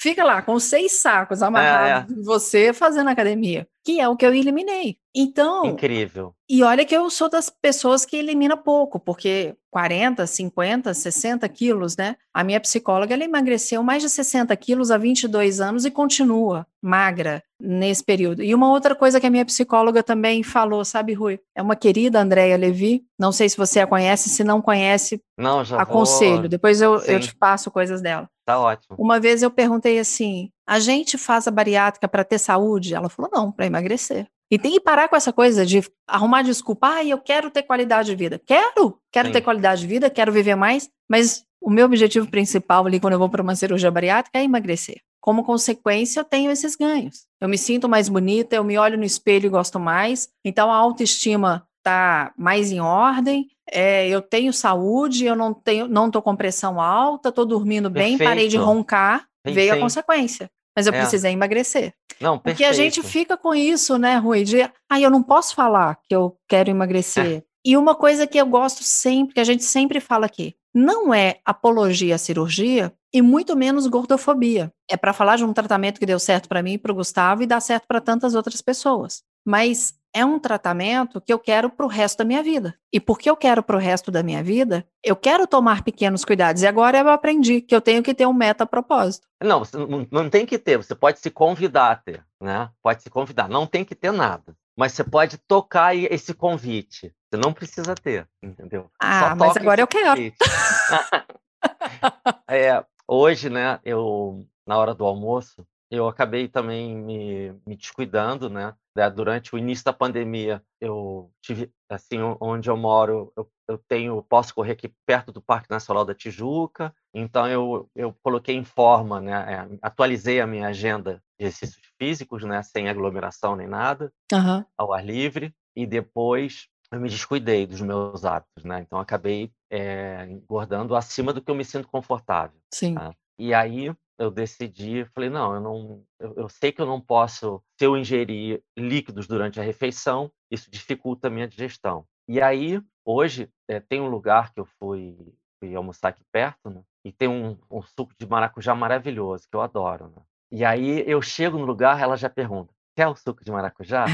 Fica 0.07 0.23
lá 0.23 0.41
com 0.41 0.61
seis 0.61 1.01
sacos 1.01 1.43
amarrados 1.43 2.17
é, 2.17 2.21
é. 2.21 2.23
você 2.23 2.73
fazendo 2.73 3.11
academia, 3.11 3.67
que 3.85 3.99
é 3.99 4.09
o 4.09 4.17
que 4.17 4.25
eu 4.25 4.33
eliminei. 4.33 4.99
Então. 5.13 5.67
Incrível. 5.67 6.33
E 6.49 6.63
olha 6.63 6.85
que 6.85 6.97
eu 6.97 7.11
sou 7.11 7.29
das 7.29 7.51
pessoas 7.51 8.05
que 8.05 8.17
elimina 8.17 8.57
pouco, 8.57 9.01
porque 9.01 9.57
40, 9.69 10.25
50, 10.25 10.95
60 10.95 11.49
quilos, 11.49 11.97
né? 11.97 12.15
A 12.33 12.45
minha 12.45 12.61
psicóloga, 12.61 13.15
ela 13.15 13.25
emagreceu 13.25 13.83
mais 13.83 14.01
de 14.01 14.09
60 14.09 14.55
quilos 14.57 14.93
há 14.93 14.97
22 14.97 15.61
anos 15.61 15.85
e 15.85 15.91
continua 15.91 16.65
magra 16.81 17.43
nesse 17.61 18.05
período. 18.05 18.45
E 18.45 18.55
uma 18.55 18.71
outra 18.71 18.95
coisa 18.95 19.19
que 19.19 19.27
a 19.27 19.31
minha 19.31 19.45
psicóloga 19.45 20.05
também 20.05 20.45
falou, 20.45 20.85
sabe, 20.85 21.15
Rui? 21.15 21.41
É 21.53 21.61
uma 21.61 21.75
querida 21.75 22.21
Andréia 22.21 22.57
Levi, 22.57 23.03
não 23.19 23.33
sei 23.33 23.49
se 23.49 23.57
você 23.57 23.81
a 23.81 23.89
conhece, 23.89 24.29
se 24.29 24.45
não 24.45 24.63
conhece, 24.63 25.21
não, 25.37 25.65
já 25.65 25.81
aconselho. 25.81 26.43
Vou... 26.43 26.49
Depois 26.49 26.81
eu, 26.81 27.01
eu 27.01 27.19
te 27.19 27.35
passo 27.35 27.73
coisas 27.73 28.01
dela. 28.01 28.31
Tá 28.47 28.61
ótimo. 28.61 28.97
Uma 28.97 29.19
vez 29.19 29.43
eu 29.43 29.51
perguntei 29.51 29.99
assim: 29.99 30.51
a 30.65 30.79
gente 30.79 31.19
faz 31.19 31.49
a 31.49 31.51
bariátrica 31.51 32.07
para 32.07 32.25
ter 32.25 32.39
saúde? 32.39 32.95
Ela 32.95 33.09
falou: 33.09 33.29
não, 33.35 33.51
para 33.51 33.67
emagrecer. 33.67 34.29
E 34.49 34.57
tem 34.57 34.71
que 34.71 34.81
parar 34.81 35.09
com 35.09 35.17
essa 35.17 35.33
coisa 35.33 35.67
de 35.67 35.83
arrumar 36.07 36.43
desculpa. 36.43 36.89
Ah, 36.89 37.05
eu 37.05 37.19
quero 37.19 37.51
ter 37.51 37.65
qualidade 37.65 38.09
de 38.09 38.15
vida. 38.15 38.41
Quero, 38.47 38.97
quero 39.11 39.29
Sim. 39.29 39.33
ter 39.33 39.41
qualidade 39.41 39.81
de 39.81 39.89
vida, 39.89 40.09
quero 40.09 40.31
viver 40.31 40.55
mais, 40.55 40.89
mas 41.11 41.45
o 41.61 41.69
meu 41.69 41.87
objetivo 41.87 42.31
principal 42.31 42.87
ali 42.87 43.01
quando 43.01 43.15
eu 43.15 43.19
vou 43.19 43.29
para 43.29 43.43
uma 43.43 43.57
cirurgia 43.57 43.91
bariátrica 43.91 44.39
é 44.39 44.45
emagrecer. 44.45 45.01
Como 45.21 45.43
consequência, 45.43 46.21
eu 46.21 46.25
tenho 46.25 46.53
esses 46.53 46.77
ganhos. 46.77 47.27
Eu 47.41 47.49
me 47.49 47.59
sinto 47.59 47.89
mais 47.89 48.09
bonita, 48.09 48.55
eu 48.55 48.63
me 48.63 48.79
olho 48.79 48.97
no 48.97 49.03
espelho 49.03 49.47
e 49.47 49.51
gosto 49.51 49.81
mais. 49.81 50.29
Então 50.45 50.71
a 50.71 50.77
autoestima 50.77 51.67
está 51.87 52.33
mais 52.37 52.73
em 52.73 52.81
ordem. 52.81 53.49
É, 53.71 54.09
eu 54.09 54.21
tenho 54.21 54.53
saúde, 54.53 55.25
eu 55.25 55.37
não 55.37 55.55
tenho, 55.55 55.89
não 55.89 56.07
estou 56.07 56.21
com 56.21 56.37
pressão 56.37 56.81
alta, 56.81 57.29
estou 57.29 57.47
dormindo 57.47 57.89
bem, 57.89 58.17
perfeito. 58.19 58.29
parei 58.29 58.49
de 58.49 58.57
roncar, 58.57 59.27
sim, 59.47 59.53
veio 59.53 59.75
a 59.75 59.79
consequência. 59.79 60.51
Mas 60.77 60.87
eu 60.87 60.93
é. 60.93 60.99
precisei 60.99 61.33
emagrecer. 61.33 61.95
Não, 62.21 62.39
Porque 62.39 62.65
a 62.65 62.73
gente 62.73 63.03
fica 63.03 63.37
com 63.37 63.55
isso, 63.55 63.99
né, 63.99 64.17
Rui? 64.17 64.45
De, 64.45 64.63
ah, 64.63 65.01
eu 65.01 65.11
não 65.11 65.23
posso 65.23 65.55
falar 65.55 65.99
que 66.09 66.15
eu 66.15 66.37
quero 66.49 66.71
emagrecer. 66.71 67.39
É. 67.39 67.43
E 67.65 67.77
uma 67.77 67.95
coisa 67.95 68.27
que 68.27 68.39
eu 68.39 68.47
gosto 68.47 68.85
sempre, 68.85 69.35
que 69.35 69.41
a 69.41 69.45
gente 69.45 69.65
sempre 69.65 70.01
fala 70.01 70.27
aqui, 70.27 70.55
não 70.75 71.13
é 71.13 71.39
apologia 71.45 72.15
à 72.15 72.19
cirurgia 72.19 72.93
e 73.13 73.23
muito 73.23 73.57
menos 73.57 73.87
gordofobia. 73.87 74.71
É 74.89 74.97
para 74.97 75.15
falar 75.15 75.37
de 75.37 75.45
um 75.45 75.53
tratamento 75.53 75.99
que 75.99 76.07
deu 76.07 76.19
certo 76.19 76.49
para 76.49 76.63
mim 76.63 76.75
e 76.75 76.79
para 76.79 76.93
o 76.93 76.95
Gustavo 76.95 77.43
e 77.43 77.47
dá 77.47 77.59
certo 77.59 77.87
para 77.89 78.01
tantas 78.01 78.35
outras 78.35 78.61
pessoas. 78.61 79.23
Mas 79.47 79.95
é 80.17 80.25
um 80.25 80.39
tratamento 80.39 81.21
que 81.21 81.31
eu 81.31 81.39
quero 81.39 81.69
para 81.69 81.85
o 81.85 81.89
resto 81.89 82.19
da 82.19 82.25
minha 82.25 82.43
vida. 82.43 82.75
E 82.91 82.99
porque 82.99 83.29
eu 83.29 83.37
quero 83.37 83.63
para 83.63 83.77
o 83.77 83.79
resto 83.79 84.11
da 84.11 84.23
minha 84.23 84.43
vida, 84.43 84.89
eu 85.05 85.15
quero 85.15 85.47
tomar 85.47 85.85
pequenos 85.85 86.25
cuidados. 86.25 86.63
E 86.63 86.67
agora 86.67 86.99
eu 86.99 87.11
aprendi 87.11 87.61
que 87.61 87.77
eu 87.77 87.83
tenho 87.83 88.03
que 88.03 88.15
ter 88.15 88.27
um 88.27 88.33
meta-propósito. 88.33 89.29
Não, 89.43 89.59
você 89.59 89.77
não, 89.77 90.09
não 90.11 90.31
tem 90.31 90.47
que 90.47 90.59
ter, 90.59 90.79
você 90.79 90.95
pode 90.95 91.21
se 91.21 91.31
convidar 91.31 91.91
a 91.91 91.97
ter, 91.97 92.25
né? 92.41 92.71
Pode 92.83 93.03
se 93.03 93.11
convidar, 93.11 93.47
não 93.47 93.67
tem 93.67 93.85
que 93.85 93.95
ter 93.95 94.11
nada. 94.11 94.57
Mas 94.75 94.93
você 94.93 95.05
pode 95.05 95.37
tocar 95.37 95.95
esse 95.95 96.33
convite. 96.33 97.15
Você 97.31 97.39
não 97.39 97.53
precisa 97.53 97.95
ter, 97.95 98.27
entendeu? 98.43 98.91
Ah, 98.99 99.35
mas 99.37 99.55
agora 99.57 99.83
eu 99.83 99.87
quero. 99.87 100.19
é, 102.49 102.83
hoje, 103.07 103.51
né, 103.51 103.79
eu, 103.85 104.47
na 104.67 104.79
hora 104.79 104.95
do 104.95 105.05
almoço, 105.05 105.67
eu 105.91 106.09
acabei 106.09 106.49
também 106.49 106.97
me, 106.97 107.53
me 107.67 107.77
descuidando, 107.77 108.49
né? 108.49 108.75
Né? 108.97 109.11
Durante 109.11 109.55
o 109.55 109.59
início 109.59 109.85
da 109.85 109.93
pandemia, 109.93 110.63
eu 110.81 111.31
tive, 111.43 111.71
assim, 111.89 112.19
onde 112.41 112.69
eu 112.71 112.77
moro, 112.77 113.33
eu, 113.37 113.49
eu 113.69 113.79
tenho, 113.87 114.23
posso 114.23 114.55
correr 114.55 114.73
aqui 114.73 114.93
perto 115.07 115.31
do 115.31 115.41
Parque 115.41 115.71
Nacional 115.71 116.05
da 116.05 116.15
Tijuca, 116.15 116.95
então 117.15 117.47
eu, 117.47 117.89
eu 117.95 118.17
coloquei 118.23 118.57
em 118.57 118.65
forma, 118.65 119.21
né? 119.21 119.33
É, 119.55 119.79
atualizei 119.83 120.41
a 120.41 120.47
minha 120.47 120.69
agenda 120.69 121.23
de 121.39 121.47
exercícios 121.47 121.87
físicos, 121.99 122.43
né? 122.43 122.63
Sem 122.63 122.89
aglomeração 122.89 123.55
nem 123.55 123.69
nada, 123.69 124.13
uhum. 124.33 124.65
ao 124.77 124.93
ar 124.93 125.05
livre, 125.05 125.55
e 125.77 125.87
depois 125.87 126.69
eu 126.91 127.01
me 127.01 127.09
descuidei 127.09 127.67
dos 127.67 127.81
meus 127.81 128.25
hábitos, 128.25 128.65
né? 128.65 128.81
Então 128.81 128.99
acabei 128.99 129.53
é, 129.71 130.27
engordando 130.29 130.97
acima 130.97 131.33
do 131.33 131.43
que 131.43 131.51
eu 131.51 131.55
me 131.55 131.65
sinto 131.65 131.89
confortável. 131.89 132.59
Sim. 132.73 132.95
Tá? 132.95 133.13
E 133.39 133.53
aí 133.53 133.95
eu 134.19 134.31
decidi, 134.31 135.05
falei, 135.15 135.29
não, 135.29 135.55
eu 135.55 135.61
não, 135.61 136.05
eu, 136.19 136.35
eu, 136.37 136.49
sei 136.49 136.73
que 136.73 136.81
eu 136.81 136.87
não 136.87 137.01
posso, 137.01 137.63
se 137.79 137.85
eu 137.85 137.97
ingerir 137.97 138.63
líquidos 138.77 139.27
durante 139.27 139.61
a 139.61 139.63
refeição, 139.63 140.31
isso 140.51 140.71
dificulta 140.71 141.29
a 141.29 141.31
minha 141.31 141.47
digestão. 141.47 142.07
E 142.29 142.41
aí, 142.41 142.81
hoje, 143.05 143.49
é, 143.69 143.79
tem 143.79 144.01
um 144.01 144.09
lugar 144.09 144.53
que 144.53 144.61
eu 144.61 144.67
fui, 144.79 145.17
fui 145.61 145.75
almoçar 145.75 146.09
aqui 146.09 146.25
perto, 146.33 146.71
né? 146.71 146.83
E 147.05 147.13
tem 147.13 147.29
um, 147.29 147.57
um, 147.71 147.83
suco 147.83 148.13
de 148.19 148.27
maracujá 148.27 148.75
maravilhoso, 148.75 149.47
que 149.49 149.57
eu 149.57 149.61
adoro, 149.61 150.09
né? 150.09 150.23
E 150.51 150.65
aí 150.65 151.05
eu 151.07 151.21
chego 151.21 151.59
no 151.59 151.65
lugar, 151.65 152.01
ela 152.01 152.17
já 152.17 152.31
pergunta, 152.31 152.73
quer 152.97 153.07
o 153.07 153.15
suco 153.15 153.45
de 153.45 153.53
maracujá? 153.53 154.07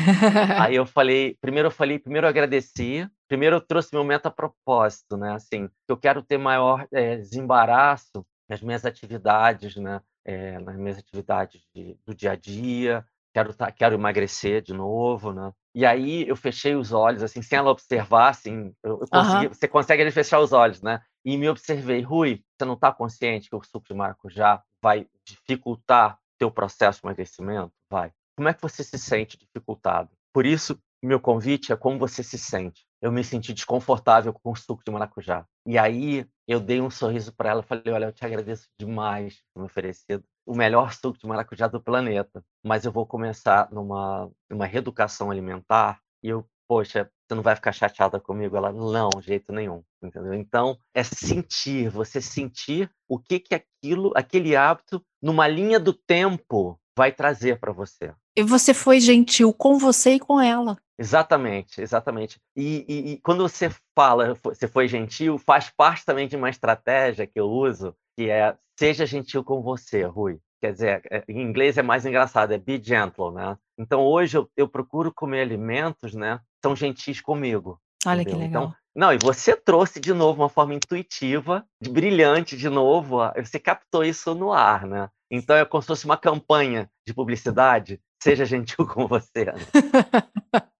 Aí 0.60 0.74
eu 0.74 0.84
falei, 0.84 1.36
primeiro 1.40 1.68
eu 1.68 1.70
falei, 1.70 1.98
primeiro 1.98 2.26
eu 2.26 2.30
agradeci, 2.30 3.08
primeiro 3.28 3.56
eu 3.56 3.60
trouxe 3.60 3.94
meu 3.94 4.04
meta 4.04 4.30
propósito, 4.30 5.16
né? 5.16 5.32
Assim, 5.32 5.70
eu 5.88 5.96
quero 5.96 6.22
ter 6.22 6.38
maior 6.38 6.86
é, 6.92 7.16
desembaraço 7.16 8.26
nas 8.48 8.60
minhas 8.60 8.84
atividades, 8.84 9.76
né? 9.76 10.00
É, 10.24 10.58
nas 10.60 10.76
minhas 10.76 10.98
atividades 10.98 11.62
de, 11.74 11.98
do 12.06 12.14
dia 12.14 12.32
a 12.32 12.36
dia, 12.36 13.04
quero 13.32 13.54
tá, 13.54 13.72
quero 13.72 13.94
emagrecer 13.94 14.62
de 14.62 14.72
novo, 14.72 15.32
né? 15.32 15.52
E 15.74 15.86
aí 15.86 16.28
eu 16.28 16.36
fechei 16.36 16.76
os 16.76 16.92
olhos, 16.92 17.22
assim, 17.22 17.40
sem 17.40 17.58
ela 17.58 17.70
observar, 17.70 18.28
assim, 18.28 18.74
eu, 18.82 19.00
eu 19.00 19.08
consegui, 19.08 19.46
uhum. 19.46 19.54
você 19.54 19.66
consegue 19.66 20.10
fechar 20.10 20.38
os 20.40 20.52
olhos, 20.52 20.82
né? 20.82 21.00
E 21.24 21.36
me 21.36 21.48
observei, 21.48 22.02
Rui, 22.02 22.44
você 22.56 22.64
não 22.64 22.74
está 22.74 22.92
consciente 22.92 23.48
que 23.48 23.56
o 23.56 23.62
suco 23.62 23.86
de 23.88 23.94
maracujá 23.94 24.62
vai 24.82 25.06
dificultar 25.26 26.18
teu 26.38 26.50
processo 26.50 27.00
de 27.00 27.06
emagrecimento? 27.06 27.72
Vai. 27.90 28.12
Como 28.36 28.48
é 28.48 28.54
que 28.54 28.60
você 28.60 28.84
se 28.84 28.98
sente 28.98 29.38
dificultado? 29.38 30.10
Por 30.32 30.44
isso, 30.44 30.78
meu 31.02 31.20
convite 31.20 31.72
é 31.72 31.76
como 31.76 31.98
você 31.98 32.22
se 32.22 32.38
sente. 32.38 32.84
Eu 33.00 33.10
me 33.10 33.24
senti 33.24 33.52
desconfortável 33.52 34.32
com 34.32 34.50
o 34.50 34.56
suco 34.56 34.82
de 34.84 34.92
maracujá. 34.92 35.46
E 35.66 35.78
aí 35.78 36.26
eu 36.46 36.60
dei 36.60 36.80
um 36.80 36.90
sorriso 36.90 37.32
para 37.32 37.50
ela 37.50 37.60
e 37.62 37.66
falei: 37.66 37.92
Olha, 37.92 38.06
eu 38.06 38.12
te 38.12 38.24
agradeço 38.24 38.68
demais 38.78 39.42
por 39.52 39.60
me 39.60 39.66
oferecido 39.66 40.24
o 40.46 40.54
melhor 40.54 40.92
suco 40.92 41.18
de 41.18 41.26
maracujá 41.26 41.68
do 41.68 41.80
planeta, 41.80 42.44
mas 42.64 42.84
eu 42.84 42.92
vou 42.92 43.06
começar 43.06 43.70
numa, 43.70 44.30
numa 44.50 44.66
reeducação 44.66 45.30
alimentar 45.30 46.00
e 46.22 46.28
eu, 46.28 46.44
poxa, 46.68 47.10
você 47.26 47.34
não 47.34 47.42
vai 47.42 47.54
ficar 47.54 47.72
chateada 47.72 48.20
comigo? 48.20 48.56
Ela, 48.56 48.72
não, 48.72 49.10
jeito 49.20 49.52
nenhum, 49.52 49.82
entendeu? 50.02 50.34
Então, 50.34 50.76
é 50.94 51.02
sentir, 51.02 51.88
você 51.88 52.20
sentir 52.20 52.90
o 53.08 53.18
que 53.18 53.38
que 53.38 53.54
aquilo, 53.54 54.12
aquele 54.14 54.54
hábito, 54.56 55.04
numa 55.20 55.46
linha 55.46 55.78
do 55.78 55.92
tempo, 55.92 56.78
vai 56.96 57.12
trazer 57.12 57.58
para 57.58 57.72
você. 57.72 58.12
E 58.36 58.42
você 58.42 58.74
foi 58.74 59.00
gentil 59.00 59.52
com 59.52 59.78
você 59.78 60.14
e 60.14 60.20
com 60.20 60.40
ela. 60.40 60.76
Exatamente, 61.02 61.82
exatamente. 61.82 62.40
E, 62.56 62.84
e, 62.88 63.12
e, 63.12 63.18
quando 63.18 63.42
você 63.42 63.68
fala, 63.92 64.36
você 64.40 64.68
foi 64.68 64.86
gentil, 64.86 65.36
faz 65.36 65.68
parte 65.68 66.04
também 66.04 66.28
de 66.28 66.36
uma 66.36 66.48
estratégia 66.48 67.26
que 67.26 67.40
eu 67.40 67.50
uso, 67.50 67.92
que 68.16 68.30
é 68.30 68.56
seja 68.78 69.04
gentil 69.04 69.42
com 69.42 69.60
você, 69.60 70.04
Rui. 70.04 70.38
Quer 70.60 70.72
dizer, 70.72 71.02
é, 71.10 71.24
em 71.28 71.42
inglês 71.42 71.76
é 71.76 71.82
mais 71.82 72.06
engraçado, 72.06 72.52
é 72.52 72.58
be 72.58 72.80
gentle, 72.80 73.32
né? 73.32 73.58
Então 73.76 74.00
hoje 74.00 74.38
eu, 74.38 74.48
eu 74.56 74.68
procuro 74.68 75.12
comer 75.12 75.40
alimentos, 75.40 76.14
né? 76.14 76.38
São 76.64 76.76
gentis 76.76 77.20
comigo. 77.20 77.80
Olha 78.06 78.22
entendeu? 78.22 78.38
que 78.38 78.44
legal. 78.44 78.62
Então, 78.62 78.74
não, 78.94 79.12
e 79.12 79.18
você 79.18 79.56
trouxe 79.56 79.98
de 79.98 80.12
novo 80.12 80.42
uma 80.42 80.48
forma 80.48 80.74
intuitiva, 80.74 81.66
brilhante 81.82 82.56
de 82.56 82.68
novo, 82.68 83.18
você 83.36 83.58
captou 83.58 84.04
isso 84.04 84.36
no 84.36 84.52
ar, 84.52 84.86
né? 84.86 85.08
Então 85.28 85.56
é 85.56 85.64
como 85.64 85.82
se 85.82 85.88
fosse 85.88 86.04
uma 86.04 86.16
campanha 86.16 86.88
de 87.04 87.12
publicidade. 87.12 88.00
Seja 88.22 88.44
gentil 88.44 88.86
com 88.86 89.08
você. 89.08 89.46
Né? 89.46 89.54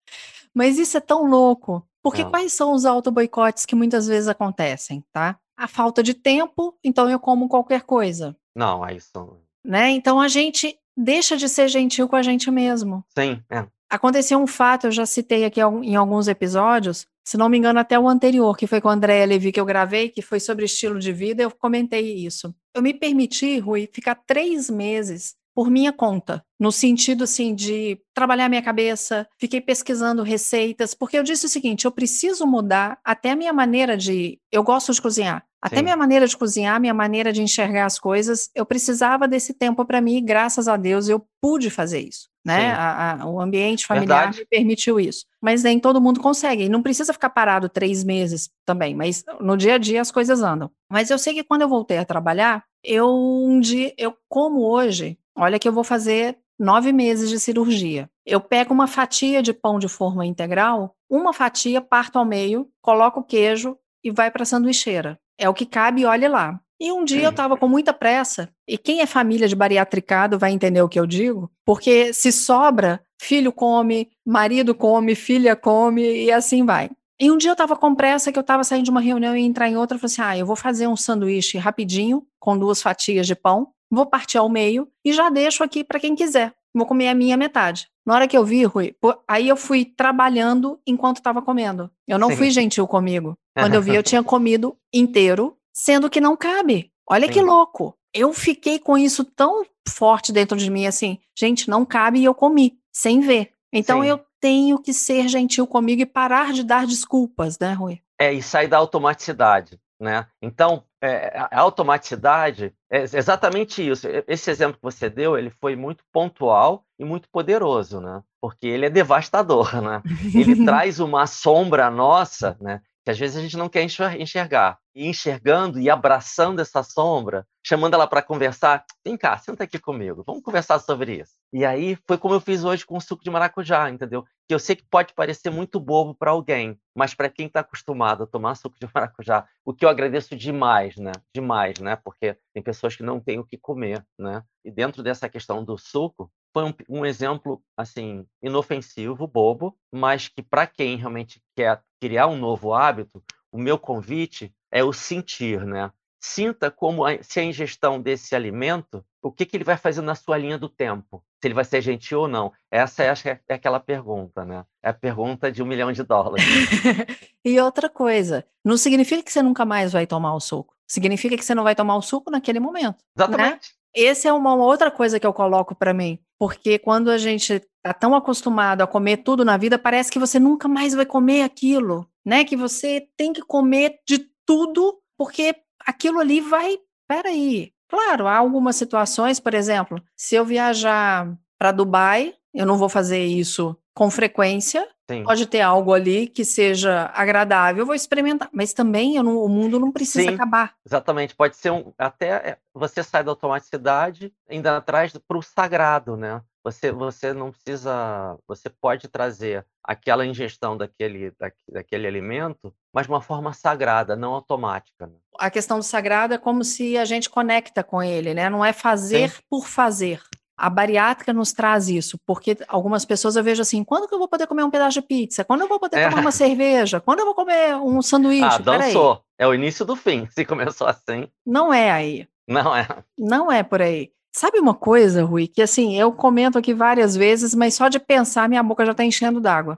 Mas 0.55 0.79
isso 0.79 0.97
é 0.97 1.01
tão 1.01 1.25
louco. 1.25 1.87
Porque 2.03 2.25
Não. 2.25 2.31
quais 2.31 2.53
são 2.53 2.73
os 2.73 2.85
auto-boicotes 2.85 3.65
que 3.65 3.77
muitas 3.77 4.07
vezes 4.07 4.29
acontecem, 4.29 5.05
tá? 5.13 5.39
A 5.57 5.69
falta 5.69 6.03
de 6.03 6.15
tempo, 6.15 6.77
então 6.83 7.09
eu 7.09 7.21
como 7.21 7.49
qualquer 7.49 7.83
coisa. 7.83 8.37
Não, 8.57 8.85
é 8.85 8.95
isso. 8.97 9.39
Né? 9.65 9.91
Então 9.91 10.21
a 10.21 10.27
gente 10.27 10.77
deixa 10.97 11.37
de 11.37 11.49
ser 11.49 11.69
gentil 11.69 12.09
com 12.09 12.17
a 12.17 12.23
gente 12.23 12.51
mesmo. 12.51 13.05
Sim, 13.17 13.41
é. 13.49 13.67
Aconteceu 13.89 14.39
um 14.39 14.47
fato, 14.47 14.87
eu 14.87 14.91
já 14.91 15.07
citei 15.07 15.45
aqui 15.45 15.61
em 15.61 15.95
alguns 15.95 16.27
episódios, 16.27 17.07
se 17.25 17.37
não 17.37 17.49
me 17.49 17.59
engano, 17.59 17.79
até 17.79 17.99
o 17.99 18.09
anterior, 18.09 18.57
que 18.57 18.67
foi 18.67 18.81
com 18.81 18.89
a 18.89 18.95
Andréa 18.95 19.27
Levi 19.27 19.53
que 19.53 19.61
eu 19.61 19.65
gravei, 19.65 20.09
que 20.09 20.23
foi 20.23 20.41
sobre 20.41 20.65
estilo 20.65 20.99
de 20.99 21.13
vida, 21.13 21.43
eu 21.43 21.51
comentei 21.51 22.15
isso. 22.17 22.55
Eu 22.75 22.83
me 22.83 22.93
permiti, 22.93 23.59
Rui, 23.59 23.89
ficar 23.93 24.17
três 24.27 24.69
meses 24.69 25.37
por 25.55 25.71
minha 25.71 25.93
conta, 25.93 26.45
no 26.59 26.73
sentido 26.73 27.25
assim 27.25 27.55
de 27.55 27.99
trabalhar 28.15 28.49
minha 28.49 28.63
cabeça, 28.63 29.27
fiquei 29.39 29.61
pesquisando 29.61 30.23
receitas, 30.23 30.95
porque 30.95 31.19
eu 31.19 31.23
disse 31.23 31.47
o 31.47 31.49
seguinte, 31.49 31.85
eu 31.85 31.93
preciso 31.93 32.47
mudar 32.47 32.99
até 33.05 33.31
a 33.31 33.37
minha 33.37 33.53
maneira 33.53 33.97
de, 33.97 34.39
eu 34.51 34.63
gosto 34.63 34.93
de 34.93 35.03
cozinhar, 35.03 35.45
até 35.61 35.77
Sim. 35.77 35.83
minha 35.85 35.97
maneira 35.97 36.27
de 36.27 36.37
cozinhar, 36.37 36.81
minha 36.81 36.93
maneira 36.93 37.33
de 37.33 37.41
enxergar 37.41 37.87
as 37.87 37.97
coisas, 37.97 38.51
eu 38.53 38.67
precisava 38.67 39.29
desse 39.29 39.55
tempo 39.55 39.85
para 39.85 40.01
mim, 40.01 40.17
e 40.17 40.21
graças 40.21 40.67
a 40.67 40.77
Deus 40.77 41.09
eu 41.09 41.25
pude 41.41 41.71
fazer 41.71 42.01
isso, 42.01 42.29
né? 42.45 42.73
A, 42.73 43.23
a, 43.23 43.27
o 43.27 43.41
ambiente 43.41 43.87
familiar 43.87 44.25
Verdade. 44.25 44.41
me 44.41 44.47
permitiu 44.47 44.99
isso. 44.99 45.25
Mas 45.41 45.63
nem 45.63 45.79
todo 45.79 46.01
mundo 46.01 46.21
consegue, 46.21 46.65
e 46.65 46.69
não 46.69 46.83
precisa 46.83 47.13
ficar 47.13 47.31
parado 47.31 47.69
três 47.69 48.03
meses 48.03 48.51
também, 48.67 48.93
mas 48.93 49.25
no 49.41 49.57
dia 49.57 49.77
a 49.77 49.79
dia 49.79 50.01
as 50.01 50.11
coisas 50.11 50.43
andam. 50.43 50.69
Mas 50.91 51.11
eu 51.11 51.19
sei 51.19 51.33
que 51.35 51.45
quando 51.45 51.63
eu 51.63 51.69
voltei 51.69 51.99
a 51.99 52.05
trabalhar, 52.05 52.65
eu 52.83 53.09
um 53.09 53.61
dia, 53.61 53.95
eu 53.97 54.17
como 54.29 54.63
hoje, 54.63 55.17
Olha 55.37 55.59
que 55.59 55.67
eu 55.67 55.73
vou 55.73 55.85
fazer 55.85 56.39
nove 56.59 56.93
meses 56.93 57.29
de 57.29 57.41
cirurgia. 57.41 58.09
Eu 58.25 58.41
pego 58.41 58.73
uma 58.73 58.87
fatia 58.87 59.43
de 59.43 59.53
pão 59.53 59.79
de 59.79 59.89
forma 59.89 60.25
integral, 60.25 60.95
uma 61.11 61.33
fatia, 61.33 61.81
parto 61.81 62.19
ao 62.19 62.25
meio, 62.25 62.69
coloco 62.81 63.21
o 63.21 63.25
queijo 63.25 63.77
e 64.05 64.11
vai 64.11 64.31
para 64.31 64.43
a 64.43 64.47
sanduicheira. 64.47 65.19
É 65.39 65.49
o 65.49 65.55
que 65.55 65.67
cabe, 65.67 66.05
olhe 66.05 66.29
lá. 66.29 66.61
E 66.81 66.91
um 66.91 67.05
dia 67.05 67.23
eu 67.23 67.31
estava 67.31 67.57
com 67.57 67.69
muita 67.69 67.93
pressa, 67.93 68.51
e 68.67 68.77
quem 68.77 69.01
é 69.01 69.07
família 69.07 69.47
de 69.47 69.55
bariatricado 69.55 70.37
vai 70.37 70.51
entender 70.51 70.83
o 70.83 70.89
que 70.89 70.99
eu 70.99 71.07
digo, 71.07 71.49
porque 71.65 72.13
se 72.13 72.33
sobra, 72.33 73.01
filho 73.21 73.53
come, 73.53 74.11
marido 74.27 74.75
come, 74.75 75.15
filha 75.15 75.55
come, 75.55 76.03
e 76.03 76.33
assim 76.33 76.67
vai. 76.67 76.91
E 77.21 77.31
um 77.31 77.39
dia 77.39 77.51
eu 77.51 77.55
estava 77.55 77.77
com 77.77 77.95
pressa, 77.95 78.33
que 78.33 78.39
eu 78.39 78.41
estava 78.41 78.65
saindo 78.65 78.87
de 78.87 78.91
uma 78.91 79.01
reunião 79.01 79.37
e 79.37 79.45
entrar 79.45 79.69
em 79.69 79.77
outra, 79.77 79.95
eu 79.95 80.01
falei 80.01 80.13
assim, 80.13 80.23
ah, 80.23 80.37
eu 80.37 80.45
vou 80.45 80.57
fazer 80.57 80.89
um 80.89 80.97
sanduíche 80.97 81.57
rapidinho, 81.57 82.27
com 82.41 82.59
duas 82.59 82.83
fatias 82.83 83.29
de 83.29 83.37
pão, 83.37 83.69
vou 83.93 84.07
partir 84.07 84.39
ao 84.39 84.49
meio 84.49 84.89
e 85.05 85.13
já 85.13 85.29
deixo 85.29 85.63
aqui 85.63 85.85
para 85.85 86.01
quem 86.01 86.17
quiser. 86.17 86.55
Vou 86.75 86.87
comer 86.87 87.09
a 87.09 87.15
minha 87.15 87.37
metade. 87.37 87.89
Na 88.07 88.15
hora 88.15 88.27
que 88.27 88.37
eu 88.37 88.45
vi, 88.45 88.65
Rui, 88.65 88.97
aí 89.29 89.47
eu 89.47 89.57
fui 89.57 89.85
trabalhando 89.85 90.81
enquanto 90.87 91.19
estava 91.19 91.43
comendo. 91.43 91.91
Eu 92.09 92.19
não 92.19 92.31
Sim. 92.31 92.37
fui 92.37 92.51
gentil 92.51 92.89
comigo. 92.89 93.37
Quando 93.55 93.75
eu 93.75 93.83
vi, 93.83 93.95
eu 93.95 94.03
tinha 94.03 94.23
comido 94.23 94.75
inteiro, 94.93 95.55
sendo 95.75 96.09
que 96.09 96.21
não 96.21 96.35
cabe. 96.35 96.91
Olha 97.09 97.27
Sim. 97.27 97.33
que 97.35 97.43
louco. 97.43 97.95
Eu 98.15 98.33
fiquei 98.33 98.79
com 98.79 98.97
isso 98.97 99.25
tão 99.25 99.65
forte 99.87 100.33
dentro 100.33 100.57
de 100.57 100.71
mim, 100.71 100.87
assim, 100.87 101.19
gente, 101.37 101.69
não 101.69 101.85
cabe 101.85 102.21
e 102.21 102.25
eu 102.25 102.35
comi, 102.35 102.79
sem 102.93 103.21
ver. 103.21 103.53
Então 103.73 104.03
Sim. 104.03 104.09
eu 104.09 104.21
tenho 104.41 104.79
que 104.79 104.93
ser 104.93 105.29
gentil 105.29 105.67
comigo 105.67 106.01
e 106.03 106.07
parar 106.07 106.53
de 106.53 106.65
dar 106.65 106.87
desculpas, 106.87 107.59
né, 107.59 107.73
Rui? 107.73 108.01
É, 108.19 108.33
e 108.33 108.43
sair 108.43 108.69
da 108.69 108.79
automaticidade. 108.79 109.79
Né? 110.01 110.27
Então, 110.41 110.83
é, 111.03 111.37
a 111.51 111.61
automaticidade 111.61 112.73
é 112.89 113.03
exatamente 113.03 113.87
isso. 113.87 114.07
Esse 114.29 114.51
exemplo 114.53 114.77
que 114.77 114.83
você 114.83 115.11
deu, 115.11 115.37
ele 115.37 115.51
foi 115.51 115.75
muito 115.75 116.05
pontual 116.13 116.85
e 116.97 117.05
muito 117.05 117.29
poderoso, 117.29 118.01
né? 118.01 118.23
Porque 118.41 118.69
ele 118.69 118.87
é 118.87 118.91
devastador, 118.91 119.75
né? 119.83 120.01
Ele 120.33 120.63
traz 120.65 121.01
uma 121.01 121.27
sombra 121.27 121.91
nossa, 121.91 122.57
né? 122.61 122.81
Que 123.05 123.11
às 123.11 123.19
vezes 123.19 123.37
a 123.37 123.41
gente 123.41 123.57
não 123.57 123.69
quer 123.69 123.83
enxergar. 123.83 124.79
E 124.95 125.09
enxergando 125.09 125.81
e 125.81 125.89
abraçando 125.89 126.61
essa 126.61 126.83
sombra, 126.83 127.47
chamando 127.65 127.95
ela 127.95 128.07
para 128.07 128.21
conversar, 128.21 128.85
vem 129.05 129.17
cá, 129.17 129.39
senta 129.39 129.65
aqui 129.65 129.79
comigo, 129.79 130.23
vamos 130.27 130.43
conversar 130.43 130.79
sobre 130.81 131.21
isso. 131.21 131.33
E 131.53 131.65
aí 131.65 131.97
foi 132.07 132.19
como 132.19 132.35
eu 132.35 132.41
fiz 132.41 132.63
hoje 132.63 132.85
com 132.85 132.97
o 132.97 133.01
suco 133.01 133.25
de 133.25 133.31
maracujá, 133.31 133.89
entendeu? 133.89 134.23
Que 134.47 134.55
eu 134.55 134.59
sei 134.59 134.77
que 134.77 134.85
pode 134.85 135.15
parecer 135.15 135.51
muito 135.51 135.81
bobo 135.81 136.15
para 136.15 136.33
alguém, 136.33 136.79
mas 136.95 137.15
para 137.15 137.31
quem 137.31 137.47
está 137.47 137.61
acostumado 137.61 138.25
a 138.25 138.27
tomar 138.27 138.55
suco 138.55 138.77
de 138.79 138.87
maracujá, 138.95 139.49
o 139.65 139.73
que 139.73 139.85
eu 139.85 139.89
agradeço 139.89 140.37
demais, 140.37 140.97
né? 140.97 141.13
Demais, 141.35 141.79
né? 141.79 141.97
Porque 141.97 142.37
tem 142.53 142.63
pessoas 142.63 142.95
que 142.95 143.03
não 143.03 143.19
têm 143.19 143.39
o 143.39 143.47
que 143.47 143.57
comer, 143.57 144.05
né? 144.19 144.43
E 144.63 144.71
dentro 144.71 145.03
dessa 145.03 145.29
questão 145.29 145.65
do 145.65 145.79
suco, 145.79 146.31
foi 146.53 146.65
um, 146.65 146.75
um 146.89 147.07
exemplo 147.07 147.63
assim 147.77 148.27
inofensivo, 148.43 149.27
bobo, 149.27 149.75
mas 149.91 150.29
que 150.29 150.43
para 150.43 150.67
quem 150.67 150.97
realmente 150.97 151.43
quer 151.57 151.83
criar 152.03 152.27
um 152.27 152.37
novo 152.37 152.75
hábito, 152.75 153.23
o 153.53 153.57
meu 153.57 153.79
convite 153.79 154.53
é 154.73 154.83
o 154.83 154.93
sentir, 154.93 155.65
né? 155.65 155.89
Sinta 156.21 156.69
como 156.69 157.05
a, 157.05 157.23
se 157.23 157.39
a 157.39 157.45
ingestão 157.45 158.03
desse 158.03 158.35
alimento, 158.35 159.05
o 159.23 159.31
que, 159.31 159.47
que 159.47 159.57
ele 159.57 159.63
vai 159.63 159.77
fazer 159.77 160.01
na 160.01 160.17
sua 160.17 160.37
linha 160.37 160.59
do 160.59 160.69
tempo, 160.69 161.23
se 161.41 161.47
ele 161.47 161.55
vai 161.55 161.65
ser 161.65 161.81
gentil 161.81 162.23
ou 162.23 162.29
não. 162.29 162.53
Essa 162.73 163.05
é, 163.05 163.11
acho 163.11 163.23
que 163.23 163.29
é, 163.29 163.41
é 163.49 163.55
aquela 163.55 163.79
pergunta, 163.79 164.45
né? 164.45 164.65
É 164.83 164.89
a 164.89 164.93
pergunta 164.93 165.53
de 165.53 165.63
um 165.63 165.67
milhão 165.67 165.93
de 165.93 166.03
dólares. 166.03 166.45
e 167.45 167.61
outra 167.61 167.89
coisa, 167.89 168.45
não 168.65 168.77
significa 168.77 169.23
que 169.23 169.33
você 169.33 169.41
nunca 169.41 169.65
mais 169.65 169.93
vai 169.93 170.05
tomar 170.05 170.35
o 170.35 170.41
suco. 170.41 170.75
Significa 170.89 171.37
que 171.37 171.45
você 171.45 171.55
não 171.55 171.63
vai 171.63 171.77
tomar 171.77 171.95
o 171.95 172.03
suco 172.03 172.33
naquele 172.33 172.59
momento. 172.59 172.99
Né? 173.17 173.25
Exatamente. 173.25 173.75
Né? 173.95 174.07
Essa 174.07 174.29
é 174.29 174.33
uma 174.33 174.57
outra 174.57 174.91
coisa 174.91 175.21
que 175.21 175.27
eu 175.27 175.33
coloco 175.33 175.73
para 175.73 175.95
mim. 175.95 176.19
Porque 176.43 176.77
quando 176.77 177.09
a 177.09 177.19
gente 177.19 177.53
está 177.53 177.95
tão 177.95 178.17
acostumado 178.17 178.83
a 178.83 178.87
comer 178.89 179.19
tudo 179.19 179.45
na 179.45 179.57
vida, 179.57 179.79
parece 179.79 180.11
que 180.11 180.19
você 180.19 180.41
nunca 180.41 180.67
mais 180.67 180.93
vai 180.93 181.07
comer 181.07 181.43
aquilo, 181.43 182.05
né? 182.27 182.45
Que 182.45 182.57
você 182.57 183.07
tem 183.17 183.33
que 183.33 183.43
comer 183.43 184.01
de 184.05 184.27
tudo, 184.45 185.01
porque 185.17 185.55
aquilo 185.87 186.19
ali 186.19 186.41
vai. 186.41 186.79
Peraí. 187.07 187.71
Claro, 187.89 188.27
há 188.27 188.39
algumas 188.39 188.75
situações, 188.75 189.39
por 189.39 189.55
exemplo, 189.55 190.03
se 190.17 190.35
eu 190.35 190.45
viajar 190.45 191.33
para 191.57 191.71
Dubai, 191.71 192.35
eu 192.53 192.67
não 192.67 192.77
vou 192.77 192.89
fazer 192.89 193.25
isso 193.25 193.77
com 193.95 194.11
frequência. 194.11 194.85
Sim. 195.13 195.25
Pode 195.25 195.47
ter 195.47 195.61
algo 195.61 195.93
ali 195.93 196.27
que 196.27 196.45
seja 196.45 197.11
agradável, 197.15 197.83
eu 197.83 197.87
vou 197.87 197.95
experimentar. 197.95 198.49
Mas 198.53 198.73
também 198.73 199.15
não, 199.23 199.39
o 199.39 199.49
mundo 199.49 199.79
não 199.79 199.93
precisa 199.93 200.29
Sim, 200.29 200.35
acabar. 200.35 200.75
Exatamente. 200.85 201.35
Pode 201.35 201.57
ser 201.57 201.71
um. 201.71 201.93
Até 201.99 202.29
é, 202.29 202.59
você 202.75 203.03
sai 203.03 203.23
da 203.23 203.31
automaticidade, 203.31 204.33
ainda 204.49 204.77
atrás 204.77 205.13
para 205.13 205.39
o 205.39 205.43
sagrado, 205.43 206.17
né? 206.17 206.41
Você, 206.65 206.93
você 206.93 207.33
não 207.33 207.51
precisa. 207.51 208.39
Você 208.47 208.71
pode 208.71 209.09
trazer 209.09 209.67
aquela 209.83 210.25
ingestão 210.25 210.77
daquele, 210.77 211.33
daquele 211.69 212.07
alimento, 212.07 212.73
mas 212.95 213.07
de 213.07 213.13
uma 213.13 213.21
forma 213.21 213.53
sagrada, 213.53 214.15
não 214.15 214.33
automática. 214.33 215.09
Né? 215.09 215.15
A 215.39 215.51
questão 215.51 215.79
do 215.79 215.83
sagrado 215.83 216.35
é 216.35 216.39
como 216.39 216.63
se 216.63 216.97
a 216.97 217.05
gente 217.05 217.29
conecta 217.29 217.83
com 217.83 218.01
ele, 218.01 218.33
né? 218.33 218.49
Não 218.49 218.65
é 218.65 218.73
fazer 218.73 219.31
Sim. 219.31 219.43
por 219.51 219.67
fazer. 219.67 220.23
A 220.63 220.71
bariátrica 220.71 221.33
nos 221.33 221.53
traz 221.53 221.89
isso, 221.89 222.17
porque 222.25 222.57
algumas 222.69 223.05
pessoas 223.05 223.35
eu 223.35 223.43
vejo 223.43 223.61
assim: 223.61 223.83
quando 223.83 224.07
que 224.07 224.15
eu 224.15 224.19
vou 224.21 224.29
poder 224.29 224.47
comer 224.47 224.63
um 224.63 224.71
pedaço 224.71 225.01
de 225.01 225.03
pizza? 225.03 225.43
Quando 225.43 225.63
eu 225.63 225.69
vou 225.69 225.81
poder 225.81 225.99
é. 225.99 226.09
tomar 226.09 226.21
uma 226.21 226.31
cerveja? 226.31 227.01
Quando 227.01 227.19
eu 227.19 227.25
vou 227.25 227.35
comer 227.35 227.75
um 227.75 228.01
sanduíche? 228.01 228.45
Ah, 228.45 228.59
dançou. 228.59 229.25
É 229.37 229.45
o 229.45 229.53
início 229.53 229.85
do 229.85 229.97
fim, 229.97 230.25
se 230.31 230.45
começou 230.45 230.87
assim. 230.87 231.27
Não 231.45 231.75
é 231.75 231.91
aí. 231.91 232.29
Não 232.47 232.77
é. 232.77 232.87
Não 233.19 233.51
é 233.51 233.65
por 233.65 233.83
aí. 233.83 234.13
Sabe 234.33 234.61
uma 234.61 234.73
coisa, 234.73 235.25
Rui, 235.25 235.49
que 235.49 235.61
assim, 235.61 235.99
eu 235.99 236.13
comento 236.13 236.57
aqui 236.57 236.73
várias 236.73 237.17
vezes, 237.17 237.57
mas 237.57 237.75
só 237.75 237.89
de 237.89 237.99
pensar 237.99 238.49
minha 238.49 238.63
boca 238.63 238.87
já 238.87 238.93
está 238.93 239.05
enchendo 239.05 239.41
d'água. 239.41 239.77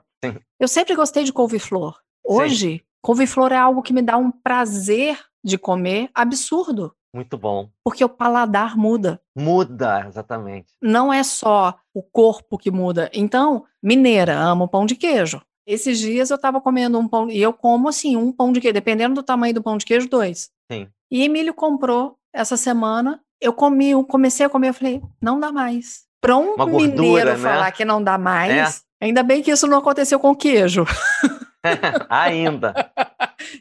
Eu 0.59 0.67
sempre 0.67 0.93
gostei 0.93 1.23
de 1.23 1.33
couve-flor. 1.33 1.95
Hoje, 2.23 2.83
couve-flor 3.01 3.51
é 3.51 3.57
algo 3.57 3.81
que 3.81 3.91
me 3.91 4.03
dá 4.03 4.17
um 4.17 4.29
prazer 4.29 5.17
de 5.43 5.57
comer 5.57 6.11
absurdo. 6.13 6.93
Muito 7.15 7.37
bom. 7.37 7.69
Porque 7.81 8.03
o 8.03 8.09
paladar 8.09 8.75
muda. 8.75 9.21
Muda, 9.33 10.05
exatamente. 10.05 10.73
Não 10.81 11.13
é 11.13 11.23
só 11.23 11.73
o 11.93 12.03
corpo 12.03 12.57
que 12.57 12.69
muda. 12.69 13.09
Então, 13.13 13.63
mineira, 13.81 14.37
amo 14.37 14.67
pão 14.67 14.85
de 14.85 14.97
queijo. 14.97 15.41
Esses 15.65 15.97
dias 15.97 16.29
eu 16.29 16.35
estava 16.35 16.59
comendo 16.59 16.99
um 16.99 17.07
pão, 17.07 17.29
e 17.29 17.41
eu 17.41 17.53
como 17.53 17.87
assim, 17.87 18.17
um 18.17 18.33
pão 18.33 18.51
de 18.51 18.59
queijo, 18.59 18.73
dependendo 18.73 19.15
do 19.15 19.23
tamanho 19.23 19.53
do 19.53 19.63
pão 19.63 19.77
de 19.77 19.85
queijo, 19.85 20.09
dois. 20.09 20.49
Sim. 20.69 20.89
E 21.09 21.23
Emílio 21.23 21.53
comprou 21.53 22.17
essa 22.33 22.57
semana, 22.57 23.21
eu 23.39 23.53
comi, 23.53 23.91
eu 23.91 24.03
comecei 24.03 24.45
a 24.45 24.49
comer, 24.49 24.67
eu 24.67 24.73
falei, 24.73 25.01
não 25.21 25.39
dá 25.39 25.53
mais. 25.53 26.03
Para 26.19 26.35
um 26.35 26.57
mineiro 26.65 27.29
né? 27.29 27.37
falar 27.37 27.71
que 27.71 27.85
não 27.85 28.03
dá 28.03 28.17
mais, 28.17 28.83
é. 29.01 29.05
ainda 29.05 29.23
bem 29.23 29.41
que 29.41 29.51
isso 29.51 29.67
não 29.67 29.77
aconteceu 29.77 30.19
com 30.19 30.35
queijo. 30.35 30.85
Ainda. 32.09 32.91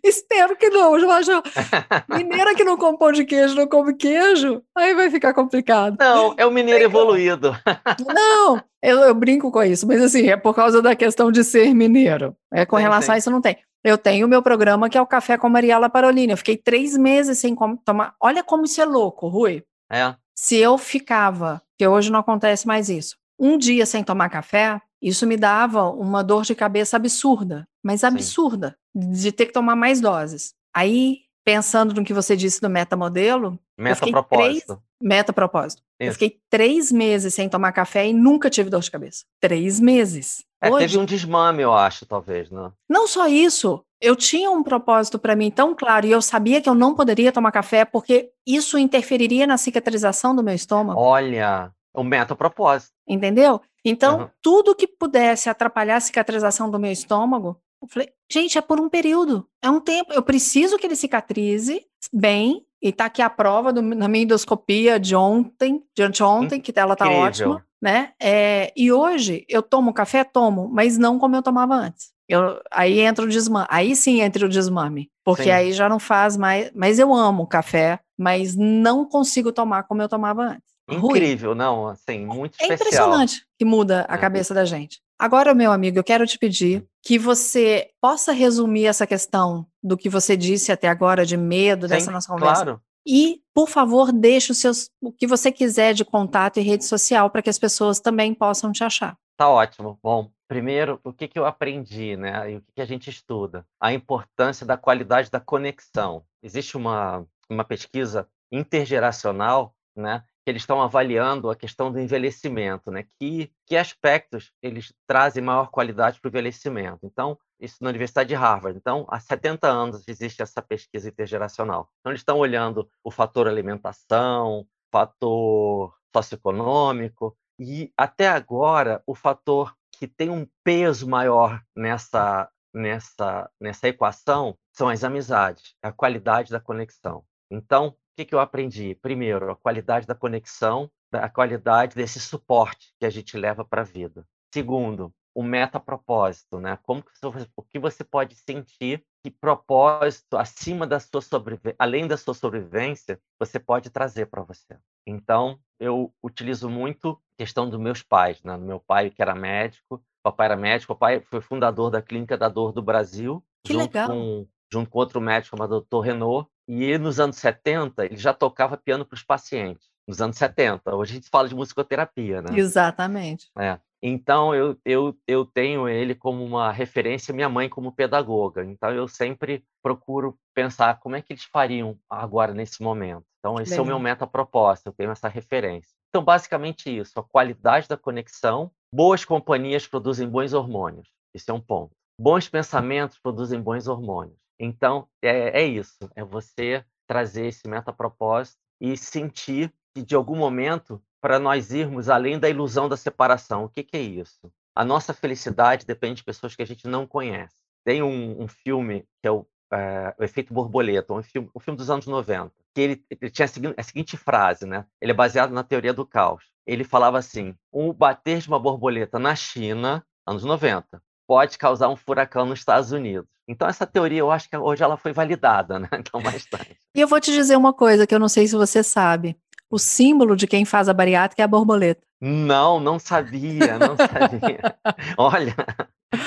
Espero 0.04 0.54
que 0.54 0.68
não, 0.68 1.00
João. 1.00 1.42
Mineira 2.14 2.54
que 2.54 2.62
não 2.62 2.76
de 3.10 3.24
queijo, 3.24 3.54
não 3.54 3.66
come 3.66 3.94
queijo, 3.94 4.62
aí 4.76 4.94
vai 4.94 5.10
ficar 5.10 5.32
complicado. 5.32 5.96
Não, 5.98 6.34
é 6.36 6.44
o 6.44 6.50
mineiro 6.50 6.84
evoluído. 6.84 7.56
Não, 8.14 8.60
eu, 8.82 8.98
eu, 9.00 9.14
brinco 9.14 9.50
com 9.50 9.62
isso, 9.62 9.86
mas 9.86 10.02
assim, 10.02 10.28
é 10.28 10.36
por 10.36 10.54
causa 10.54 10.82
da 10.82 10.94
questão 10.94 11.32
de 11.32 11.42
ser 11.42 11.72
mineiro. 11.74 12.36
É, 12.52 12.66
com 12.66 12.76
sim, 12.76 12.82
relação 12.82 13.06
sim. 13.06 13.12
a 13.12 13.18
isso, 13.18 13.30
não 13.30 13.40
tem. 13.40 13.56
Eu 13.82 13.96
tenho 13.96 14.26
o 14.26 14.28
meu 14.28 14.42
programa 14.42 14.90
que 14.90 14.98
é 14.98 15.00
o 15.00 15.06
Café 15.06 15.38
com 15.38 15.48
Mariela 15.48 15.88
Parolini. 15.88 16.32
Eu 16.32 16.36
fiquei 16.36 16.56
três 16.56 16.96
meses 16.96 17.38
sem 17.38 17.56
tomar. 17.84 18.14
Olha 18.20 18.42
como 18.42 18.64
isso 18.64 18.80
é 18.80 18.84
louco, 18.84 19.28
Rui. 19.28 19.62
É. 19.90 20.14
Se 20.34 20.56
eu 20.56 20.76
ficava, 20.76 21.62
que 21.78 21.86
hoje 21.86 22.10
não 22.10 22.20
acontece 22.20 22.66
mais 22.66 22.88
isso, 22.88 23.16
um 23.38 23.56
dia 23.56 23.86
sem 23.86 24.02
tomar 24.02 24.28
café, 24.28 24.80
isso 25.04 25.26
me 25.26 25.36
dava 25.36 25.90
uma 25.90 26.24
dor 26.24 26.44
de 26.44 26.54
cabeça 26.54 26.96
absurda, 26.96 27.68
mas 27.82 28.02
absurda, 28.02 28.74
Sim. 28.96 29.10
de 29.12 29.32
ter 29.32 29.46
que 29.46 29.52
tomar 29.52 29.76
mais 29.76 30.00
doses. 30.00 30.54
Aí, 30.74 31.18
pensando 31.44 31.92
no 31.94 32.02
que 32.02 32.14
você 32.14 32.34
disse 32.34 32.58
do 32.58 32.70
metamodelo, 32.70 33.58
meta-propósito. 33.78 34.82
Meta-propósito. 34.98 35.82
Eu 36.00 36.12
fiquei 36.12 36.38
três 36.48 36.90
meses 36.90 37.34
sem 37.34 37.50
tomar 37.50 37.72
café 37.72 38.08
e 38.08 38.14
nunca 38.14 38.48
tive 38.48 38.70
dor 38.70 38.80
de 38.80 38.90
cabeça. 38.90 39.24
Três 39.40 39.78
meses. 39.78 40.42
É, 40.62 40.70
Hoje, 40.70 40.86
teve 40.86 40.98
um 40.98 41.04
desmame, 41.04 41.62
eu 41.62 41.74
acho, 41.74 42.06
talvez, 42.06 42.50
né? 42.50 42.72
Não 42.88 43.06
só 43.06 43.28
isso. 43.28 43.84
Eu 44.00 44.16
tinha 44.16 44.50
um 44.50 44.62
propósito 44.62 45.18
para 45.18 45.36
mim 45.36 45.50
tão 45.50 45.74
claro 45.74 46.06
e 46.06 46.10
eu 46.10 46.22
sabia 46.22 46.62
que 46.62 46.68
eu 46.68 46.74
não 46.74 46.94
poderia 46.94 47.30
tomar 47.30 47.52
café 47.52 47.84
porque 47.84 48.30
isso 48.46 48.78
interferiria 48.78 49.46
na 49.46 49.58
cicatrização 49.58 50.34
do 50.34 50.42
meu 50.42 50.54
estômago. 50.54 50.98
Olha, 50.98 51.70
o 51.94 52.02
meta-propósito. 52.02 52.92
Entendeu? 53.08 53.60
Então, 53.84 54.20
uhum. 54.20 54.28
tudo 54.42 54.74
que 54.74 54.86
pudesse 54.86 55.48
atrapalhar 55.48 55.96
a 55.96 56.00
cicatrização 56.00 56.70
do 56.70 56.78
meu 56.78 56.90
estômago, 56.90 57.60
eu 57.82 57.88
falei, 57.88 58.08
gente, 58.30 58.56
é 58.56 58.62
por 58.62 58.80
um 58.80 58.88
período, 58.88 59.46
é 59.62 59.70
um 59.70 59.80
tempo. 59.80 60.12
Eu 60.12 60.22
preciso 60.22 60.78
que 60.78 60.86
ele 60.86 60.96
cicatrize 60.96 61.84
bem. 62.12 62.64
E 62.82 62.92
tá 62.92 63.06
aqui 63.06 63.22
a 63.22 63.30
prova 63.30 63.72
do, 63.72 63.80
na 63.80 64.06
minha 64.08 64.24
endoscopia 64.24 65.00
de 65.00 65.16
ontem, 65.16 65.82
de 65.96 66.02
anteontem, 66.02 66.60
que 66.60 66.70
ela 66.78 66.94
tá 66.94 67.06
Incrível. 67.06 67.22
ótima, 67.24 67.66
né? 67.80 68.12
É, 68.20 68.70
e 68.76 68.92
hoje 68.92 69.46
eu 69.48 69.62
tomo 69.62 69.94
café, 69.94 70.22
tomo, 70.22 70.68
mas 70.68 70.98
não 70.98 71.18
como 71.18 71.34
eu 71.34 71.42
tomava 71.42 71.74
antes. 71.74 72.12
Eu, 72.28 72.60
aí 72.70 73.00
entra 73.00 73.24
o 73.24 73.28
desmame, 73.28 73.66
aí 73.70 73.96
sim 73.96 74.20
entra 74.20 74.44
o 74.44 74.50
desmame, 74.50 75.10
porque 75.24 75.44
sim. 75.44 75.50
aí 75.50 75.72
já 75.72 75.88
não 75.88 75.98
faz 75.98 76.36
mais. 76.36 76.70
Mas 76.74 76.98
eu 76.98 77.14
amo 77.14 77.46
café, 77.46 78.00
mas 78.18 78.54
não 78.54 79.06
consigo 79.06 79.50
tomar 79.50 79.84
como 79.84 80.02
eu 80.02 80.08
tomava 80.08 80.42
antes. 80.42 80.73
Incrível, 80.88 81.50
Rui. 81.50 81.58
não, 81.58 81.88
assim, 81.88 82.26
muito 82.26 82.56
é 82.60 82.64
especial. 82.64 82.70
É 82.70 82.74
impressionante 82.74 83.46
que 83.58 83.64
muda 83.64 84.02
a 84.02 84.18
cabeça 84.18 84.52
da 84.52 84.64
gente. 84.64 85.02
Agora, 85.18 85.54
meu 85.54 85.72
amigo, 85.72 85.98
eu 85.98 86.04
quero 86.04 86.26
te 86.26 86.38
pedir 86.38 86.84
que 87.02 87.18
você 87.18 87.90
possa 88.00 88.32
resumir 88.32 88.86
essa 88.86 89.06
questão 89.06 89.66
do 89.82 89.96
que 89.96 90.08
você 90.08 90.36
disse 90.36 90.72
até 90.72 90.88
agora 90.88 91.24
de 91.24 91.36
medo 91.36 91.86
Sim, 91.86 91.94
dessa 91.94 92.10
nossa 92.10 92.28
conversa. 92.28 92.62
Claro. 92.62 92.80
E, 93.06 93.40
por 93.54 93.68
favor, 93.68 94.10
deixe 94.10 94.50
os 94.50 94.58
seus, 94.58 94.90
o 95.00 95.12
que 95.12 95.26
você 95.26 95.52
quiser 95.52 95.92
de 95.92 96.04
contato 96.04 96.58
e 96.58 96.62
rede 96.62 96.84
social 96.84 97.28
para 97.30 97.42
que 97.42 97.50
as 97.50 97.58
pessoas 97.58 98.00
também 98.00 98.34
possam 98.34 98.72
te 98.72 98.82
achar. 98.82 99.16
Tá 99.36 99.48
ótimo. 99.48 99.98
Bom, 100.02 100.30
primeiro, 100.48 101.00
o 101.04 101.12
que, 101.12 101.28
que 101.28 101.38
eu 101.38 101.44
aprendi, 101.44 102.16
né? 102.16 102.52
E 102.52 102.56
o 102.56 102.60
que, 102.62 102.72
que 102.76 102.80
a 102.80 102.86
gente 102.86 103.10
estuda? 103.10 103.66
A 103.80 103.92
importância 103.92 104.64
da 104.66 104.76
qualidade 104.76 105.30
da 105.30 105.40
conexão. 105.40 106.24
Existe 106.42 106.76
uma, 106.76 107.26
uma 107.48 107.64
pesquisa 107.64 108.26
intergeracional, 108.50 109.74
né? 109.94 110.22
Que 110.44 110.50
eles 110.50 110.62
estão 110.62 110.82
avaliando 110.82 111.50
a 111.50 111.56
questão 111.56 111.90
do 111.90 111.98
envelhecimento, 111.98 112.90
né? 112.90 113.06
Que, 113.18 113.50
que 113.66 113.76
aspectos 113.76 114.52
eles 114.62 114.92
trazem 115.06 115.42
maior 115.42 115.70
qualidade 115.70 116.20
para 116.20 116.28
o 116.28 116.30
envelhecimento. 116.30 117.00
Então, 117.02 117.38
isso 117.58 117.78
na 117.80 117.88
Universidade 117.88 118.28
de 118.28 118.34
Harvard. 118.34 118.76
Então, 118.76 119.06
há 119.08 119.18
70 119.18 119.66
anos 119.66 120.06
existe 120.06 120.42
essa 120.42 120.60
pesquisa 120.60 121.08
intergeracional. 121.08 121.90
Então, 122.00 122.12
eles 122.12 122.20
estão 122.20 122.38
olhando 122.38 122.88
o 123.02 123.10
fator 123.10 123.48
alimentação, 123.48 124.66
fator 124.92 125.94
socioeconômico, 126.14 127.36
e 127.58 127.90
até 127.96 128.28
agora 128.28 129.02
o 129.06 129.14
fator 129.14 129.74
que 129.92 130.06
tem 130.06 130.28
um 130.28 130.46
peso 130.62 131.08
maior 131.08 131.62
nessa, 131.74 132.50
nessa, 132.72 133.50
nessa 133.58 133.88
equação 133.88 134.58
são 134.72 134.88
as 134.88 135.04
amizades, 135.04 135.74
a 135.82 135.90
qualidade 135.90 136.50
da 136.50 136.60
conexão. 136.60 137.24
Então, 137.50 137.96
que, 138.14 138.24
que 138.24 138.34
eu 138.34 138.40
aprendi? 138.40 138.94
Primeiro, 138.96 139.50
a 139.50 139.56
qualidade 139.56 140.06
da 140.06 140.14
conexão, 140.14 140.90
a 141.12 141.28
qualidade 141.28 141.94
desse 141.94 142.20
suporte 142.20 142.94
que 142.98 143.06
a 143.06 143.10
gente 143.10 143.36
leva 143.36 143.64
para 143.64 143.82
a 143.82 143.84
vida. 143.84 144.26
Segundo, 144.52 145.12
o 145.34 145.42
meta-propósito, 145.42 146.60
né? 146.60 146.78
Como 146.84 147.02
que 147.02 147.10
você, 147.20 147.48
o 147.56 147.62
que 147.62 147.78
você 147.78 148.04
pode 148.04 148.36
sentir 148.36 149.04
que 149.22 149.30
propósito 149.30 150.36
acima 150.36 150.86
da 150.86 151.00
sua 151.00 151.20
sobrevivência, 151.20 151.76
além 151.78 152.06
da 152.06 152.16
sua 152.16 152.34
sobrevivência, 152.34 153.20
você 153.38 153.58
pode 153.58 153.90
trazer 153.90 154.26
para 154.26 154.42
você. 154.42 154.78
Então, 155.06 155.58
eu 155.80 156.14
utilizo 156.22 156.68
muito 156.68 157.20
a 157.34 157.42
questão 157.42 157.68
dos 157.68 157.80
meus 157.80 158.02
pais, 158.02 158.40
né? 158.42 158.56
Do 158.56 158.64
meu 158.64 158.78
pai 158.78 159.10
que 159.10 159.20
era 159.20 159.34
médico, 159.34 160.04
papai 160.22 160.46
era 160.46 160.56
médico, 160.56 160.94
papai 160.94 161.20
foi 161.20 161.40
fundador 161.40 161.90
da 161.90 162.00
Clínica 162.00 162.38
da 162.38 162.48
Dor 162.48 162.72
do 162.72 162.82
Brasil, 162.82 163.44
que 163.64 163.72
junto 163.72 163.82
legal. 163.82 164.08
com 164.08 164.46
junto 164.72 164.90
com 164.90 164.98
outro 164.98 165.20
médico 165.20 165.56
chamado 165.56 165.80
Dr. 165.80 166.00
Renault, 166.00 166.50
e 166.66 166.96
nos 166.98 167.20
anos 167.20 167.36
70 167.36 168.04
ele 168.04 168.16
já 168.16 168.32
tocava 168.32 168.76
piano 168.76 169.04
para 169.04 169.14
os 169.14 169.22
pacientes. 169.22 169.88
Nos 170.06 170.20
anos 170.20 170.36
70. 170.36 170.94
Hoje 170.94 171.12
a 171.12 171.14
gente 171.14 171.30
fala 171.30 171.48
de 171.48 171.54
musicoterapia, 171.54 172.42
né? 172.42 172.58
Exatamente. 172.58 173.48
É. 173.58 173.78
Então 174.02 174.54
eu, 174.54 174.76
eu, 174.84 175.16
eu 175.26 175.46
tenho 175.46 175.88
ele 175.88 176.14
como 176.14 176.44
uma 176.44 176.70
referência, 176.70 177.32
minha 177.32 177.48
mãe 177.48 177.70
como 177.70 177.90
pedagoga. 177.90 178.62
Então 178.62 178.90
eu 178.90 179.08
sempre 179.08 179.64
procuro 179.82 180.38
pensar 180.54 181.00
como 181.00 181.16
é 181.16 181.22
que 181.22 181.32
eles 181.32 181.44
fariam 181.44 181.98
agora 182.08 182.52
nesse 182.52 182.82
momento. 182.82 183.24
Então 183.38 183.58
esse 183.60 183.70
Bem. 183.70 183.78
é 183.78 183.82
o 183.82 183.86
meu 183.86 183.98
meta 183.98 184.26
proposta, 184.26 184.90
eu 184.90 184.92
tenho 184.92 185.10
essa 185.10 185.28
referência. 185.28 185.90
Então 186.10 186.22
basicamente 186.22 186.94
isso, 186.94 187.18
a 187.18 187.22
qualidade 187.24 187.88
da 187.88 187.96
conexão, 187.96 188.70
boas 188.92 189.24
companhias 189.24 189.86
produzem 189.86 190.28
bons 190.28 190.52
hormônios. 190.52 191.08
Esse 191.32 191.50
é 191.50 191.54
um 191.54 191.60
ponto. 191.60 191.92
Bons 192.20 192.46
pensamentos 192.48 193.18
produzem 193.18 193.60
bons 193.60 193.88
hormônios. 193.88 194.36
Então, 194.64 195.06
é, 195.22 195.62
é 195.62 195.64
isso. 195.64 196.10
É 196.14 196.24
você 196.24 196.84
trazer 197.06 197.46
esse 197.46 197.68
metapropósito 197.68 198.58
e 198.80 198.96
sentir 198.96 199.72
que, 199.94 200.02
de 200.02 200.14
algum 200.14 200.36
momento, 200.36 201.02
para 201.20 201.38
nós 201.38 201.72
irmos 201.72 202.08
além 202.08 202.38
da 202.38 202.48
ilusão 202.48 202.88
da 202.88 202.96
separação. 202.96 203.64
O 203.64 203.68
que, 203.68 203.82
que 203.82 203.96
é 203.96 204.00
isso? 204.00 204.52
A 204.74 204.84
nossa 204.84 205.14
felicidade 205.14 205.86
depende 205.86 206.16
de 206.16 206.24
pessoas 206.24 206.56
que 206.56 206.62
a 206.62 206.66
gente 206.66 206.88
não 206.88 207.06
conhece. 207.06 207.54
Tem 207.84 208.02
um, 208.02 208.42
um 208.42 208.48
filme 208.48 209.06
que 209.20 209.28
é 209.28 209.30
o, 209.30 209.46
é, 209.72 210.14
o 210.18 210.24
Efeito 210.24 210.52
Borboleta, 210.52 211.12
um 211.12 211.22
filme, 211.22 211.50
um 211.54 211.60
filme 211.60 211.76
dos 211.76 211.90
anos 211.90 212.06
90, 212.06 212.52
que 212.74 212.80
ele, 212.80 213.04
ele 213.10 213.30
tinha 213.30 213.44
a 213.44 213.48
seguinte, 213.48 213.74
a 213.76 213.82
seguinte 213.82 214.16
frase, 214.16 214.66
né? 214.66 214.86
Ele 215.00 215.12
é 215.12 215.14
baseado 215.14 215.52
na 215.52 215.62
teoria 215.62 215.92
do 215.92 216.06
caos. 216.06 216.44
Ele 216.66 216.82
falava 216.84 217.18
assim: 217.18 217.54
o 217.70 217.92
bater 217.92 218.38
de 218.38 218.48
uma 218.48 218.58
borboleta 218.58 219.18
na 219.18 219.36
China, 219.36 220.04
anos 220.26 220.44
90, 220.44 221.02
pode 221.26 221.58
causar 221.58 221.88
um 221.88 221.96
furacão 221.96 222.46
nos 222.46 222.58
Estados 222.60 222.92
Unidos. 222.92 223.26
Então, 223.46 223.68
essa 223.68 223.86
teoria, 223.86 224.20
eu 224.20 224.30
acho 224.30 224.48
que 224.48 224.56
hoje 224.56 224.82
ela 224.82 224.96
foi 224.96 225.12
validada, 225.12 225.78
né? 225.78 225.88
Então, 225.98 226.20
bastante. 226.22 226.76
E 226.94 227.00
eu 227.00 227.06
vou 227.08 227.20
te 227.20 227.32
dizer 227.32 227.56
uma 227.56 227.72
coisa 227.72 228.06
que 228.06 228.14
eu 228.14 228.18
não 228.18 228.28
sei 228.28 228.46
se 228.46 228.56
você 228.56 228.82
sabe. 228.82 229.36
O 229.70 229.78
símbolo 229.78 230.36
de 230.36 230.46
quem 230.46 230.64
faz 230.64 230.88
a 230.88 230.94
bariátrica 230.94 231.42
é 231.42 231.44
a 231.44 231.48
borboleta. 231.48 232.02
Não, 232.20 232.78
não 232.80 232.98
sabia, 232.98 233.78
não 233.78 233.96
sabia. 233.96 234.76
Olha, 235.18 235.54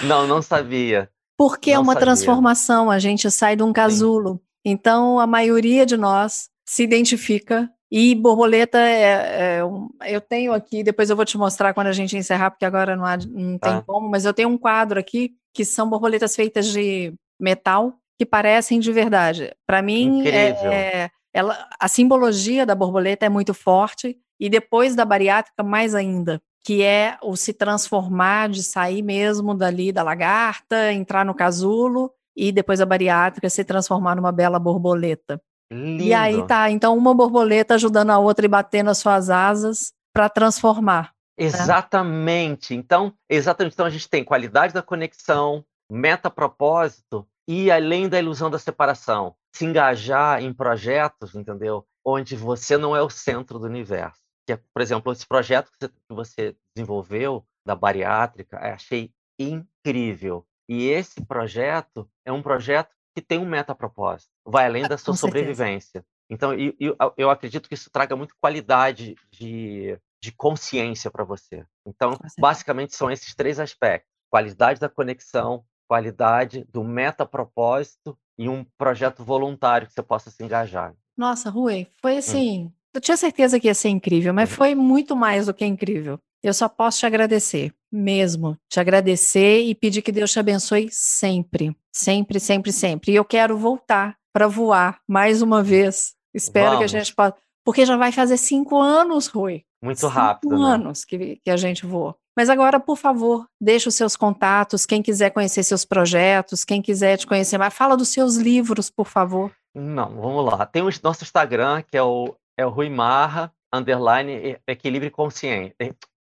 não, 0.04 0.28
não 0.28 0.42
sabia. 0.42 1.10
Porque 1.38 1.72
é 1.72 1.76
Não 1.76 1.84
uma 1.84 1.94
sabia. 1.94 2.06
transformação, 2.08 2.92
a 2.92 3.00
gente 3.00 3.30
sai 3.32 3.56
de 3.56 3.64
um 3.64 3.72
casulo. 3.72 4.42
Então, 4.66 5.20
a 5.20 5.26
maioria 5.28 5.86
de 5.86 5.96
nós 5.96 6.50
se 6.68 6.84
identifica. 6.84 7.70
E 7.92 8.14
borboleta 8.16 8.78
é, 8.80 9.58
é 9.60 9.66
um- 9.66 9.88
eu 10.06 10.20
tenho 10.20 10.54
aqui, 10.54 10.84
depois 10.84 11.10
eu 11.10 11.16
vou 11.16 11.24
te 11.26 11.38
mostrar 11.38 11.74
quando 11.74 11.88
a 11.88 11.94
gente 11.94 12.18
encerrar, 12.18 12.52
porque 12.52 12.66
agora 12.66 12.96
não, 12.96 13.06
há- 13.06 13.18
não 13.18 13.58
tem 13.58 13.74
Tá. 13.74 13.84
como, 13.86 14.10
mas 14.10 14.26
eu 14.26 14.34
tenho 14.34 14.50
um 14.50 14.58
quadro 14.58 15.00
aqui 15.00 15.32
que 15.54 15.64
são 15.64 15.90
borboletas 15.90 16.36
feitas 16.36 16.68
de 16.68 17.14
metal 17.40 17.94
que 18.18 18.26
parecem 18.26 18.80
de 18.80 18.92
verdade. 18.92 19.54
Para 19.66 19.82
mim, 19.82 20.28
é- 20.28 20.50
Incrível. 20.50 20.72
é- 20.74 21.10
ela, 21.34 21.68
a 21.80 21.88
simbologia 21.88 22.66
da 22.66 22.76
borboleta 22.76 23.26
é 23.26 23.30
muito 23.30 23.54
forte, 23.54 24.18
e 24.40 24.50
depois 24.50 24.96
da 24.96 25.06
bariátrica, 25.06 25.64
mais 25.64 25.96
ainda, 25.96 26.42
que 26.64 26.84
é 26.84 27.18
o 27.24 27.36
se 27.38 27.54
transformar, 27.54 28.50
de 28.50 28.62
sair 28.64 29.02
mesmo 29.02 29.54
dali 29.56 29.92
da 29.92 30.04
lagarta, 30.04 30.92
entrar 30.92 31.24
no 31.26 31.34
casulo, 31.34 32.12
e 32.36 32.52
depois 32.52 32.82
a 32.82 32.86
bariátrica 32.86 33.50
se 33.50 33.64
transformar 33.64 34.16
numa 34.16 34.32
bela 34.32 34.60
borboleta. 34.60 35.42
Lindo. 35.72 36.04
E 36.04 36.14
aí 36.14 36.46
tá, 36.48 36.70
então 36.70 36.98
uma 36.98 37.14
borboleta 37.14 37.76
ajudando 37.76 38.12
a 38.12 38.20
outra 38.20 38.46
e 38.46 38.50
batendo 38.50 38.90
as 38.90 38.98
suas 39.00 39.30
asas 39.30 39.92
para 40.14 40.30
transformar. 40.30 41.14
Exatamente. 41.38 42.74
Então, 42.74 43.14
exatamente. 43.30 43.74
Então 43.74 43.86
a 43.86 43.90
gente 43.90 44.10
tem 44.10 44.24
qualidade 44.24 44.74
da 44.74 44.82
conexão, 44.82 45.64
meta-propósito 45.92 47.28
e 47.48 47.70
além 47.72 48.10
da 48.10 48.20
ilusão 48.20 48.50
da 48.50 48.60
separação, 48.60 49.36
se 49.56 49.66
engajar 49.66 50.42
em 50.42 50.54
projetos, 50.54 51.36
entendeu? 51.36 51.86
Onde 52.06 52.36
você 52.36 52.78
não 52.78 52.96
é 52.96 53.02
o 53.02 53.10
centro 53.10 53.60
do 53.60 53.66
universo. 53.66 54.20
Que 54.46 54.54
é, 54.54 54.60
por 54.74 54.82
exemplo, 54.82 55.12
esse 55.12 55.28
projeto 55.28 55.70
que 55.80 55.90
você, 56.10 56.56
desenvolveu 56.76 57.46
da 57.66 57.76
bariátrica, 57.76 58.58
eu 58.58 58.74
achei 58.74 59.12
incrível. 59.40 60.46
E 60.70 60.88
esse 60.88 61.24
projeto 61.26 62.10
é 62.26 62.32
um 62.32 62.42
projeto 62.42 62.90
que 63.18 63.22
tem 63.24 63.40
um 63.40 63.50
meta-propósito, 63.50 64.30
vai 64.46 64.68
além 64.68 64.84
da 64.88 64.96
sua 64.96 65.12
com 65.12 65.18
certeza. 65.18 65.40
sobrevivência. 65.48 66.06
Então, 66.30 66.54
e- 66.54 66.76
e 66.80 66.86
eu, 66.86 66.96
eu 67.18 67.30
acredito 67.32 67.68
que 67.68 67.74
isso 67.74 67.90
traga 67.90 68.16
muito 68.16 68.36
qualidade 68.40 69.16
de, 69.32 69.98
de 70.22 70.32
consciência 70.32 71.10
para 71.10 71.24
você. 71.24 71.66
Então, 71.84 72.12
certeza. 72.12 72.36
basicamente, 72.38 72.96
são 72.96 73.10
esses 73.10 73.34
três 73.34 73.60
aspectos: 73.60 74.08
qualidade 74.30 74.80
da 74.80 74.88
conexão, 74.88 75.64
qualidade 75.88 76.64
do 76.72 76.84
meta-propósito 76.84 78.16
e 78.38 78.48
um 78.48 78.64
projeto 78.78 79.24
voluntário 79.24 79.88
que 79.88 79.94
você 79.94 80.04
possa 80.04 80.30
se 80.30 80.44
engajar. 80.44 80.94
Nossa, 81.18 81.50
Rui, 81.50 81.88
foi 82.00 82.18
assim. 82.18 82.72
Eu 82.94 83.02
tinha 83.02 83.18
certeza 83.18 83.60
que 83.60 83.66
ia 83.68 83.74
ser 83.74 83.90
incrível, 83.90 84.32
mas 84.32 84.52
Uhum. 84.52 84.56
foi 84.58 84.76
muito 84.76 85.16
mais 85.16 85.48
do 85.48 85.54
que 85.56 85.66
incrível. 85.66 86.20
Eu 86.44 86.54
só 86.54 86.70
posso 86.70 87.00
te 87.00 87.06
agradecer, 87.06 87.74
mesmo. 87.92 88.58
Te 88.70 88.80
agradecer 88.80 89.62
e 89.62 89.74
pedir 89.76 90.02
que 90.02 90.12
Deus 90.12 90.32
te 90.32 90.40
abençoe 90.40 90.90
sempre. 90.92 91.76
Sempre, 91.92 92.40
sempre, 92.40 92.72
sempre. 92.72 93.12
E 93.12 93.16
eu 93.16 93.26
quero 93.26 93.58
voltar 93.58 94.16
para 94.32 94.48
voar 94.48 95.00
mais 95.08 95.42
uma 95.42 95.64
vez. 95.64 96.16
Espero 96.34 96.70
que 96.70 96.76
a 96.76 96.78
Vamos. 96.78 96.92
gente 96.92 97.16
possa. 97.16 97.36
Porque 97.66 97.86
já 97.86 97.98
vai 97.98 98.12
fazer 98.12 98.38
cinco 98.38 98.80
anos, 98.80 99.28
Rui. 99.28 99.64
Muito 99.84 100.00
Cinco 100.00 100.14
rápido, 100.14 100.58
né? 100.58 100.66
anos 100.66 101.04
que, 101.06 101.38
que 101.44 101.50
a 101.50 101.58
gente 101.58 101.86
voa. 101.86 102.16
Mas 102.36 102.50
agora, 102.50 102.80
por 102.80 102.98
favor, 102.98 103.48
deixa 103.60 103.90
os 103.90 103.96
seus 103.96 104.16
contatos, 104.16 104.86
quem 104.86 105.02
quiser 105.02 105.32
conhecer 105.32 105.64
seus 105.64 105.84
projetos, 105.84 106.64
quem 106.64 106.82
quiser 106.82 107.18
te 107.18 107.26
conhecer 107.26 107.58
mais, 107.58 107.74
fala 107.74 107.98
dos 107.98 108.10
seus 108.10 108.36
livros, 108.36 108.90
por 108.92 109.08
favor. 109.08 109.52
Não, 109.76 110.10
vamos 110.16 110.46
lá. 110.46 110.66
Tem 110.66 110.84
o 110.84 110.90
nosso 111.04 111.24
Instagram, 111.24 111.82
que 111.82 111.98
é 111.98 112.04
o, 112.04 112.36
é 112.56 112.66
o 112.66 112.70
Rui 112.70 112.90
Marra, 112.90 113.52
underline, 113.74 114.58
equilíbrio 114.68 115.12
consciente. 115.12 115.76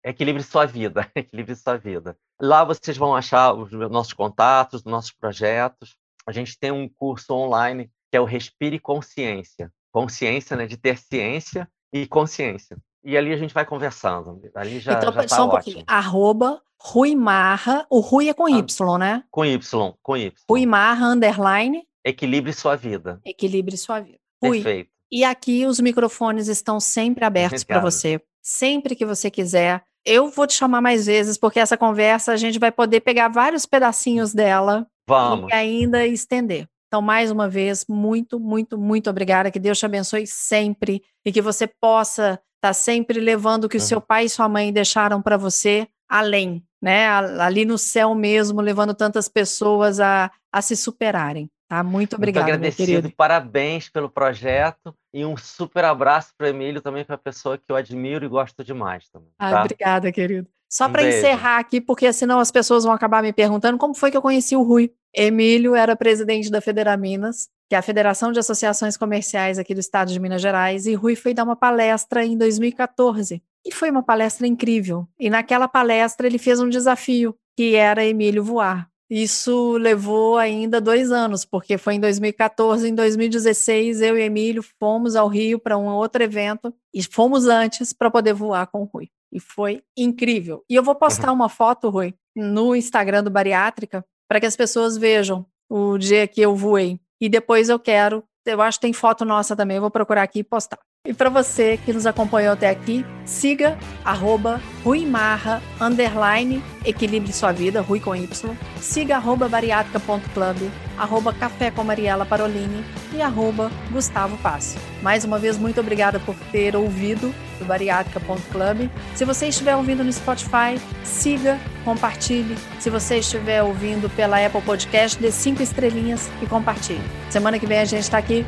Equilibre 0.04 0.44
sua 0.44 0.66
vida, 0.66 1.10
equilibre 1.16 1.56
sua 1.56 1.78
vida. 1.78 2.18
Lá 2.42 2.64
vocês 2.64 2.98
vão 2.98 3.16
achar 3.16 3.54
os 3.54 3.72
nossos 3.72 4.14
contatos, 4.14 4.84
nossos 4.84 5.12
projetos. 5.12 5.96
A 6.28 6.32
gente 6.32 6.58
tem 6.60 6.72
um 6.72 6.90
curso 6.90 7.34
online 7.34 7.90
que 8.12 8.18
é 8.18 8.22
o 8.22 8.26
Respire 8.26 8.80
Consciência. 8.80 9.72
Consciência, 9.92 10.56
né, 10.58 10.66
de 10.66 10.76
ter 10.78 10.98
ciência 10.98 11.68
e 11.94 12.08
consciência. 12.08 12.78
E 13.04 13.18
ali 13.18 13.32
a 13.34 13.38
gente 13.38 13.54
vai 13.54 13.66
conversando. 13.66 14.42
Ali 14.56 14.80
já, 14.80 14.94
então, 14.94 15.12
já 15.14 15.22
tá 15.24 15.28
só 15.28 15.46
um 15.46 15.50
pouquinho. 15.50 15.78
ótimo. 15.80 15.86
Arroba 15.88 16.62
Rui 16.82 17.16
Marra. 17.16 17.86
O 17.90 18.00
Rui 18.00 18.30
é 18.30 18.34
com 18.34 18.46
Ah. 18.46 18.52
Y, 18.52 18.98
né? 18.98 19.24
Com 19.32 19.46
Y, 19.46 19.60
com 20.02 20.18
Y. 20.18 20.34
Rui 20.50 20.66
Marra, 20.66 21.08
underline, 21.08 21.84
Equilibre 22.06 22.52
sua 22.54 22.76
vida. 22.76 23.22
equilibre 23.26 23.78
sua 23.78 24.00
vida. 24.02 24.20
Rui, 24.44 24.62
Perfeito. 24.62 24.90
e 25.12 25.24
aqui 25.24 25.66
os 25.66 25.80
microfones 25.80 26.48
estão 26.50 26.80
sempre 26.80 27.24
abertos 27.24 27.64
para 27.64 27.80
você. 27.80 28.22
Sempre 28.42 28.96
que 28.96 29.06
você 29.06 29.32
quiser. 29.32 29.84
Eu 30.06 30.30
vou 30.30 30.46
te 30.46 30.54
chamar 30.54 30.82
mais 30.82 31.06
vezes, 31.06 31.38
porque 31.38 31.60
essa 31.60 31.78
conversa 31.78 32.32
a 32.34 32.38
gente 32.38 32.60
vai 32.60 32.72
poder 32.72 33.00
pegar 33.02 33.30
vários 33.30 33.66
pedacinhos 33.66 34.34
dela 34.34 34.86
Vamos. 35.08 35.50
e 35.52 35.56
ainda 35.56 36.06
estender. 36.06 36.68
Então, 36.88 37.02
mais 37.02 37.32
uma 37.32 37.50
vez, 37.50 37.86
muito, 37.90 38.40
muito, 38.40 38.78
muito 38.78 39.10
obrigada. 39.10 39.50
Que 39.50 39.60
Deus 39.60 39.80
te 39.80 39.86
abençoe 39.86 40.28
sempre 40.28 41.02
e 41.26 41.32
que 41.32 41.42
você 41.42 41.66
possa 41.68 42.40
estar 42.58 42.74
sempre 42.74 43.20
levando 43.20 43.64
o 43.66 43.70
que 43.70 43.78
o 43.78 43.80
Uhum. 43.80 43.86
seu 43.86 44.02
pai 44.02 44.26
e 44.26 44.30
sua 44.30 44.48
mãe 44.48 44.72
deixaram 44.72 45.22
para 45.22 45.36
você 45.38 45.88
além, 46.08 46.64
né? 46.82 47.08
Ali 47.08 47.66
no 47.66 47.78
céu 47.78 48.14
mesmo, 48.14 48.62
levando 48.62 48.94
tantas 48.94 49.28
pessoas 49.28 50.00
a, 50.00 50.30
a 50.52 50.62
se 50.62 50.76
superarem. 50.76 51.50
Tá? 51.68 51.84
Muito 51.84 51.94
Muito 51.94 52.16
obrigada, 52.16 52.46
meu 52.46 52.56
agradecido, 52.56 52.88
querido. 52.88 53.14
parabéns 53.16 53.90
pelo 53.90 54.10
projeto 54.10 54.96
e 55.14 55.26
um 55.26 55.36
super 55.38 55.86
abraço 55.86 56.34
para 56.38 56.50
Emílio 56.50 56.82
também, 56.82 57.04
que 57.04 57.12
é 57.12 57.16
uma 57.16 57.18
pessoa 57.18 57.58
que 57.58 57.64
eu 57.70 57.76
admiro 57.76 58.26
e 58.26 58.28
gosto 58.28 58.64
demais 58.64 59.10
também. 59.10 59.30
Ah, 59.40 59.52
tá? 59.52 59.62
obrigada, 59.62 60.12
querido. 60.12 60.48
Só 60.70 60.88
Um 60.88 60.92
para 60.92 61.08
encerrar 61.08 61.60
aqui, 61.60 61.80
porque 61.80 62.12
senão 62.12 62.40
as 62.40 62.50
pessoas 62.50 62.84
vão 62.84 62.94
acabar 62.94 63.22
me 63.22 63.32
perguntando 63.32 63.78
como 63.78 63.94
foi 63.94 64.10
que 64.10 64.18
eu 64.18 64.22
conheci 64.22 64.56
o 64.56 64.64
Rui. 64.64 64.92
Emílio 65.16 65.76
era 65.76 65.96
presidente 65.96 66.50
da 66.50 66.60
Federaminas, 66.60 67.48
que 67.70 67.76
é 67.76 67.78
a 67.78 67.82
Federação 67.84 68.32
de 68.32 68.40
Associações 68.40 68.98
Comerciais 68.98 69.60
aqui 69.60 69.76
do 69.76 69.80
estado 69.80 70.12
de 70.12 70.20
Minas 70.20 70.42
Gerais, 70.42 70.88
e 70.88 70.96
Rui 70.96 71.16
foi 71.16 71.34
dar 71.34 71.44
uma 71.44 71.56
palestra 71.56 72.26
em 72.26 72.36
2014. 72.36 73.42
E 73.66 73.72
foi 73.72 73.92
uma 73.92 74.04
palestra 74.04 74.48
incrível. 74.48 75.08
E 75.20 75.30
naquela 75.30 75.68
palestra 75.68 76.26
ele 76.26 76.40
fez 76.40 76.60
um 76.60 76.68
desafio, 76.68 77.36
que 77.56 77.76
era 77.76 78.04
Emílio 78.04 78.44
voar. 78.44 78.90
Isso 79.10 79.74
levou 79.74 80.38
ainda 80.38 80.80
dois 80.82 81.12
anos, 81.12 81.46
porque 81.46 81.78
foi 81.78 81.96
em 81.96 82.00
2014, 82.00 82.88
em 82.88 82.96
2016, 82.96 84.02
eu 84.02 84.18
e 84.18 84.22
Emílio 84.22 84.64
fomos 84.80 85.16
ao 85.16 85.28
Rio 85.28 85.60
para 85.60 85.78
um 85.78 85.86
outro 85.88 86.24
evento 86.24 86.74
e 86.94 87.04
fomos 87.04 87.46
antes 87.48 87.94
para 87.94 88.10
poder 88.10 88.34
voar 88.34 88.68
com 88.68 88.82
o 88.82 88.86
Rui. 88.86 89.10
E 89.32 89.40
foi 89.40 89.84
incrível. 89.98 90.64
E 90.70 90.76
eu 90.76 90.84
vou 90.84 90.96
postar 90.96 91.32
uma 91.32 91.50
foto, 91.50 91.90
Rui, 91.90 92.14
no 92.36 92.76
Instagram 92.76 93.24
do 93.24 93.30
Bariátrica, 93.30 94.06
para 94.28 94.40
que 94.40 94.46
as 94.46 94.56
pessoas 94.56 94.98
vejam 94.98 95.46
o 95.70 95.98
dia 95.98 96.28
que 96.28 96.42
eu 96.42 96.56
voei. 96.56 97.00
E 97.20 97.30
depois 97.30 97.70
eu 97.70 97.80
quero, 97.80 98.24
eu 98.46 98.62
acho 98.62 98.78
que 98.78 98.88
tem 98.88 98.94
foto 98.94 99.26
nossa 99.26 99.56
também, 99.56 99.78
eu 99.78 99.82
vou 99.82 99.92
procurar 99.92 100.24
aqui 100.24 100.40
e 100.40 100.44
postar. 100.44 100.80
E 101.06 101.14
para 101.14 101.30
você 101.30 101.78
que 101.84 101.92
nos 101.92 102.06
acompanhou 102.06 102.54
até 102.54 102.70
aqui, 102.70 103.06
siga 103.26 103.78
arroba 104.06 104.62
Ruimarra, 104.86 105.62
underline, 105.78 106.64
equilibre 106.86 107.34
sua 107.34 107.52
vida, 107.52 107.82
Rui 107.82 108.00
com 108.00 108.16
Y. 108.16 108.56
Siga 108.80 109.18
arroba 109.18 109.50
bariátrica.club, 109.50 110.72
arroba 110.98 111.34
café 111.34 111.70
com 111.72 111.84
Mariela 111.84 112.26
Parolini 112.26 112.86
e 113.14 113.22
arroba 113.22 113.70
Gustavo 113.92 114.38
Passo. 114.38 114.78
Mais 115.02 115.26
uma 115.26 115.38
vez, 115.38 115.58
muito 115.58 115.82
obrigada 115.82 116.22
por 116.22 116.36
ter 116.54 116.74
ouvido 116.74 117.36
do 117.60 117.66
bariátrica.club. 117.66 118.90
Se 119.14 119.26
você 119.26 119.48
estiver 119.48 119.76
ouvindo 119.76 120.06
no 120.06 120.14
Spotify, 120.14 120.80
siga, 121.04 121.60
compartilhe. 121.84 122.56
Se 122.80 122.90
você 122.90 123.18
estiver 123.18 123.62
ouvindo 123.62 124.10
pela 124.12 124.38
Apple 124.38 124.62
Podcast, 124.62 125.20
dê 125.20 125.34
cinco 125.34 125.62
estrelinhas 125.62 126.32
e 126.42 126.46
compartilhe. 126.46 127.04
Semana 127.30 127.60
que 127.60 127.68
vem 127.68 127.80
a 127.80 127.86
gente 127.86 128.04
está 128.04 128.20
aqui. 128.20 128.46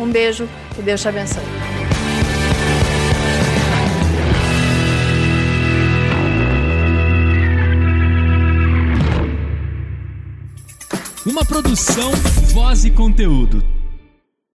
Um 0.00 0.10
beijo 0.10 0.48
e 0.78 0.82
Deus 0.82 1.00
te 1.00 1.08
abençoe. 1.08 1.42
Uma 11.26 11.44
produção, 11.44 12.10
voz 12.52 12.84
e 12.84 12.90
conteúdo. 12.90 13.77